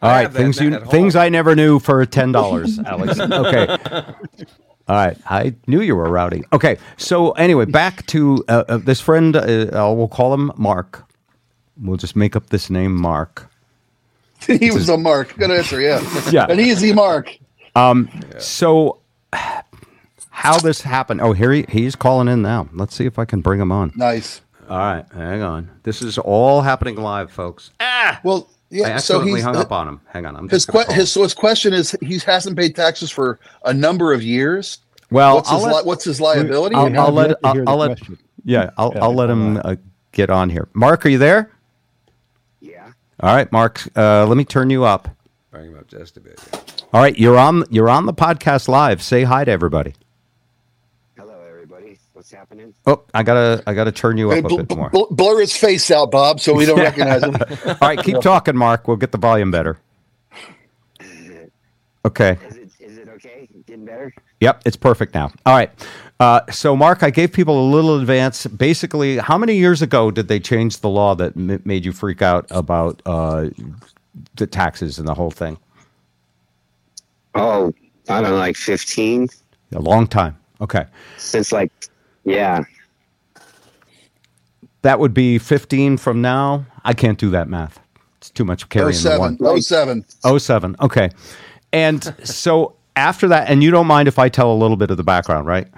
[0.00, 0.32] All I right.
[0.32, 3.18] Things you things I never knew for ten dollars, Alex.
[3.18, 3.76] Okay.
[4.88, 5.16] All right.
[5.26, 6.44] I knew you were rowdy.
[6.52, 6.78] Okay.
[6.96, 9.36] So anyway, back to uh, uh, this friend.
[9.36, 11.04] Uh, uh, we'll call him Mark.
[11.80, 13.50] We'll just make up this name, Mark.
[14.46, 15.36] he was a mark.
[15.36, 16.00] Good answer, yeah.
[16.30, 16.46] Yeah.
[16.48, 17.36] An easy mark.
[17.74, 18.08] Um,
[18.38, 19.00] So,
[20.30, 21.20] how this happened?
[21.20, 22.68] Oh, here he, he's calling in now.
[22.72, 23.92] Let's see if I can bring him on.
[23.96, 24.40] Nice.
[24.68, 25.70] All right, hang on.
[25.82, 27.70] This is all happening live, folks.
[27.80, 28.20] Ah.
[28.22, 28.84] Well, yeah.
[28.98, 30.00] So accidentally he's hung up on him.
[30.06, 33.10] Hang on, I'm his just que- his so his question is he hasn't paid taxes
[33.10, 34.78] for a number of years.
[35.10, 36.74] Well, what's I'll his let- li- what's his liability?
[36.74, 37.00] I'll, here?
[37.00, 37.98] I'll let I'll, I'll let
[38.44, 39.76] yeah I'll, I'll let him uh,
[40.12, 40.68] get on here.
[40.74, 41.50] Mark, are you there?
[42.60, 42.92] Yeah.
[43.20, 43.82] All right, Mark.
[43.96, 45.08] Uh, let me turn you up.
[45.50, 46.38] Bring him up just a bit.
[46.92, 49.02] All right, you're on you're on the podcast live.
[49.02, 49.94] Say hi to everybody.
[52.30, 52.64] Hello, everybody.
[52.64, 52.74] What's happening?
[52.86, 54.90] Oh, I gotta I gotta turn you Hey, up a bl- bit more.
[54.90, 57.36] bl- blur his face out, Bob, so we don't recognize him.
[57.66, 58.86] All right, keep talking, Mark.
[58.88, 59.78] We'll get the volume better.
[62.04, 62.38] Okay.
[62.48, 63.48] Is it, is it okay?
[63.66, 64.12] Getting better?
[64.40, 65.30] Yep, it's perfect now.
[65.46, 65.70] All right.
[66.20, 68.46] Uh, so, Mark, I gave people a little advance.
[68.46, 72.22] Basically, how many years ago did they change the law that m- made you freak
[72.22, 73.48] out about uh,
[74.36, 75.58] the taxes and the whole thing?
[77.34, 77.72] Oh,
[78.08, 79.28] I don't know, like 15
[79.74, 80.36] A long time.
[80.60, 80.86] Okay.
[81.18, 81.70] since like,
[82.28, 82.64] yeah.
[84.82, 86.66] That would be 15 from now.
[86.84, 87.80] I can't do that math.
[88.18, 89.36] It's too much carrying the 07.
[89.38, 89.62] one.
[89.62, 90.04] 07.
[90.38, 90.76] 07.
[90.80, 91.10] Okay.
[91.72, 94.96] And so after that, and you don't mind if I tell a little bit of
[94.96, 95.68] the background, right?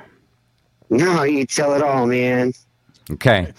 [0.91, 2.53] No, you tell it all, man.
[3.11, 3.53] Okay.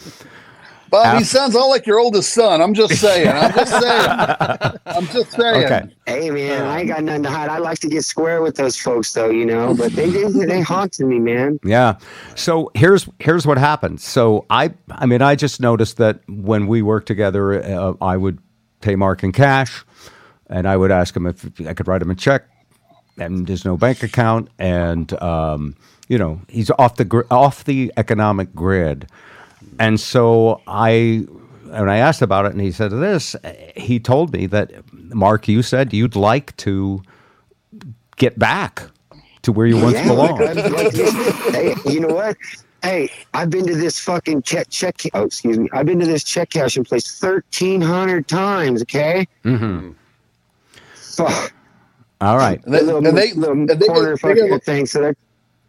[0.92, 2.62] Bob, he sounds all like your oldest son.
[2.62, 3.30] I'm just saying.
[3.30, 4.80] I'm just saying.
[4.86, 5.64] I'm just saying.
[5.66, 5.84] Okay.
[6.06, 7.50] Hey, man, I ain't got nothing to hide.
[7.50, 10.60] I like to get square with those folks, though, you know, but they did, they
[10.60, 11.60] haunted me, man.
[11.64, 11.98] Yeah.
[12.36, 14.02] So here's here's what happened.
[14.02, 18.40] So I I mean I just noticed that when we worked together, uh, I would
[18.82, 19.86] pay Mark in cash,
[20.50, 22.44] and I would ask him if I could write him a check,
[23.18, 25.76] and there's no bank account, and um,
[26.10, 29.08] you know he's off the gr- off the economic grid,
[29.80, 31.26] and so I.
[31.64, 33.34] When I asked about it, and he said this,
[33.78, 37.02] he told me that Mark, you said you'd like to
[38.18, 38.84] get back
[39.44, 40.42] to where you once Yeah, belonged.
[40.42, 42.36] like, like hey, you know what?
[42.84, 45.02] Hey, I've been to this fucking check check.
[45.14, 45.70] Oh, excuse me.
[45.72, 48.82] I've been to this check cashing place thirteen hundred times.
[48.82, 49.26] Okay.
[49.46, 49.92] Mm-hmm.
[50.94, 51.54] Fuck.
[52.20, 52.62] All right.
[52.66, 54.86] And they, Little- and they, little and they, corner they, fucking little- thing.
[54.88, 55.18] So that.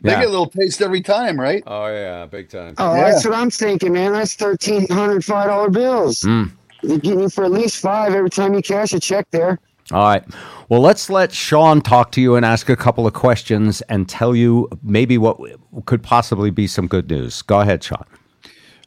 [0.03, 0.21] They Yeah.
[0.21, 1.63] get a little taste every time, right?
[1.67, 2.75] Oh yeah, big time.
[2.79, 4.13] Oh, that's what I'm thinking, man.
[4.13, 6.21] That's thirteen hundred five dollar bills.
[6.23, 6.51] Mm.
[6.83, 9.59] They're getting you for at least five every time you cash a check there.
[9.93, 10.25] All right.
[10.69, 14.35] Well, let's let Shawn talk to you and ask a couple of questions and tell
[14.35, 15.39] you maybe what
[15.87, 17.43] could possibly be some good news.
[17.43, 18.05] Go ahead, Shawn.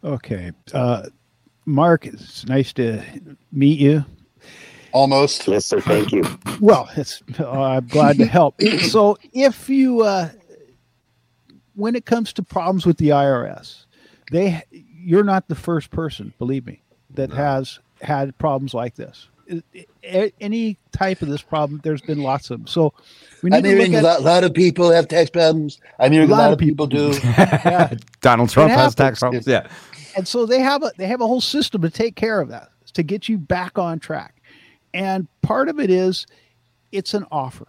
[0.04, 0.52] Okay.
[0.74, 1.04] Uh,
[1.66, 3.02] Mark, it's nice to
[3.52, 4.04] meet you.
[4.92, 5.48] Almost.
[5.48, 5.80] Yes, sir.
[5.82, 6.24] Thank you.
[6.62, 8.62] Well, it's uh, I'm glad to help.
[8.82, 10.30] so, if you, uh,
[11.76, 13.86] when it comes to problems with the IRS,
[14.32, 19.30] they you're not the first person, believe me, that has had problems like this.
[20.42, 22.68] Any type of this problem, there's been lots of them.
[22.68, 22.94] So,
[23.44, 25.80] we need I'm to look hearing a at lot, lot of people have tax problems.
[26.00, 27.14] I'm hearing a lot, of people, do.
[28.22, 29.46] Donald Trump It has tax problems.
[29.46, 29.68] Yeah.
[30.16, 32.70] and so they have a they have a whole system to take care of that
[32.94, 34.42] to get you back on track
[34.94, 36.26] and part of it is
[36.92, 37.68] it's an offer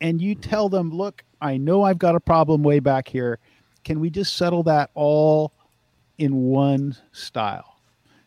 [0.00, 3.38] and you tell them look i know i've got a problem way back here.
[3.82, 5.52] Can we just settle that all
[6.18, 7.76] in one style?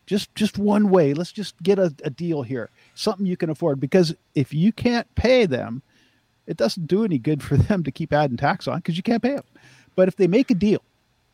[0.06, 1.14] Just just one way.
[1.14, 2.70] Let's just get a, a deal here.
[2.94, 3.80] Something you can afford.
[3.80, 5.82] Because if you can't pay them
[6.46, 9.22] it doesn't do any good for them to keep adding tax on because you can't
[9.22, 9.44] pay them
[9.96, 10.82] but if they make a deal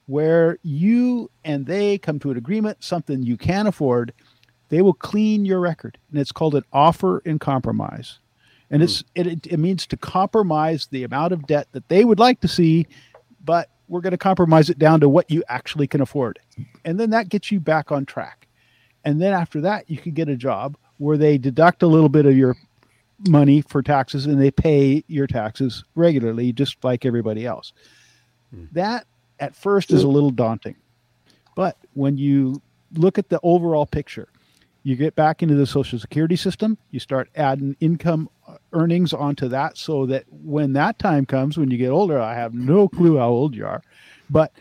[0.07, 4.13] where you and they come to an agreement, something you can afford,
[4.69, 5.99] they will clean your record.
[6.11, 8.19] And it's called an offer in compromise.
[8.71, 9.07] And it's hmm.
[9.15, 12.49] it, it, it means to compromise the amount of debt that they would like to
[12.49, 12.87] see,
[13.45, 16.39] but we're going to compromise it down to what you actually can afford.
[16.85, 18.47] And then that gets you back on track.
[19.05, 22.27] And then after that, you can get a job where they deduct a little bit
[22.27, 22.57] of your
[23.29, 27.73] money for taxes and they pay your taxes regularly, just like everybody else.
[28.55, 28.67] Hmm.
[28.73, 29.07] That
[29.41, 30.77] at first is a little daunting.
[31.57, 32.63] But when you
[32.93, 34.29] look at the overall picture,
[34.83, 39.49] you get back into the social security system, you start adding income uh, earnings onto
[39.49, 43.19] that so that when that time comes, when you get older, I have no clue
[43.19, 43.83] how old you are,
[44.31, 44.53] but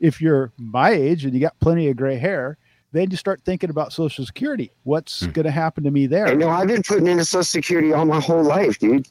[0.00, 2.56] if you're my age and you got plenty of gray hair,
[2.92, 4.70] then you start thinking about social security.
[4.84, 6.26] What's going to happen to me there?
[6.26, 9.08] Hey, no, I've been putting into Social Security all my whole life, dude.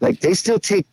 [0.00, 0.86] Like they still take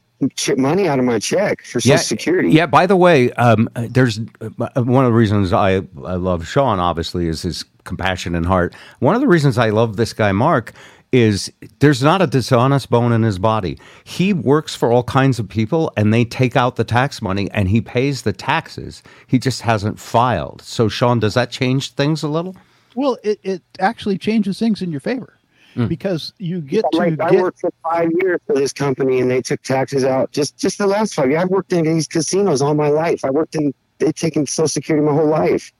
[0.58, 2.50] money out of my check for Social Security.
[2.50, 2.66] Yeah.
[2.66, 6.80] By the way, um, there's uh, one of the reasons I, I love Shawn.
[6.80, 8.76] Obviously, is his compassion and heart.
[9.00, 10.74] One of the reasons I love this guy, Mark,
[11.12, 13.80] is there's not a dishonest bone in his body.
[14.04, 17.70] He works for all kinds of people, and they take out the tax money, and
[17.70, 19.04] he pays the taxes.
[19.28, 20.62] He just hasn't filed.
[20.62, 22.56] So, Shawn, does that change things a little?
[22.96, 25.37] Well, it, it actually changes things in your favor
[25.76, 25.90] Mm.
[25.90, 29.30] because you get Yeah, to like, I worked for five years for this company, and
[29.30, 31.44] they took taxes out just just the last five years.
[31.44, 33.24] I've worked in these casinos all my life.
[33.24, 35.72] I worked in they've taken Social Security my whole life.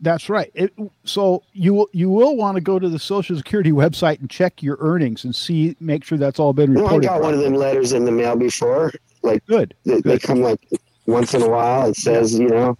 [0.00, 0.50] That's right.
[0.54, 0.72] It,
[1.04, 4.62] so you will you will want to go to the Social Security website and check
[4.62, 7.40] your earnings and see make sure that's all been You know, I got one of
[7.40, 8.92] them letters in the mail before.
[9.22, 9.74] Like good.
[9.84, 10.60] They, they come like
[11.06, 11.88] once in a while.
[11.88, 12.76] It says you know.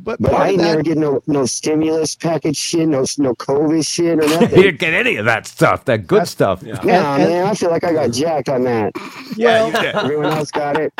[0.00, 3.34] But, but I of ain't never that- get no no stimulus package shit, no no
[3.34, 4.48] COVID shit or you nothing.
[4.62, 6.62] didn't get any of that stuff, that good stuff.
[6.62, 8.92] Yeah, man, I feel like I got jacked on that.
[9.36, 9.74] Yeah, you.
[9.88, 10.92] Everyone else got it.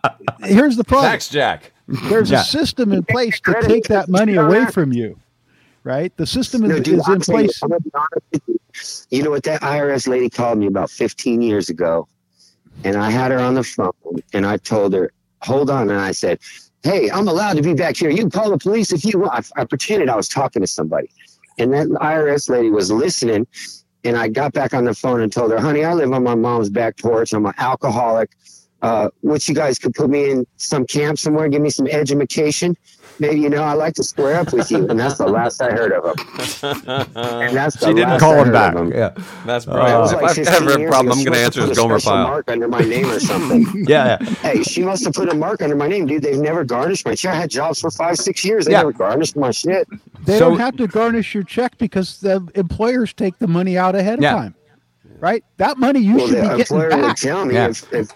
[0.44, 1.10] Here's the problem.
[1.10, 1.72] Tax Jack.
[1.88, 2.40] There's Yeah.
[2.42, 5.18] a system in place to take that money away from you.
[5.82, 6.16] Right?
[6.16, 7.60] The system No, is, dude, is in place.
[7.62, 8.60] I'm gonna be honest with you.
[9.18, 9.42] You know what?
[9.42, 12.08] That IRS lady called me about 15 years ago,
[12.84, 13.92] and I had her on the phone,
[14.32, 16.38] and I told her, "Hold on," and I said,
[16.84, 18.10] "Hey, I'm allowed to be back here.
[18.10, 20.68] You can call the police if you want." I, I pretended I was talking to
[20.68, 21.10] somebody,
[21.58, 23.46] and that IRS lady was listening.
[24.04, 26.36] And I got back on the phone and told her, "Honey, I live on my
[26.36, 27.32] mom's back porch.
[27.32, 28.30] I'm an alcoholic.
[28.82, 32.76] Uh, what you guys could put me in some camp somewhere, give me some education.
[33.18, 35.70] Maybe you know I like to square up with you." And that's the last I
[35.70, 36.26] heard of him.
[37.16, 38.74] And that's the She didn't last call I him back.
[38.74, 38.92] him.
[38.92, 39.10] Yeah.
[39.46, 39.94] That's Uh, brilliant.
[39.94, 41.84] It was if I ever have a problem, I'm going to answer must his have
[41.84, 42.24] Gomer a file.
[42.28, 43.66] Mark under my name or something.
[43.88, 44.26] Yeah, yeah.
[44.42, 46.22] Hey, she must have put a mark under my name, dude.
[46.22, 47.32] They've never garnished my check.
[47.32, 48.64] I had jobs for five, six years.
[48.66, 48.78] They Yeah.
[48.78, 49.86] never garnished my shit.
[50.24, 54.18] They don't have to garnish your check because the employers take the money out ahead
[54.18, 54.32] of Yeah.
[54.34, 54.54] time.
[55.20, 55.44] Right?
[55.58, 57.02] That money you well, should the be getting back.
[57.02, 58.08] would tell me if, if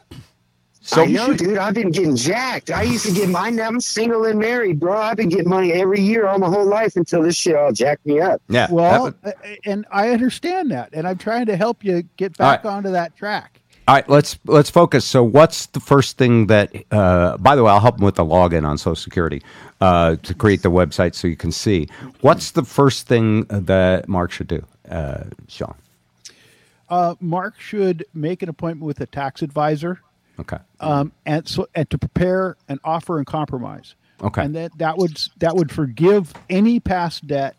[0.88, 1.58] So- I know, dude.
[1.58, 2.70] I've been getting jacked.
[2.70, 3.60] I used to get mine.
[3.60, 4.96] I'm single and married, bro.
[4.96, 8.06] I've been getting money every year all my whole life until this shit all jacked
[8.06, 8.40] me up.
[8.48, 8.68] Yeah.
[8.70, 9.32] Well, uh,
[9.66, 12.72] and I understand that, and I'm trying to help you get back right.
[12.72, 13.60] onto that track.
[13.86, 15.04] All right, let's let's focus.
[15.04, 16.74] So, what's the first thing that?
[16.90, 19.42] Uh, by the way, I'll help them with the login on Social Security
[19.82, 21.88] uh, to create the website so you can see.
[22.22, 25.74] What's the first thing that Mark should do, uh, Shawn?
[26.88, 30.00] Uh, Mark should make an appointment with a tax advisor,
[30.40, 30.58] Okay.
[30.80, 33.94] um, and so and to prepare an offer and compromise.
[34.20, 34.42] Okay.
[34.42, 37.54] and that that would that would forgive any past debt,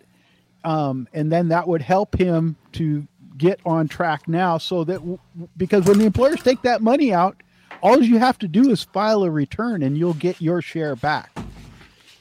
[0.64, 3.08] um, and then that would help him to
[3.38, 4.58] get on track now.
[4.58, 5.20] So that w-
[5.56, 7.42] because when the employers take that money out,
[7.82, 11.32] all you have to do is file a return, and you'll get your share back.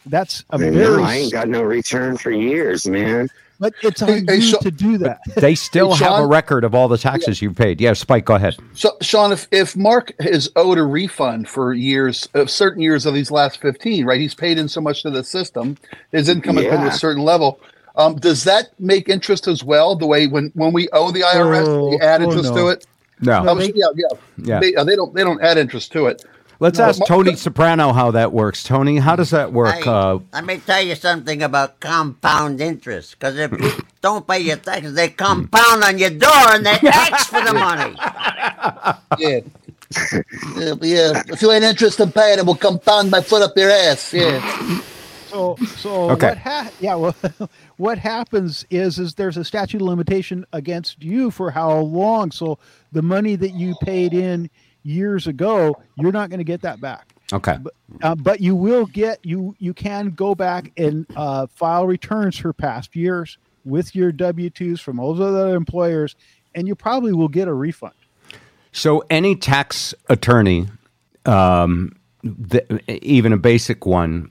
[0.07, 3.29] That's a know, very I ain't got no return for years, man.
[3.61, 5.21] But it's on Hey, hey, you Sha- to do that.
[5.37, 7.81] They still Hey, have a record of all the taxes you've paid.
[7.81, 8.57] Yeah, Spike, go ahead.
[8.75, 13.15] So, Shawn, if, if Mark is owed a refund for years, of certain years of
[13.15, 14.21] these last 15, right?
[14.21, 15.77] He's paid in so much to the system,
[16.13, 17.61] his income has been to a certain level.
[17.97, 19.97] Um, does that make interest as well?
[19.97, 22.57] The way when, when we owe the IRS, Oh, they add oh, interest no.
[22.57, 22.87] to it?
[23.21, 23.49] No.
[23.49, 24.07] Um, yeah, yeah.
[24.37, 24.61] Yeah.
[24.61, 26.25] They, uh, they don't they don't add interest to it.
[26.61, 28.65] Let's No, ask Mark- Tony Soprano how that works.
[28.65, 29.75] Tony, how does that work?
[29.77, 33.13] Hey, Uh, let me tell you something about compound interest.
[33.19, 33.71] Because if you
[34.03, 37.95] don't pay your taxes, they compound on your door and they ask for the money.
[39.19, 39.41] Yeah.
[40.59, 41.23] yeah, yeah.
[41.29, 44.13] If you ain't interested in paying, it will compound my foot up your ass.
[44.13, 44.81] Yeah.
[45.29, 46.29] So, so Okay.
[46.29, 46.39] what?
[46.39, 47.15] Ha- yeah, well,
[47.79, 52.31] what happens is, is there's a statute of limitation against you for how long.
[52.33, 52.59] So
[52.93, 54.51] the money that you paid in
[54.89, 57.12] years ago, you're not going to get that back.
[57.32, 57.59] okay.
[58.03, 62.53] Uh, but you will get you you can go back and uh, file returns for
[62.53, 66.16] past years with your W twos from all those other employers,
[66.55, 67.95] and you probably will get a refund.
[68.72, 70.68] So, any tax attorney,
[71.26, 71.97] um,
[72.51, 74.30] th- even a basic one,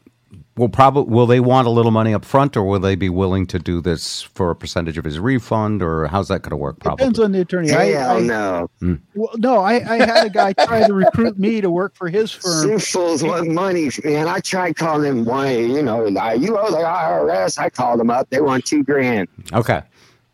[0.57, 3.45] will probably will they want a little money up front, or will they be willing
[3.47, 6.79] to do this for a percentage of his refund, or how's that going to work?
[6.79, 7.03] Probably.
[7.03, 7.71] Depends on the attorney.
[7.71, 8.69] I, Hell I- no.
[8.79, 8.95] Hmm.
[9.15, 12.31] Well, no, I, I had a guy try to recruit me to work for his
[12.31, 12.67] firm.
[12.69, 14.27] Them fools want money, man.
[14.27, 15.65] I tried calling him money.
[15.73, 17.57] You know, you owe the IRS.
[17.57, 18.29] I called him up.
[18.29, 19.27] They want two grand.
[19.53, 19.81] Okay.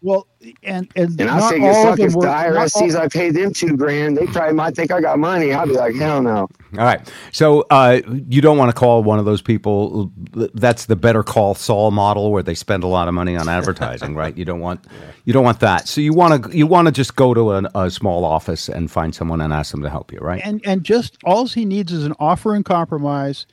[0.04, 0.28] Well,
[0.64, 3.08] and and, And I not figure, all fuck, of them if the IRS sees I
[3.08, 5.54] paid them two grand, they probably might think I got money.
[5.54, 6.40] I'll be like, hell no.
[6.42, 6.50] All
[6.86, 7.10] right.
[7.32, 10.12] So uh, you don't want to call one of those people.
[10.34, 14.14] That's the Better Call Saul model, where they spend a lot of money on advertising,
[14.14, 14.38] right?
[14.38, 14.86] You don't want
[15.24, 15.88] you don't want that.
[15.88, 18.92] So you want to you want to just go to an, a small office and
[18.92, 20.42] find someone and ask them to help you, right?
[20.44, 23.46] and and just all he needs is an offer and compromise.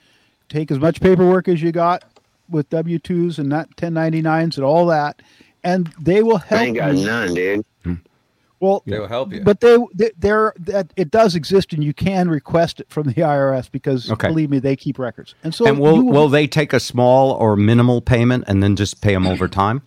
[0.48, 2.02] Take as much paperwork as you got
[2.48, 5.22] with W twos and not 1099s and all that,
[5.64, 7.04] and they will help I ain't got you.
[7.04, 7.64] none, dude.
[8.60, 9.40] Well, They will help you.
[9.40, 13.14] but they, they they're that it does exist, and you can request it from the
[13.14, 14.28] IRS because Okay.
[14.28, 15.34] believe me, they keep records.
[15.42, 18.76] And so and will you will they take a small or minimal payment and then
[18.76, 19.80] just pay them over time?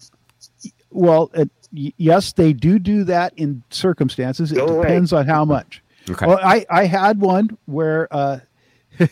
[0.90, 4.52] Well, it, yes, they do do that in circumstances.
[4.52, 4.82] It Go away.
[4.88, 5.84] depends on how much.
[6.10, 6.26] Okay.
[6.26, 8.40] Well, I, I had one where, uh,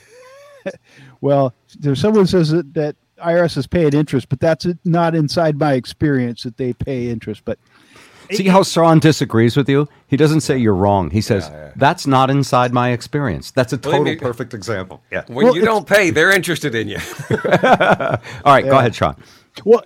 [1.21, 5.73] well, there's someone says that, that IRS is paying interest, but that's not inside my
[5.73, 7.43] experience that they pay interest.
[7.45, 7.59] But
[8.31, 9.89] See how Shawn disagrees with you?
[10.07, 11.09] He doesn't say you're wrong.
[11.09, 13.51] He says, that's not inside my experience.
[13.51, 15.01] That's a total me- perfect example.
[15.11, 15.23] Yeah.
[15.27, 16.99] When you don't pay, they're interested in you.
[17.29, 19.21] All right, go ahead, Shawn.
[19.65, 19.83] Well,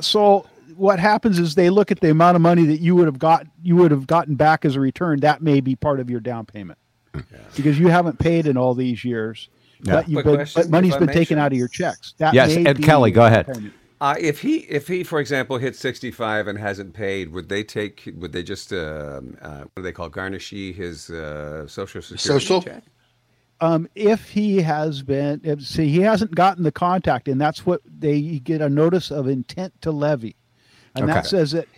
[0.00, 3.18] so what happens is they look at the amount of money that you would have
[3.18, 5.20] got you would have gotten back as a return.
[5.20, 6.78] That may be part of your down payment
[7.56, 9.48] because you haven't paid in all these years.
[9.82, 9.94] Yeah.
[9.96, 11.44] But, you've Quick been, but money's if I been taken Shawn.
[11.46, 12.14] out of your checks.
[12.18, 13.72] That Yes, Ed Kelly, go ahead.
[14.00, 18.10] Uh, if he, if he, for example, hits sixty-five and hasn't paid, would they take?
[18.16, 22.62] Would they just, um uh, what do they call garnishee his uh, social security Social?
[22.62, 22.82] check?
[23.62, 27.82] Um, if he has been, if, see, he hasn't gotten the contact, and that's what
[27.84, 30.34] they get a notice of intent to levy,
[30.94, 31.12] and Okay.
[31.12, 31.68] that says that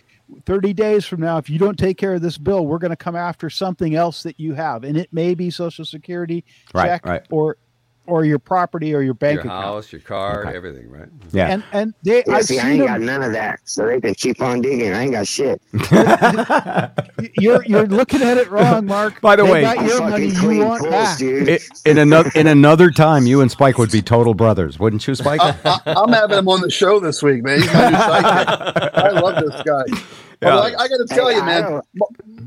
[0.45, 2.95] 30 days from now, if you don't take care of this bill, we're going to
[2.95, 7.05] come after something else that you have, and it may be Social Security Right, check
[7.05, 7.25] right.
[7.29, 7.57] or
[8.05, 9.63] or your property or your bank your account.
[9.63, 10.55] house, your car, Okay.
[10.57, 11.07] everything, right?
[11.31, 11.47] Yeah.
[11.47, 12.87] And and they, Yeah, I've see, I ain't them.
[12.87, 14.93] got none of that, so they can keep on digging.
[14.93, 15.61] I ain't got shit.
[17.39, 19.21] You're you're looking at it wrong, Mark.
[19.21, 21.61] By the They way- your money you want pulse, back.
[21.85, 25.39] in another in another time, you and Spike would be total brothers, wouldn't you, Spike?
[25.41, 27.61] I, I'm having him on the show this week, man.
[27.61, 27.89] He's my new.
[28.93, 29.83] I love this guy.
[30.43, 31.81] But I, I got to tell Hey, you, man,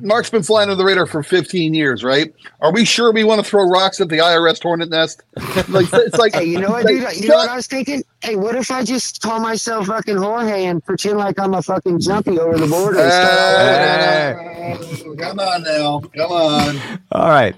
[0.00, 2.32] Mark's been flying under the radar for 15 years, right?
[2.60, 5.22] Are we sure we want to throw rocks at the IRS hornet nest?
[5.68, 7.16] Like it's like Hey, you know what, like, dude?
[7.22, 8.02] You know what I was thinking?
[8.20, 12.00] Hey, what if I just call myself fucking Jorge and pretend like I'm a fucking
[12.00, 12.98] jumpy over the border?
[13.00, 15.12] And start all over?
[15.12, 17.00] Uh, come on now, come on.
[17.12, 17.54] All right.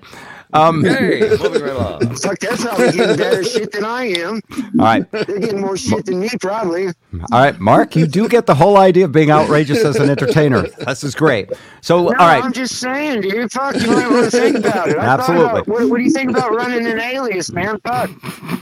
[0.53, 2.17] Um, Hey, moving right along.
[2.17, 4.41] Fuck, they're probably getting better shit than I am.
[4.53, 5.11] all right.
[5.13, 6.87] They're getting more shit than me, probably.
[6.87, 6.93] All
[7.33, 10.63] right, Mark, you do get the whole idea of being outrageous as an entertainer.
[10.87, 11.51] This is great.
[11.81, 12.43] So, No, all right.
[12.43, 13.51] I'm just saying, dude.
[13.53, 14.97] Fuck, you might want to think about it.
[14.99, 15.45] I Absolutely.
[15.47, 17.79] about- what, what do you think about running an alias, man?
[17.85, 18.11] Fuck.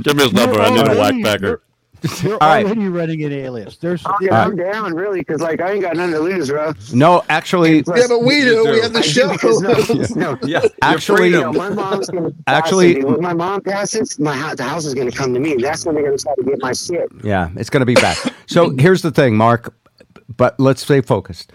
[0.03, 0.61] Give me his number.
[0.61, 1.61] I need a whack
[2.05, 2.29] already- packer.
[2.29, 2.65] You're All right.
[2.67, 3.77] already running an alias.
[3.79, 6.73] There's Oh, yeah, I'm down, really, because like I ain't got nothing to lose, bro.
[6.93, 8.65] No, actually, Yeah, but we do.
[8.71, 9.33] We have the I show.
[9.33, 13.61] because no, no, Yeah, Actually- you know, my mom's gonna Actually- actually when my mom
[13.63, 15.57] passes, my house, the house is gonna come to me.
[15.57, 17.09] That's when they're gonna try to get my shit.
[17.23, 18.17] yeah, it's going to be bad.
[18.47, 19.75] So here's the thing, Mark,
[20.37, 21.53] but let's stay focused.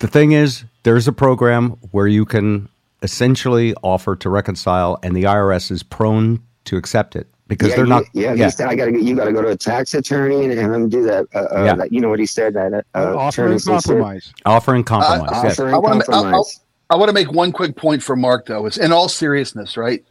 [0.00, 2.68] The thing is, there's a program where you can
[3.02, 7.84] essentially offer to reconcile, and the IRS is prone to accept it because yeah, they're
[7.84, 8.04] you- not.
[8.12, 10.72] Yeah, he said, I gotta get you gotta go to a tax attorney and have
[10.72, 11.26] him do that.
[11.34, 11.74] Uh, uh, Yeah.
[11.76, 14.32] that- you know what he said that uh, uh, offering attorney said- compromise.
[14.44, 15.30] offering compromise.
[15.32, 15.58] I- yes.
[15.58, 16.10] Offering I want to.
[16.10, 16.60] I, compromise.
[16.90, 18.66] I want to make one quick point for Mark, though.
[18.66, 20.04] It's in all seriousness, right?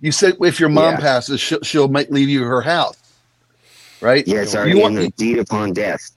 [0.00, 1.00] You said if your mom Yeah.
[1.00, 2.96] passes, she'll, she'll make leave you her house,
[4.00, 4.26] right?
[4.26, 6.10] yeah, it's You already in the deed upon death.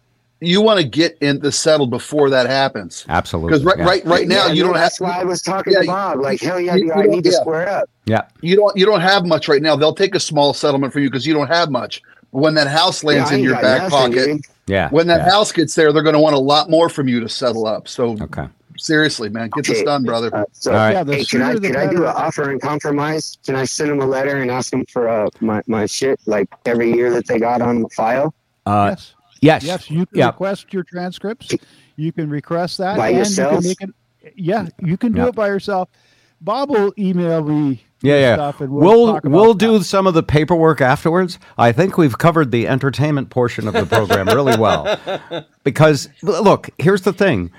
[0.46, 3.06] You want to get in the settled before that happens.
[3.10, 3.50] Absolutely.
[3.50, 3.86] Because right, yeah.
[3.86, 4.84] right, right now Yeah, you no, don't have.
[4.86, 6.20] That's why I was talking Yeah, to Bob.
[6.20, 7.90] Like, hell yeah, you- you I don't- need to square up.
[8.06, 8.22] Yeah.
[8.42, 8.76] You don't.
[8.78, 9.76] You don't have much right now.
[9.76, 12.02] They'll take a small settlement for you because you don't have much.
[12.32, 14.42] But when that house lands I in your back nothing, pocket, dude.
[14.68, 14.90] Yeah.
[14.90, 15.32] when that yeah.
[15.32, 17.88] house gets there, they're going to want a lot more from you to settle up.
[17.88, 18.48] So Okay.
[18.78, 20.36] seriously, man, get this done, brother.
[20.36, 20.92] Uh, so, All right.
[20.92, 23.38] Yeah, hey, can I sooner the can I do an offer and compromise?
[23.46, 26.48] Can I send them a letter and ask them for uh, my my shit like
[26.66, 28.34] every year that they got on the file?
[28.66, 29.14] Uh, yes.
[29.46, 29.64] Yes.
[29.64, 31.54] Yes, you can request your transcripts.
[31.96, 33.64] You can request that, By and yourself?
[33.64, 34.34] you can make it.
[34.36, 35.90] Yeah, you can do it by yourself.
[36.42, 37.84] Bob will email me.
[38.02, 38.36] Yeah, yeah.
[38.36, 41.40] Stuff and We'll we'll we'll, do some of the paperwork afterwards.
[41.58, 45.00] I think we've covered the entertainment portion of the program really well.
[45.64, 47.52] Because look, here's the thing,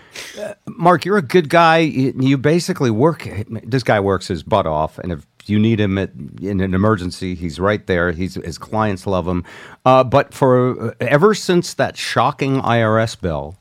[0.67, 1.79] Mark, you're a good guy.
[1.79, 3.29] You, you basically work.
[3.65, 7.35] This guy works his butt off, and if you need him at, in an emergency,
[7.35, 8.13] he's right there.
[8.13, 9.45] He's his clients love him.
[9.85, 13.57] Uh, but for ever since that shocking IRS bill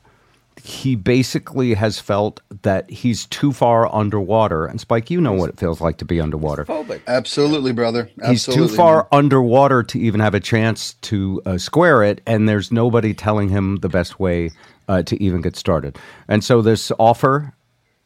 [0.66, 4.66] he basically has felt that he's too far underwater.
[4.66, 6.64] And Spike, you know what it feels like to be underwater.
[6.64, 7.02] Phobic.
[7.06, 8.10] Absolutely, brother.
[8.26, 9.06] He's too far man.
[9.12, 13.76] underwater to even have a chance to uh, square it, and there's nobody telling him
[13.76, 14.50] the best way
[14.88, 15.98] uh, to even get started.
[16.26, 17.54] And so this offer,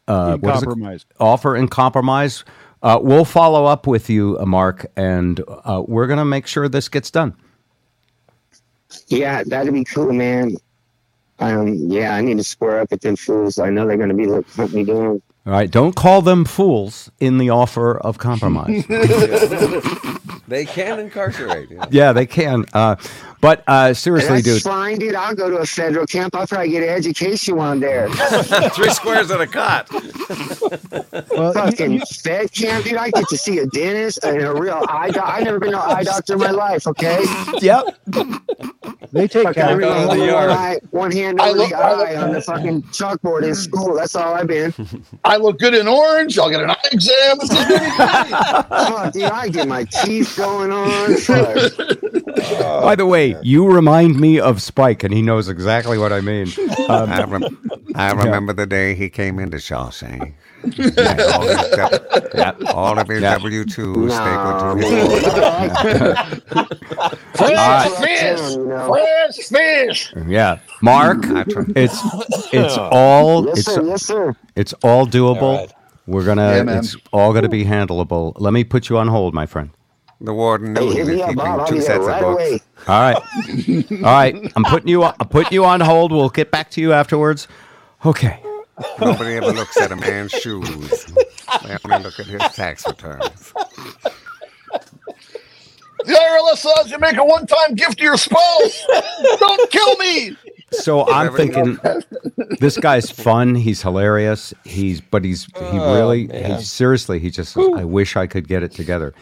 [0.07, 0.65] uh, In what is it?
[0.65, 1.05] compromise.
[1.19, 2.43] offer and compromise.
[2.83, 6.67] Uh, we'll follow up with you, uh, Mark, and uh, we're going to make sure
[6.67, 7.35] this gets done.
[9.07, 10.55] Yeah, that'd be cool, man.
[11.39, 13.57] Um, yeah, I need to square up with them fools.
[13.57, 15.21] I know they're gonna be look what me doing.
[15.45, 18.85] All right, don't call them fools in the offer of compromise.
[20.51, 21.71] They can incarcerate.
[21.71, 21.85] You know?
[21.91, 22.65] yeah, they can.
[22.73, 22.97] Uh,
[23.41, 24.61] but uh, seriously, That's dude.
[24.63, 25.15] fine, dude.
[25.15, 26.35] I'll go to a federal camp.
[26.35, 28.07] I'll probably get an education while I'm there.
[28.69, 29.89] Three squares and a cot.
[31.31, 32.95] Well, Fucking you- fed camp, dude.
[32.95, 35.21] I get to see a dentist and a real eye doctor.
[35.31, 36.87] I've never been to an eye doctor in my life.
[36.87, 37.23] Okay,
[37.61, 37.97] Yep.
[39.11, 40.49] they take fucking care every of one, the yard.
[40.51, 43.55] eye, one hand I over look- the I look- eye on the fucking chalkboard in
[43.55, 43.95] school.
[43.95, 44.73] That's all I've been.
[45.25, 46.37] I look good in orange.
[46.37, 47.37] I'll get an eye exam.
[47.39, 47.97] This is really great.
[48.69, 51.15] Fuck, dude, I get my teeth going on.
[51.17, 51.77] Fuck.
[52.83, 56.47] By the way, you remind me of Spike, and he knows exactly what I mean.
[56.89, 57.11] Um,
[57.95, 60.33] I remember the day he came into Shawshank.
[60.63, 61.69] all, his
[62.35, 66.11] W- all of his W twos they go to his
[67.35, 67.91] Fresh right.
[67.99, 68.55] fish,
[68.87, 70.13] fresh fish.
[70.27, 71.19] Yeah, Mark,
[71.75, 71.99] it's
[72.53, 73.83] it's all Yes, it's sir.
[73.83, 74.35] Yes, sir.
[74.55, 75.41] it's all doable.
[75.41, 75.73] All right.
[76.07, 78.33] We're gonna Yeah, it's all gonna be handleable.
[78.37, 79.71] Let me put you on hold, my friend.
[80.19, 82.43] The warden knew Hey, he was me keeping two sets right of books.
[82.51, 82.59] away.
[82.87, 83.15] All right,
[83.91, 84.51] all right.
[84.55, 85.03] I'm putting you.
[85.03, 86.11] I'm putting you on hold.
[86.11, 87.47] We'll get back to you afterwards.
[88.05, 88.39] Okay.
[88.99, 91.05] Nobody ever looks at a man's shoes.
[91.63, 93.53] They only look at his tax returns.
[96.03, 98.85] The IRS says you make a one-time gift to your spouse.
[99.39, 100.35] Don't kill me.
[100.71, 101.77] So I'm thinking
[102.59, 103.53] this guy's fun.
[103.53, 104.51] He's hilarious.
[104.63, 106.57] He's but he's he Oh, really man.
[106.57, 109.13] he seriously he just says, I wish I could get it together.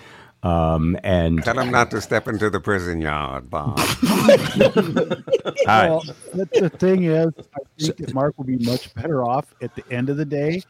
[0.42, 3.78] Um and Tell him not to step into the prison yard, Bob.
[3.78, 5.24] right.
[5.68, 9.76] Well, the, the thing is, I think that Mark will be much better off at
[9.76, 10.64] the end of the day,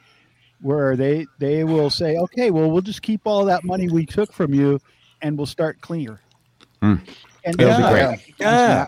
[0.62, 4.34] where they they will say, okay, well, we'll just keep all that money we took
[4.34, 4.80] from you,
[5.22, 6.20] and we'll start cleaner.
[6.82, 6.96] Hmm.
[7.46, 8.34] And It'll be great.
[8.40, 8.88] Yeah.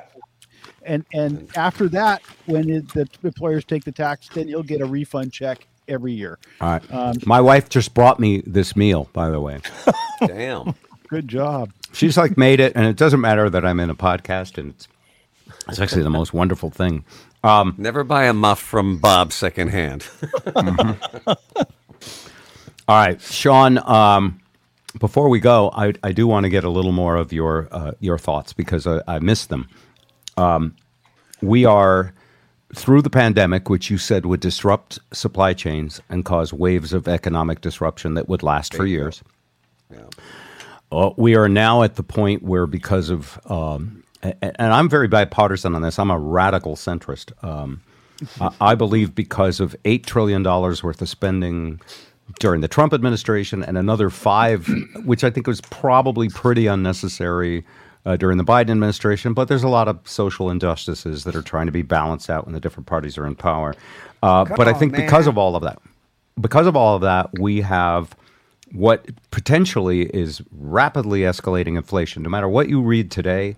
[0.84, 4.86] And and after that, when it, the employers take the tax, then you'll get a
[4.86, 6.40] refund check every year.
[6.60, 6.94] All right.
[6.94, 9.60] Um, My wife just brought me this meal, by the way.
[10.26, 10.74] Damn.
[11.10, 11.72] Good job.
[11.94, 14.88] She's like made it, and it doesn't matter that I'm in a podcast, and it's
[15.68, 17.04] it's actually the most wonderful thing.
[17.44, 20.08] Um, Never buy a muff from Bob secondhand.
[20.56, 21.36] all
[22.88, 23.78] right, Shawn.
[23.90, 24.40] Um,
[25.00, 27.92] before we go, I, I do want to get a little more of your uh,
[28.00, 29.68] your thoughts because I, I missed them.
[30.38, 30.76] Um,
[31.42, 32.14] we are
[32.74, 37.62] through the pandemic, which you said would disrupt supply chains and cause waves of economic
[37.62, 39.24] disruption that would last for years.
[40.92, 45.76] Uh, we are now at the point where, because of, um, and I'm very bipartisan
[45.76, 47.32] on this, I'm a radical centrist.
[47.44, 47.82] Um,
[48.42, 51.80] I, I believe because of $8 trillion worth of spending
[52.40, 54.70] during the Trump administration and another five,
[55.04, 57.66] which I think was probably pretty unnecessary
[58.06, 61.68] uh, during the Biden administration, but there's a lot of social injustices that are trying
[61.68, 63.76] to be balanced out when the different parties are in power.
[64.24, 65.80] Uh, but I on, think because of all of that,
[66.40, 68.16] because of all of that, we have
[68.72, 72.24] what potentially is rapidly escalating inflation.
[72.24, 73.56] No matter what you read today,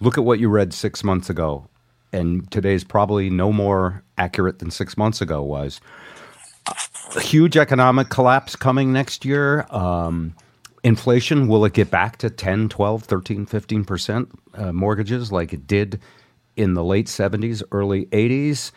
[0.00, 1.66] look at what you read six months ago,
[2.12, 5.80] and today's probably no more accurate than six months ago was.
[7.14, 9.66] A huge economic collapse coming next year.
[9.70, 10.34] Um,
[10.86, 16.00] inflation, will it get back to 10, 12, 13, 15% uh, mortgages like it did
[16.54, 18.70] in the late 70s, early 80s?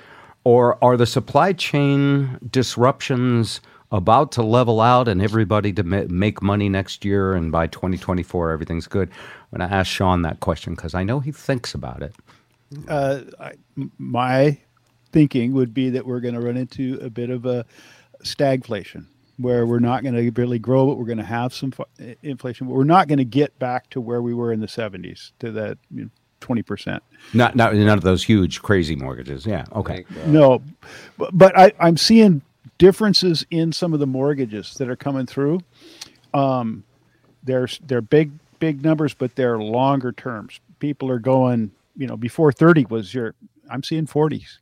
[0.44, 6.42] Or are the supply chain disruptions about to level out and everybody to ma- make
[6.42, 9.12] money next year and by 2024 everything's good?
[9.52, 12.16] I'm going to ask Shawn that question because I know he thinks about it.
[12.88, 13.54] uh, I,
[14.00, 14.58] my
[15.12, 17.66] thinking would be that we're going to run into a bit of a
[18.24, 19.06] stagflation
[19.40, 21.86] where we're not going to really grow, but we're going to have some fu-
[22.22, 25.32] inflation, but we're not going to get back to where we were in the 70s
[25.40, 25.78] to that
[26.42, 27.00] 20%.
[27.34, 29.46] Not, not none of those huge, crazy mortgages.
[29.46, 29.66] Yeah.
[29.74, 30.06] Okay.
[30.26, 30.62] No,
[31.18, 32.42] but, but I, I'm seeing
[32.78, 35.62] differences in some of the mortgages that are coming through.
[36.34, 36.84] Um,
[37.44, 40.60] there's they're big big numbers, but they're longer terms.
[40.80, 43.34] People are going, you know, before 30 was your.
[43.72, 44.58] I'm seeing 40s,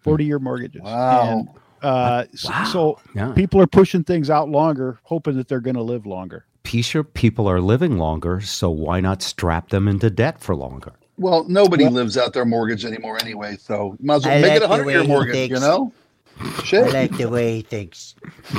[0.00, 0.82] 40 year mortgages.
[0.82, 1.38] Wow.
[1.38, 1.48] And,
[1.82, 3.32] uh, s- So Yeah.
[3.32, 6.46] people are pushing things out longer, hoping that they're going to live longer.
[6.64, 10.92] Pisha, people are living longer, so why not strap them into debt for longer?
[11.18, 14.56] Well, nobody lives out their mortgage anymore anyway, so might as well I make like
[14.56, 15.34] it a the hundred year way he mortgage.
[15.34, 15.60] thinks.
[15.60, 15.92] You know,
[16.74, 18.14] I like the way he thinks.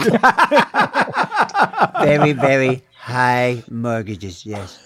[2.01, 4.80] very, very high mortgages, yes.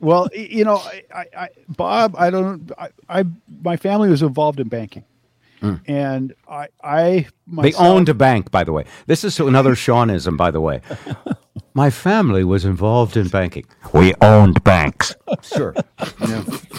[0.00, 3.24] Well, you know, I, I, I Bob, I don't, I, I,
[3.62, 5.04] my family was involved in banking,
[5.60, 5.80] Mm.
[5.88, 8.84] and I, I, They owned a bank, by the way.
[9.06, 10.80] This is another Shawnism, by the way.
[11.74, 13.66] My family was involved in banking.
[13.92, 15.14] We owned banks.
[15.42, 15.74] Sure.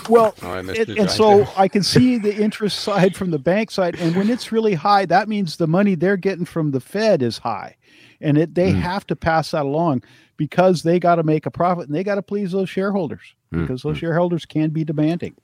[0.10, 1.48] Well, Oh, I missed and, you and guys so.
[1.56, 5.06] I can see the interest side from the bank side, and when it's really high,
[5.06, 7.76] that means the money they're getting from the Fed is high,
[8.22, 8.80] and it they Mm.
[8.80, 10.04] have to pass that along
[10.38, 13.62] because they got to make a profit and they got to please those shareholders Mm,
[13.68, 15.36] because those shareholders can be demanding.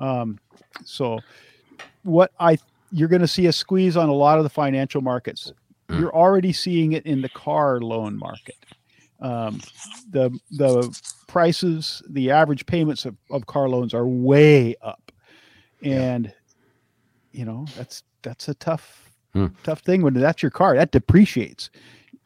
[0.00, 0.38] Um,
[0.84, 1.20] so,
[2.02, 2.58] what I
[2.92, 5.52] you're going to see a squeeze on a lot of the financial markets.
[5.88, 6.00] Mm.
[6.00, 8.56] You're already seeing it in the car loan market.
[9.20, 9.60] Um,
[10.10, 15.12] the the prices, the average payments of, of car loans are way up,
[15.82, 16.32] and
[17.32, 18.98] you know that's that's a tough
[19.32, 19.46] Hmm.
[19.62, 21.70] tough thing when that's your car that depreciates.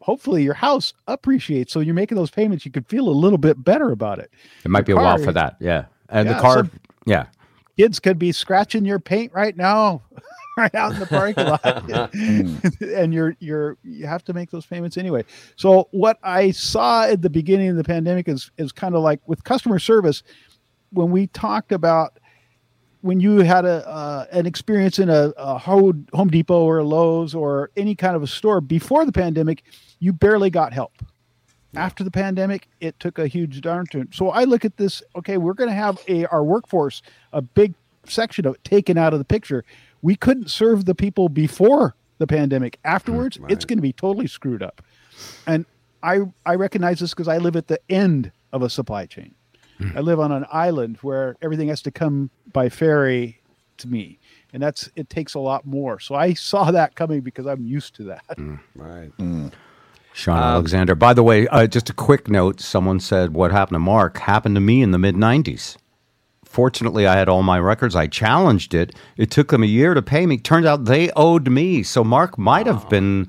[0.00, 2.64] Hopefully, your house appreciates, so you're making those payments.
[2.66, 4.30] You could feel a little bit better about it.
[4.64, 5.54] It might The be a while for that.
[5.60, 5.84] Yeah.
[6.08, 6.70] And Yeah, the car, some-
[7.06, 7.26] yeah.
[7.76, 10.02] Kids could be scratching your paint right now.
[10.60, 14.96] right out in the parking lot, and you're you're you have to make those payments
[14.96, 15.22] anyway.
[15.56, 19.20] So what I saw at the beginning of the pandemic is is kind of like
[19.26, 20.22] with customer service
[20.90, 22.18] when we talked about
[23.02, 27.34] when you had a uh, an experience in a, a Home Depot or a Lowe's
[27.34, 29.62] or any kind of a store before the pandemic,
[30.00, 30.92] you barely got help.
[31.74, 34.14] After the pandemic, it took a huge downturn.
[34.14, 35.02] So I look at this.
[35.16, 37.02] Okay, we're going to have a our workforce
[37.34, 37.74] a big
[38.10, 39.64] section of it taken out of the picture.
[40.06, 42.78] We couldn't serve the people before the pandemic.
[42.84, 44.80] Hmm, Afterwards, it's going to be totally screwed up.
[45.48, 45.66] And
[46.00, 49.34] I I recognize this because I live at the end of a supply chain.
[49.78, 49.98] Hmm.
[49.98, 53.40] I live on an island where everything has to come by ferry
[53.78, 54.20] to me,
[54.52, 55.98] and that's it takes a lot more.
[55.98, 58.36] So I saw that coming because I'm used to that.
[58.36, 59.10] Hmm, right.
[60.12, 60.94] Shawn um, Alexander.
[60.94, 62.60] By the way, uh, just a quick note.
[62.60, 65.76] Someone said what happened to Mark happened to me in the mid 90s.
[66.60, 67.94] Fortunately, I had all my records.
[67.94, 68.94] I challenged it.
[69.18, 70.38] It took them a year to pay me.
[70.38, 71.82] Turns out they owed me.
[71.82, 73.28] So Mark might have been,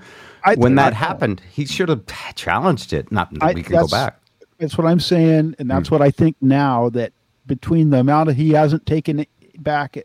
[0.55, 2.03] when that happened, he should have
[2.35, 3.11] challenged it.
[3.11, 4.17] Not that I- we can go back.
[4.59, 7.11] That's what I'm saying, and that's what I think now that
[7.45, 9.29] between the amount of he hasn't taken it
[9.61, 9.97] back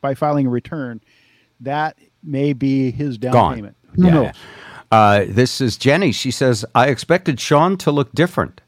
[0.00, 1.00] by filing a return,
[1.58, 3.54] that may be his down Gone.
[3.56, 3.76] payment.
[3.96, 4.32] Who Yeah, knows?
[4.92, 6.12] Uh, this is Jenny.
[6.12, 8.60] She says, I expected Shawn to look different.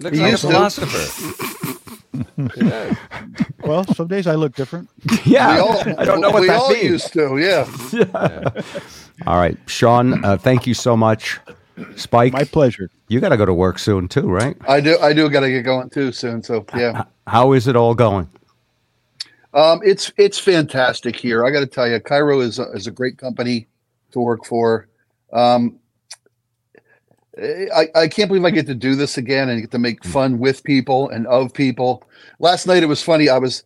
[0.00, 1.66] It looks He like a philosopher.
[2.56, 2.94] Yeah.
[3.62, 4.88] Well, some days I look different.
[5.24, 6.82] Yeah, all, I don't know what we that all means.
[6.84, 7.36] used to.
[7.38, 8.62] Yeah.
[9.26, 11.38] All right, Shawn, uh, thank you so much.
[11.96, 12.32] Spike.
[12.32, 12.90] My pleasure.
[13.08, 14.56] You got to go to work soon, too, right?
[14.66, 14.98] I do.
[14.98, 16.42] I do got to get going too soon.
[16.42, 17.04] So yeah.
[17.26, 18.28] How is it all going?
[19.52, 21.44] Um, it's it's fantastic here.
[21.44, 23.68] I got to tell you, KIRO is a, is a great company
[24.12, 24.88] to work for.
[25.32, 25.78] Um,
[27.40, 30.38] I, I can't believe I get to do this again and get to make fun
[30.38, 32.04] with people and of people.
[32.38, 33.28] Last night it was funny.
[33.28, 33.64] I was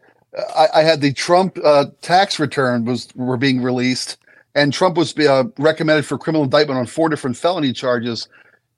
[0.56, 4.18] I, I had the Trump uh, tax return was were being released,
[4.54, 8.28] and Trump was uh, recommended for criminal indictment on four different felony charges,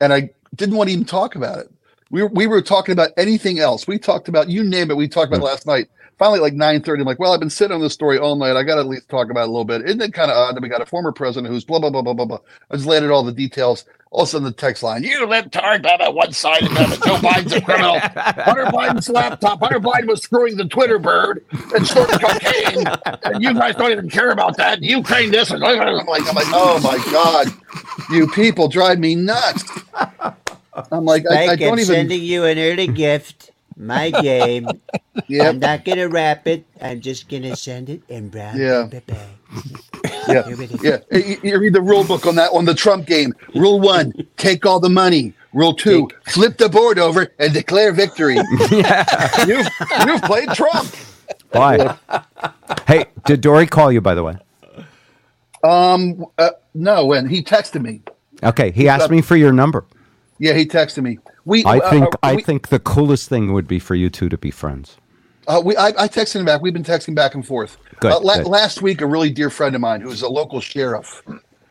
[0.00, 1.70] and I didn't want to even talk about it.
[2.10, 3.86] We were, we were talking about anything else.
[3.88, 4.96] We talked about you name it.
[4.96, 5.88] We talked about last night.
[6.18, 8.56] Finally, like nine thirty, I'm like, well, I've been sitting on this story all night.
[8.56, 9.82] I got to at least talk about it a little bit.
[9.82, 12.00] Isn't it kind of odd that we got a former president who's blah blah blah
[12.00, 12.38] blah blah blah?
[12.70, 13.84] I just landed all the details.
[14.12, 17.16] All of a sudden, the text line: "You libtard, blah blah, one-sided, blah, blah, Joe
[17.16, 17.98] Biden's a criminal.
[18.16, 19.60] Hunter Biden's laptop.
[19.60, 21.44] Hunter Biden was screwing the Twitter bird
[21.74, 22.86] and snorting cocaine,
[23.24, 24.82] and you guys don't even care about that.
[24.82, 27.48] Ukraine this and I'm like, I'm like, oh my god,
[28.10, 29.64] you people drive me nuts.
[30.92, 31.86] I'm like, I, I Spike, don't I'm even.
[31.86, 33.50] sending you an early gift.
[33.76, 34.68] My game.
[35.28, 35.46] Yep.
[35.46, 36.64] I'm not gonna wrap it.
[36.80, 38.86] I'm just gonna send it in brown Yeah.
[38.90, 39.62] paper bag.
[40.28, 40.82] Yeah, Here it is.
[40.82, 40.98] yeah.
[41.10, 43.32] You, you read the rule book on that on the Trump game.
[43.54, 45.34] Rule one: take all the money.
[45.52, 48.36] Rule two: flip the board over and declare victory.
[49.46, 49.68] you've
[50.06, 50.94] you've played Trump.
[51.52, 51.96] Why?
[52.86, 54.36] hey, did Dori call you, by the way?
[55.62, 57.06] Um, uh, no.
[57.06, 58.00] When he texted me,
[58.42, 59.84] Okay, he asked me for your number.
[60.38, 61.18] Yeah, he texted me.
[61.44, 64.10] We, I uh, think uh, I we, think the coolest thing would be for you
[64.10, 64.96] two to be friends.
[65.48, 66.60] Uh, we, I, I texted him back.
[66.60, 67.78] We've been texting back and forth.
[68.00, 68.46] Good, Uh, la- good.
[68.46, 71.22] Last week, a really dear friend of mine, who's a local sheriff,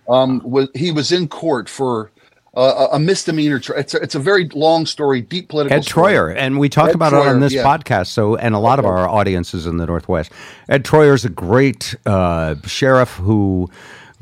[0.08, 2.12] um, was he was in court for
[2.56, 3.60] uh, a misdemeanor.
[3.60, 5.78] Tra- it's a, it's a very long story, deep political.
[5.78, 6.14] Ed story.
[6.14, 7.64] Troyer, and we talk Ed about it on this yeah.
[7.64, 8.08] podcast.
[8.08, 10.32] So, and a lot of our audiences in the Northwest.
[10.70, 13.70] Ed Troyer is a great uh, sheriff who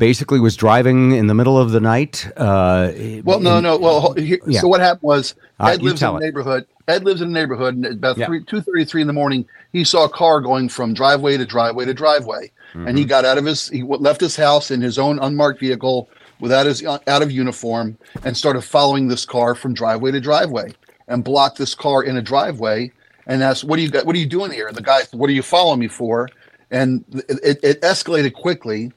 [0.07, 2.27] basically was driving in the middle of the night.
[2.35, 2.91] Uh,
[3.23, 3.77] Well, no, in- no.
[3.77, 4.59] Well, here, Yeah.
[4.59, 6.19] so what happened was Ed you lives in a it.
[6.19, 6.65] neighborhood.
[6.89, 8.27] Ed lives in a neighborhood, and at about Yeah.
[8.45, 11.93] two thirty-three in the morning, he saw a car going from driveway to driveway to
[11.93, 12.97] driveway, and Mm-hmm.
[12.97, 16.09] he got out of his, he left his house in his own unmarked vehicle
[16.41, 20.73] without his uh, out of uniform, and started following this car from driveway to driveway,
[21.07, 22.91] and blocked this car in a driveway,
[23.25, 24.05] and asked, "What are you got?
[24.05, 26.27] What are you doing here?" And the guy, said, "What are you following me for?"
[26.71, 27.05] And
[27.41, 28.91] it, it escalated quickly.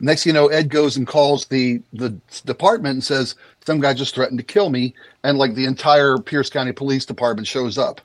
[0.00, 2.10] Next, you know, Ed goes and calls the the
[2.44, 3.34] department and says
[3.64, 4.94] some guy just threatened to kill me,
[5.24, 8.00] and like the entire Pierce County Police Department shows up.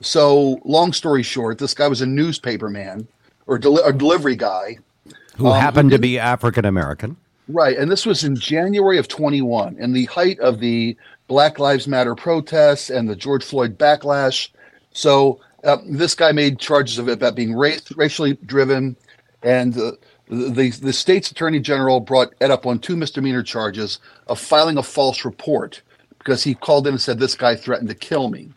[0.00, 3.06] So, long story short, this guy was a newspaper man
[3.46, 4.78] or deli- a delivery guy,
[5.36, 7.16] who um, happened to didn't- be African American.
[7.48, 7.76] right?
[7.76, 10.96] And this was in January of 21, in the height of the
[11.28, 14.48] Black Lives Matter protests and the George Floyd backlash.
[14.92, 18.96] So, uh, this guy made charges of it about being race, racially driven,
[19.44, 19.92] and uh,
[20.32, 24.82] the the state's attorney general brought Ed up on two misdemeanor charges of filing a
[24.82, 25.82] false report
[26.18, 28.50] because he called in and said this guy threatened to kill me.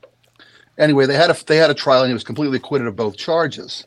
[0.77, 3.17] Anyway, they had a they had a trial and he was completely acquitted of both
[3.17, 3.85] charges.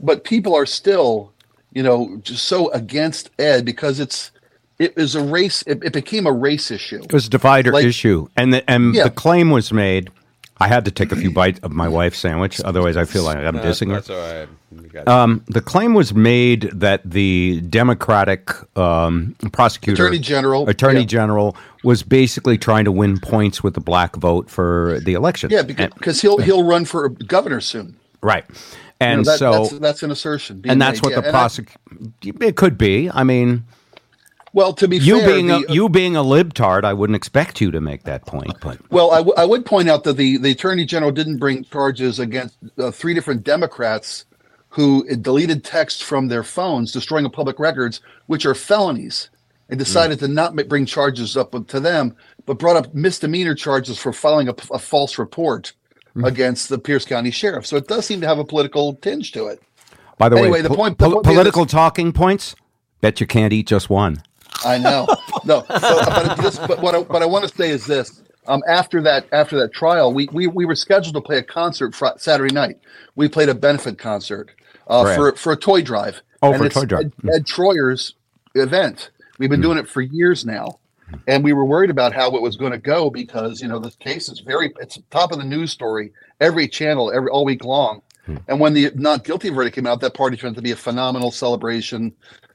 [0.00, 1.32] But people are still,
[1.72, 4.30] you know, just so against Ed because it's
[4.78, 5.62] it is a race.
[5.66, 7.02] It, it became a race issue.
[7.04, 9.04] It was a divider Like- issue, and the, and Yeah.
[9.04, 10.10] the claim was made
[10.58, 13.38] I had to take a few bites of my wife's sandwich, otherwise I feel like
[13.38, 13.94] I'm That's- dissing her.
[13.94, 14.48] That's all right.
[14.82, 21.00] We got- Um, the claim was made that the Democratic um, prosecutor, Attorney General, Attorney
[21.00, 21.06] yeah.
[21.06, 25.50] General, was basically trying to win points with the black vote for the election.
[25.50, 27.96] Yeah, because, because he'll he'll run for governor soon.
[28.22, 28.60] right, You know,
[29.00, 31.20] and that- so that's, that's an assertion, being and that's made, what yeah.
[31.20, 31.78] the prosecutor.
[32.44, 33.10] It could be.
[33.10, 33.64] I mean,
[34.52, 37.60] well, to be you fair, being the- a, you being a libtard, I wouldn't expect
[37.60, 38.54] you to make that point.
[38.60, 41.64] But Well, I, w- I would point out that the, the attorney general didn't bring
[41.64, 44.24] charges against uh, three different Democrats
[44.74, 49.30] who deleted text from their phones, destroying public records, which are felonies,
[49.68, 49.84] and hmm.
[49.84, 54.48] decided to not bring charges up to them, but brought up misdemeanor charges for filing
[54.48, 55.72] a, a false report
[56.14, 56.24] hmm.
[56.24, 57.64] against the Pierce County sheriff.
[57.64, 59.62] So it does seem to have a political tinge to it.
[60.18, 62.56] by the Anyway, way, the po- point- the being political talking points.
[63.00, 64.24] Bet you can't eat just one.
[64.64, 65.06] I know.
[65.44, 68.22] No, uh, but, but, this, but what I, what I want to say is this:
[68.46, 71.94] um, after that after that trial, we, we we were scheduled to play a concert
[71.94, 72.78] fr- Saturday night.
[73.14, 74.52] We played a benefit concert
[74.88, 76.22] uh, for for a toy drive.
[76.42, 77.12] Oh, And for a it's toy drive.
[77.24, 78.14] Ed, Ed Troyer's
[78.54, 79.10] event.
[79.38, 80.78] We've been doing it for years now,
[81.26, 83.90] and we were worried about how it was going to go because you know the
[84.00, 88.02] case is very it's top of the news story every channel every all week long.
[88.48, 90.76] And when the not guilty verdict came out, that party turned out to be a
[90.76, 92.14] phenomenal celebration,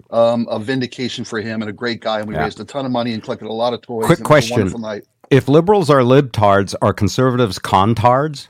[0.10, 2.20] um, a vindication for him and a great guy.
[2.20, 2.44] And we Yeah.
[2.44, 4.06] raised a ton of money and collected a lot of toys.
[4.08, 5.04] Quick and it was a question: night.
[5.30, 8.48] If liberals are libtards, are conservatives contards?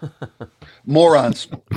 [0.90, 1.48] Morons.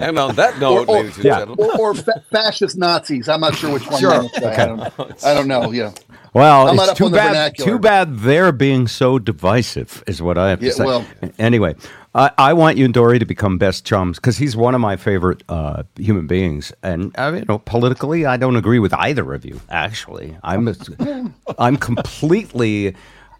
[0.00, 3.28] and on that note, or, or, ladies and gentlemen, or, or fa- fascist Nazis.
[3.28, 4.00] I'm not sure which one.
[4.00, 4.14] Sure.
[4.14, 4.54] you want to say.
[4.54, 4.92] I, don't know.
[5.24, 5.70] I don't know.
[5.72, 5.92] Yeah.
[6.34, 7.28] Well, I'm it's too bad.
[7.28, 7.70] vernacular.
[7.72, 10.84] Too bad they're being so divisive, is what I have to Yeah, say.
[10.84, 11.04] well-
[11.38, 11.74] anyway,
[12.14, 14.96] I, I want you and Dori to become best chums because he's one of my
[14.96, 19.44] favorite uh, human beings, and uh, you know, politically, I don't agree with either of
[19.44, 19.60] you.
[19.68, 20.74] Actually, I'm
[21.58, 22.94] I'm completely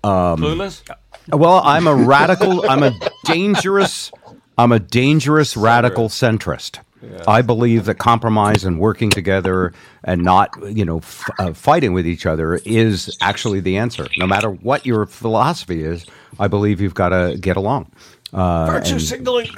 [0.04, 0.82] um, Clueless?
[1.28, 2.68] Well, I'm a radical.
[2.68, 2.92] I'm a
[3.24, 4.10] dangerous.
[4.58, 6.78] I'm a dangerous radical centrist.
[7.26, 9.72] I believe that compromise and working together
[10.04, 14.06] and not, you know, f- uh, fighting with each other is actually the answer.
[14.18, 16.06] No matter what your philosophy is,
[16.38, 17.90] I believe you've got to get along.
[18.32, 19.48] Uh, Virtue and- signaling.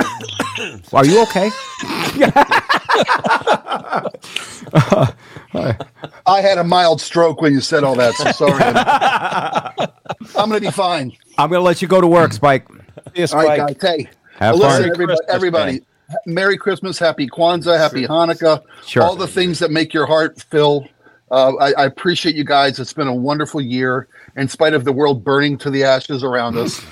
[0.94, 1.50] Are you okay?
[5.54, 8.14] I had a mild stroke when you said all that.
[8.14, 8.62] So sorry.
[10.36, 11.12] I'm going to be fine.
[11.38, 12.66] I'm going to let you go to work, Spike.
[13.14, 13.76] yes All right, guys.
[13.80, 14.08] Hey,
[14.38, 14.90] Have well, listen, fun.
[14.90, 15.80] everybody, everybody
[16.26, 18.62] Merry Christmas, Happy Kwanzaa, Happy Hanukkah.
[18.86, 19.02] Sure.
[19.02, 20.86] All the things that make your heart fill.
[21.30, 22.78] Uh, I, I appreciate you guys.
[22.78, 26.56] It's been a wonderful year, in spite of the world burning to the ashes around
[26.56, 26.84] us.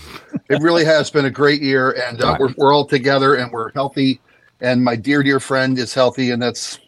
[0.49, 3.71] it really has been a great year, and uh, we're, we're all together and we're
[3.73, 4.21] healthy.
[4.61, 6.81] And my dear, dear friend is healthy, and that's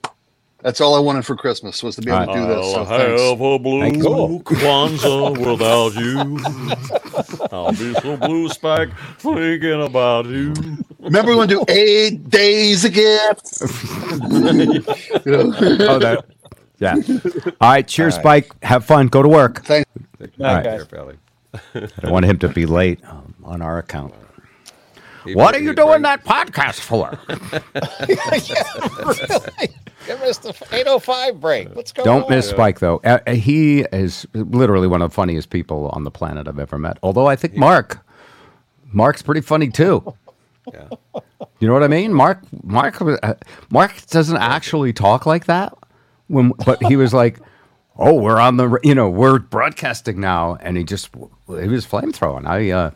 [0.65, 2.73] that's all I wanted for Christmas was to be able to do this.
[2.73, 3.21] So I'll thanks.
[3.21, 6.39] have a blue Kwanzaa without you.
[7.53, 8.89] I'll be so blue, Spike,
[9.19, 10.55] thinking about you.
[11.01, 13.61] Remember we want to do eight days of gifts.
[14.31, 14.81] You
[15.27, 15.55] know?
[15.87, 16.25] oh, that.
[16.79, 16.95] Yeah.
[17.61, 17.87] All right.
[17.87, 18.47] Cheers, All right.
[18.47, 18.65] Spike.
[18.65, 19.09] Have fun.
[19.09, 19.67] Go to work.
[19.67, 19.91] Thanks.
[20.41, 20.67] All right.
[21.75, 24.15] I don't want him to be late um, on our account.
[25.33, 27.19] What are you doing that podcast for?
[30.07, 31.75] Give us the 805 break.
[31.75, 32.31] What's going Don't on?
[32.31, 33.01] miss Spike though.
[33.05, 36.79] Uh, uh, he is literally one of the funniest people on the planet I've ever
[36.79, 36.99] met.
[37.03, 38.05] Although I think Mark,
[38.93, 40.15] Mark's pretty funny too.
[40.73, 40.89] Yeah.
[41.61, 42.13] You know what I mean?
[42.13, 43.35] Mark, Mark, uh,
[43.71, 45.75] Mark doesn't actually talk like that.
[46.29, 47.39] When, but he was like,
[47.99, 52.47] "Oh, we're on the, you know, we're broadcasting now," and he just, he was flamethrowing.
[52.47, 52.91] I, uh,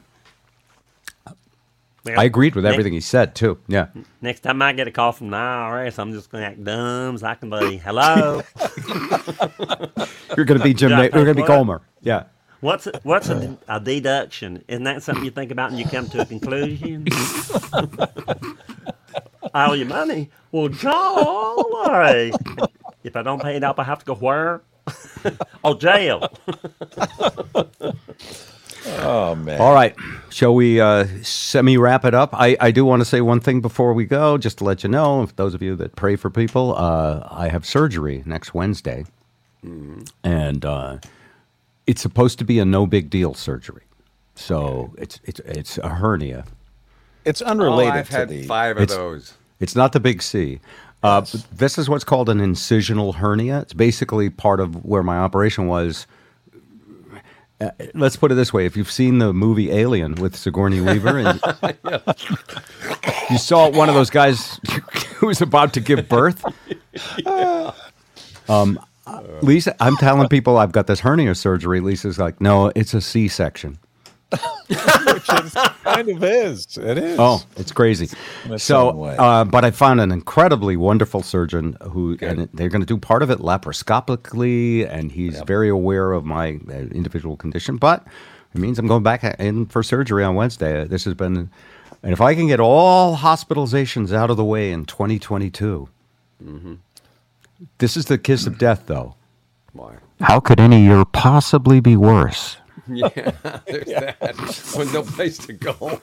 [2.16, 3.58] I agreed with Next- everything he said too.
[3.68, 3.88] Yeah.
[4.20, 7.14] Next time I get a call from the IRS, I'm just going to act dumb
[7.14, 7.76] as I can be.
[7.78, 8.42] Hello.
[10.36, 10.90] You're going to be Jim.
[10.90, 11.42] Na- you're going to be?
[11.42, 11.82] Gomer.
[12.00, 12.24] Yeah.
[12.60, 14.64] What's a, what's a, a deduction?
[14.68, 17.06] Isn't that something you think about and you come to a conclusion?
[19.54, 20.30] I owe you money.
[20.52, 22.32] Well, golly.
[23.04, 24.62] If I don't pay it up, I have to go where?
[25.64, 26.28] oh, jail.
[29.00, 29.60] Oh, man.
[29.60, 29.94] All right.
[30.30, 32.30] Shall we uh, semi wrap it up?
[32.34, 34.88] I, I do want to say one thing before we go, just to let you
[34.88, 39.04] know, if those of you that pray for people, uh, I have surgery next Wednesday.
[40.24, 40.98] And uh,
[41.86, 43.82] it's supposed to be a no big deal surgery.
[44.34, 46.44] So it's, it's, it's a hernia.
[47.24, 48.44] It's unrelated Oh, I've to had the.
[48.44, 49.34] five of It's- those.
[49.60, 50.60] It's not the big C.
[51.02, 53.60] Uh, but This is what's called an incisional hernia.
[53.60, 56.06] It's basically part of where my operation was.
[57.60, 61.18] Uh, let's put it this way: if you've seen the movie Alien with Sigourney Weaver,
[61.18, 61.40] and
[63.30, 64.60] you saw one of those guys
[65.16, 66.44] who was about to give birth,
[68.48, 68.78] um,
[69.42, 71.80] Lisa, I'm telling people I've got this hernia surgery.
[71.80, 73.78] Lisa's like, "No, it's a C-section."
[74.32, 76.76] It kind of is.
[76.76, 77.16] It is.
[77.18, 78.08] Oh, it's crazy.
[78.56, 82.98] So, uh, but I found an incredibly wonderful surgeon who, and they're going to do
[82.98, 87.76] part of it laparoscopically, and he's very aware of my uh, individual condition.
[87.76, 88.06] But
[88.54, 90.84] it means I'm going back in for surgery on Wednesday.
[90.84, 91.50] This has been,
[92.02, 95.88] and if I can get all hospitalizations out of the way in 2022,
[96.44, 96.74] Mm-hmm.
[97.78, 99.16] this is the kiss of death, though.
[99.72, 99.96] Why?
[100.20, 102.58] How could any year possibly be worse?
[102.98, 104.74] Yeah, there's that.
[104.76, 106.00] With no place to go.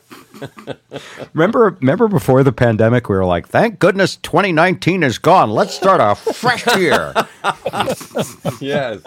[1.34, 5.50] Remember, remember before the pandemic, we were like, "Thank goodness 2019 is gone.
[5.50, 7.14] Let's start a fresh year."
[8.62, 9.02] yes.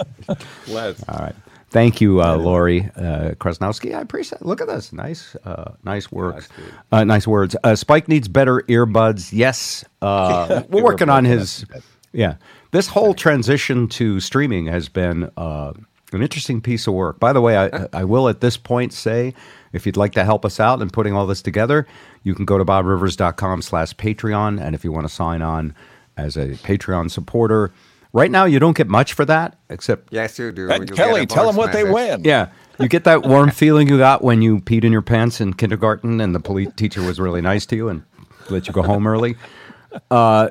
[0.66, 1.04] Let's.
[1.08, 1.34] All right.
[1.70, 3.94] Thank you, uh, Lori uh, Krasnowski.
[3.94, 4.40] I appreciate.
[4.40, 4.46] It.
[4.46, 6.46] Look at this, nice, uh, nice work,
[6.92, 7.54] uh, nice words.
[7.62, 9.30] Uh, Spike needs better earbuds.
[9.32, 11.66] Yes, uh, we're working on his.
[12.12, 12.36] Yeah,
[12.70, 15.74] this whole transition to streaming has been uh,
[16.12, 17.20] an interesting piece of work.
[17.20, 19.34] By the way, I, I will at this point say,
[19.72, 21.86] if you'd like to help us out in putting all this together,
[22.22, 24.60] you can go to bobrivers.com slash Patreon.
[24.60, 25.74] And if you want to sign on
[26.16, 27.72] as a Patreon supporter,
[28.12, 30.68] right now you don't get much for that, except Yes, you do.
[30.68, 32.22] Hey, You'll Kelly, tell them voice what they win.
[32.24, 32.48] yeah,
[32.80, 36.20] you get that warm feeling you got when you peed in your pants in kindergarten
[36.20, 38.02] and the police teacher was really nice to you and
[38.48, 39.36] let you go home early.
[40.10, 40.48] Uh,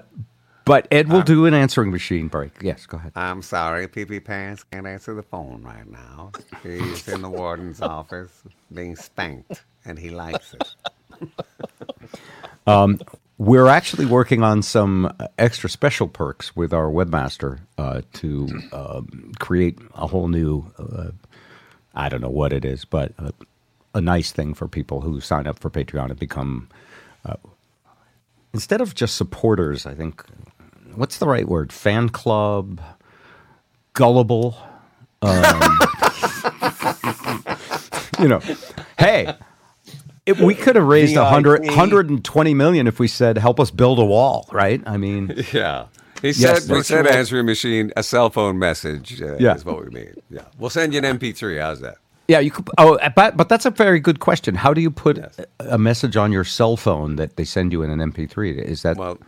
[0.67, 2.53] but Ed will do an answering machine break.
[2.61, 3.13] Yes, go ahead.
[3.15, 6.31] I'm sorry, PP Pants can't answer the phone right now.
[6.63, 10.63] He's in the warden's office being spanked, and he likes it.
[12.67, 12.99] Um,
[13.37, 19.33] we're actually working on some uh, extra special perks with our webmaster uh, to um,
[19.39, 20.71] create a whole new.
[20.77, 21.11] Uh,
[21.95, 23.33] I don't know what it is, but a,
[23.95, 26.69] a nice thing for people who sign up for Patreon and become.
[27.25, 27.35] Uh,
[28.53, 30.23] instead of just supporters, I think.
[30.97, 31.71] What's the right word?
[31.71, 32.81] Fan club,
[33.93, 34.57] gullible.
[35.21, 35.31] Um,
[38.19, 38.41] you know,
[38.97, 39.35] hey,
[40.25, 43.99] if we could have raised a hundred, 120 million if we said, help us build
[43.99, 44.81] a wall, right?
[44.87, 45.85] I mean, Yeah.
[46.23, 49.53] He Yes, said, we said virtual- answering machine, a cell phone message uh, Yeah.
[49.53, 50.15] is what we mean.
[50.31, 50.41] Yeah.
[50.57, 51.61] We'll send you an MP3.
[51.61, 51.97] How's that?
[52.27, 52.67] yeah, you could.
[52.79, 54.55] Oh, but but that's a very good question.
[54.55, 57.83] How do you put a- a message on your cell phone that they send you
[57.83, 58.57] in an MP3?
[58.57, 59.19] Is that Well,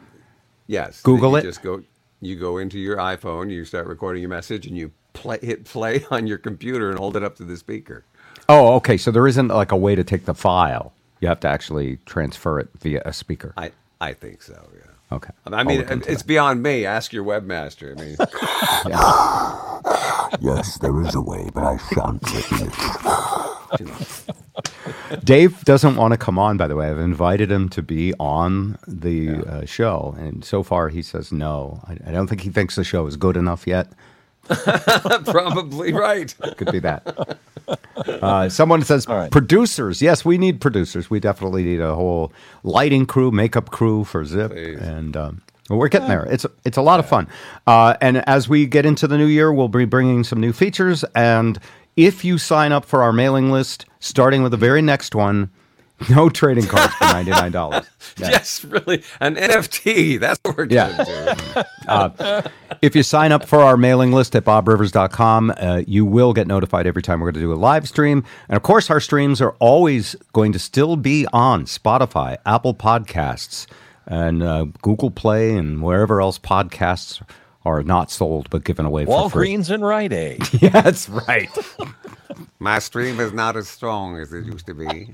[0.69, 1.01] yes.
[1.01, 1.41] Google you it?
[1.41, 1.83] Just go.
[2.21, 6.03] You go into your iPhone, you start recording your message, and you play, hit play
[6.11, 8.05] on your computer and hold it up to the speaker.
[8.47, 8.97] Oh, okay.
[8.97, 10.93] So there isn't like a way to take the file.
[11.19, 13.53] You have to actually transfer it via a speaker.
[13.57, 14.69] I I think so.
[14.73, 15.15] Yeah.
[15.17, 15.31] Okay.
[15.45, 16.85] I mean, I'll look into it's beyond me.
[16.85, 17.97] Ask your webmaster.
[17.97, 18.15] I mean,
[20.41, 23.58] Yes, there is a way, but I shan't reveal it.
[25.23, 26.89] Dave doesn't want to come on, by the way.
[26.89, 31.81] I've invited him to be on the uh, show, and so far he says no.
[31.87, 33.87] I, I don't think he thinks the show is good enough yet.
[35.25, 36.33] probably right.
[36.57, 37.37] Could be that.
[38.05, 40.01] Uh, someone says producers.
[40.01, 41.09] Yes, we need producers.
[41.09, 42.33] We definitely need a whole
[42.63, 46.25] lighting crew, makeup crew for Zip, and um, well, we're getting there.
[46.25, 47.27] It's it's a lot of fun.
[47.67, 51.03] Uh, and as we get into the new year, we'll be bringing some new features.
[51.15, 51.59] And
[52.05, 55.49] if you sign up for our mailing list, starting with the very next one,
[56.09, 57.85] no trading cards for ninety nine dollars.
[58.17, 59.01] Yes, really.
[59.21, 60.19] An NFT.
[60.19, 60.91] That's what we're Yeah.
[60.91, 61.67] going to.
[61.87, 62.41] Uh,
[62.81, 66.85] if you sign up for our mailing list at bobrivers.com, uh, you will get notified
[66.85, 68.23] every time we're going to do a live stream.
[68.49, 73.67] And of course, our streams are always going to still be on Spotify, Apple Podcasts,
[74.05, 77.21] and uh, Google Play, and wherever else podcasts
[77.65, 79.49] are not sold but given away for free.
[79.49, 80.41] Walgreens and Rite Aid.
[80.61, 81.49] yeah, that's right.
[82.59, 85.13] My stream is not as strong as it used to be.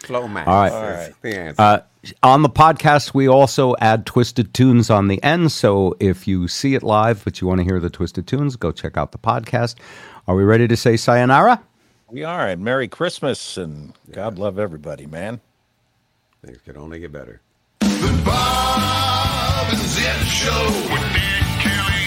[0.00, 1.10] Flomax All right.
[1.10, 1.62] is the answer.
[1.62, 1.80] Uh,
[2.22, 5.52] on the podcast, we also add twisted tunes on the end.
[5.52, 8.72] So if you see it live, but you want to hear the twisted tunes, go
[8.72, 9.76] check out the podcast.
[10.26, 11.62] Are we ready to say sayonara?
[12.08, 15.40] We are, and Merry Christmas, and God love everybody, man.
[16.44, 17.40] Things could only get better.
[17.80, 18.89] Bob and
[20.00, 22.04] Zip Show with Ed Kelly.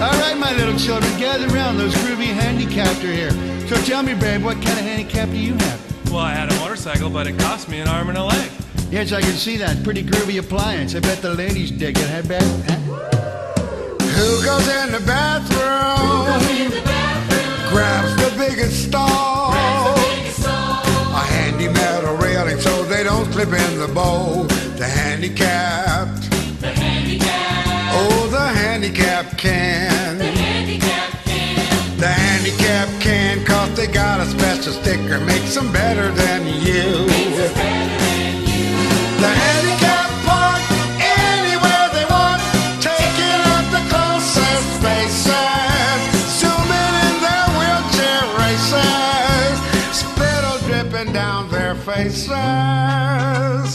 [0.00, 1.76] All right, my little children, gather around.
[1.76, 3.30] Those groovy handicapped are here.
[3.68, 6.10] So tell me, babe, what kind of handicap do you have?
[6.10, 8.50] Well, I had a motorcycle, but it cost me an arm and a leg.
[8.90, 9.84] Yes, I can see that.
[9.84, 10.94] Pretty groovy appliance.
[10.94, 12.10] I bet the ladies dig it.
[12.10, 13.49] I bet.
[14.20, 16.70] Who goes in the bathroom?
[17.70, 19.54] Grabs the biggest stall.
[19.54, 24.44] A handy metal railing so they don't slip in the bowl.
[24.76, 26.28] The handicapped.
[27.92, 30.18] Oh, the handicapped can.
[30.18, 35.18] The handicapped can, cause they got a special sticker.
[35.20, 37.69] Makes them better than you.
[51.94, 53.69] Faces.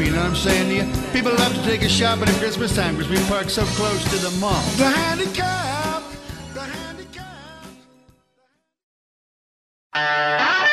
[0.00, 1.12] You know what I'm saying to you?
[1.12, 4.16] People love to take a shopping at Christmas time because we park so close to
[4.16, 4.62] the mall.
[4.76, 5.70] The handicap.
[9.92, 10.69] There's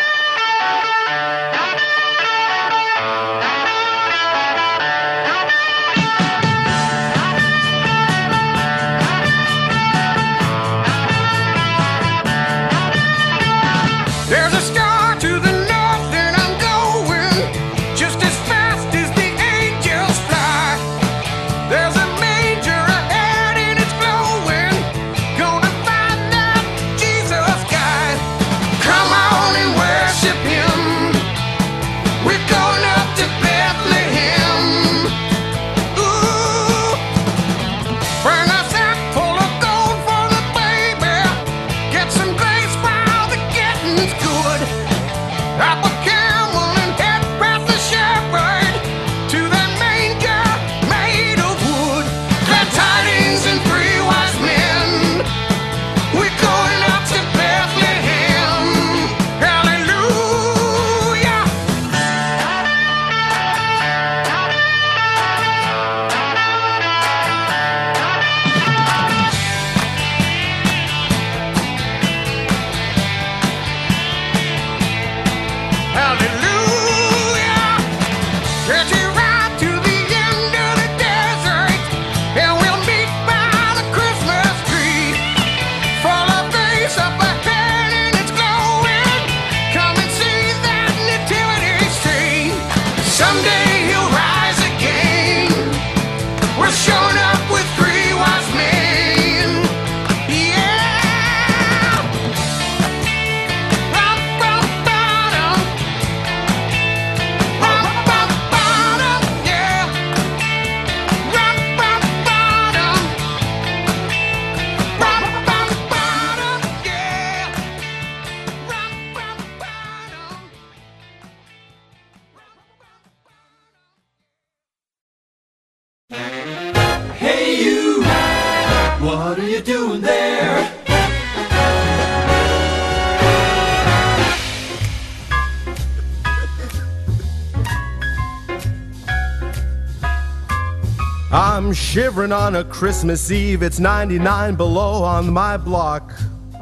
[142.18, 143.62] shivering on a Christmas Eve.
[143.62, 146.12] It's 99 below on my block.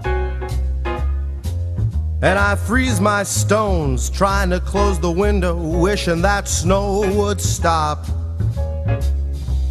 [0.04, 0.50] And
[2.38, 8.06] I freeze my stones, trying to close the window, wishing that snow would stop.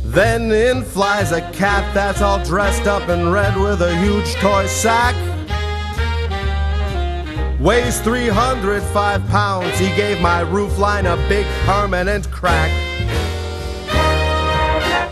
[0.04, 4.66] Then in flies a cat that's all dressed up in red with a huge toy
[4.66, 5.14] sack.
[7.60, 9.78] Weighs 305 pounds.
[9.78, 12.83] He gave my roof line a big permanent crack.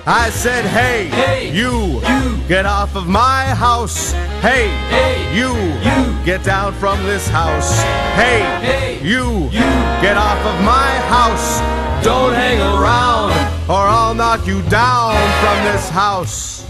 [0.04, 4.10] I said, hey, hey you, you, get off of my house.
[4.40, 7.80] Hey, hey, you, you, get down from this house.
[8.14, 9.70] Hey, hey, you, you,
[10.02, 11.60] get off of my house.
[12.04, 13.30] Don't hang around,
[13.70, 16.66] or I'll knock you down from this house.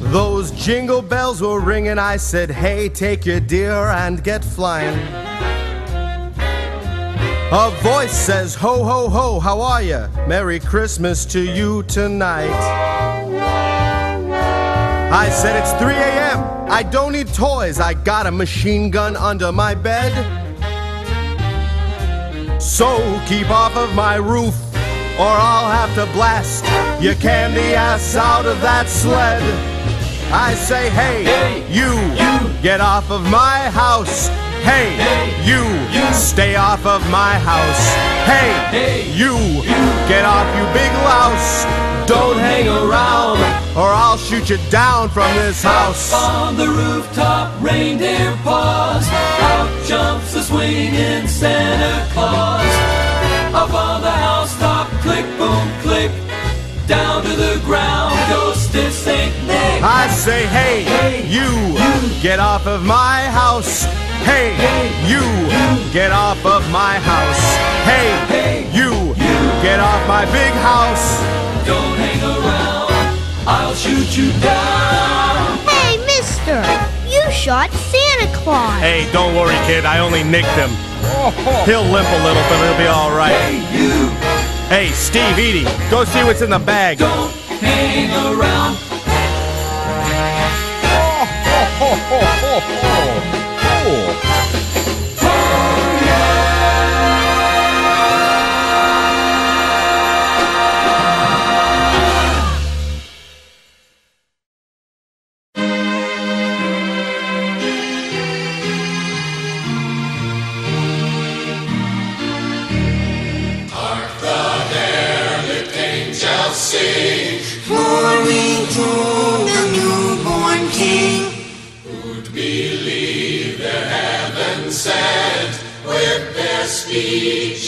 [0.00, 2.00] Those jingle bells were ringing.
[2.00, 5.29] I said, hey, take your deer and get flying.
[7.52, 10.06] A voice says, Ho, ho, ho, how are ya?
[10.28, 12.48] Merry Christmas to you tonight.
[15.10, 16.70] I said, It's 3 a.m.
[16.70, 17.80] I don't need toys.
[17.80, 20.12] I got a machine gun under my bed.
[22.62, 24.54] So keep off of my roof,
[25.18, 26.64] or I'll have to blast
[27.02, 29.42] your candy ass out of that sled.
[30.32, 34.30] I say, hey, you, you, get off of my house.
[34.62, 34.96] Hey,
[35.44, 35.64] you,
[36.12, 37.84] stay off of my house.
[38.26, 39.34] Hey, you,
[40.08, 41.64] get off, you big louse.
[42.06, 43.38] Don't hang around,
[43.76, 46.12] or I'll shoot you down from this house.
[46.12, 49.06] Up on the rooftop, reindeer paws.
[49.08, 52.66] Out jumps the swinging Santa Claus.
[53.54, 56.10] Up on the housetop, click, boom, click.
[56.86, 59.32] Down to the ground goes this St.
[59.46, 59.82] Nick.
[59.82, 63.86] I say, hey, you, get off of my house.
[64.24, 64.54] Hey,
[65.06, 65.22] you,
[65.92, 67.56] get off of my house.
[67.84, 69.14] Hey, you,
[69.62, 71.20] get off my big house.
[71.66, 75.58] Don't hang around, I'll shoot you down.
[75.68, 76.62] Hey, mister,
[77.08, 78.80] you shot Santa Claus.
[78.80, 79.84] Hey, don't worry, kid.
[79.84, 80.70] I only nicked him.
[81.64, 83.32] He'll limp a little, but he'll be all right.
[83.32, 84.10] Hey, you.
[84.68, 86.98] Hey, Steve Eydie, go see what's in the bag.
[86.98, 88.76] Don't hang around.
[91.82, 93.39] Oh,
[93.82, 94.59] Hark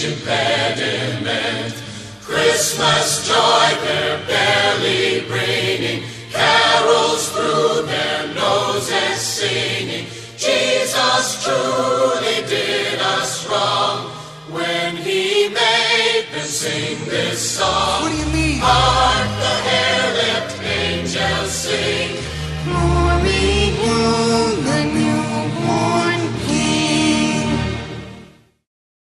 [0.02, 1.74] speech impediment?
[2.22, 10.06] Christmas joy they're barely bringing, carols through their noses singing.
[10.36, 14.10] Jesus truly did us wrong
[14.50, 18.02] when he made them sing this song.
[18.02, 18.62] What do you mean?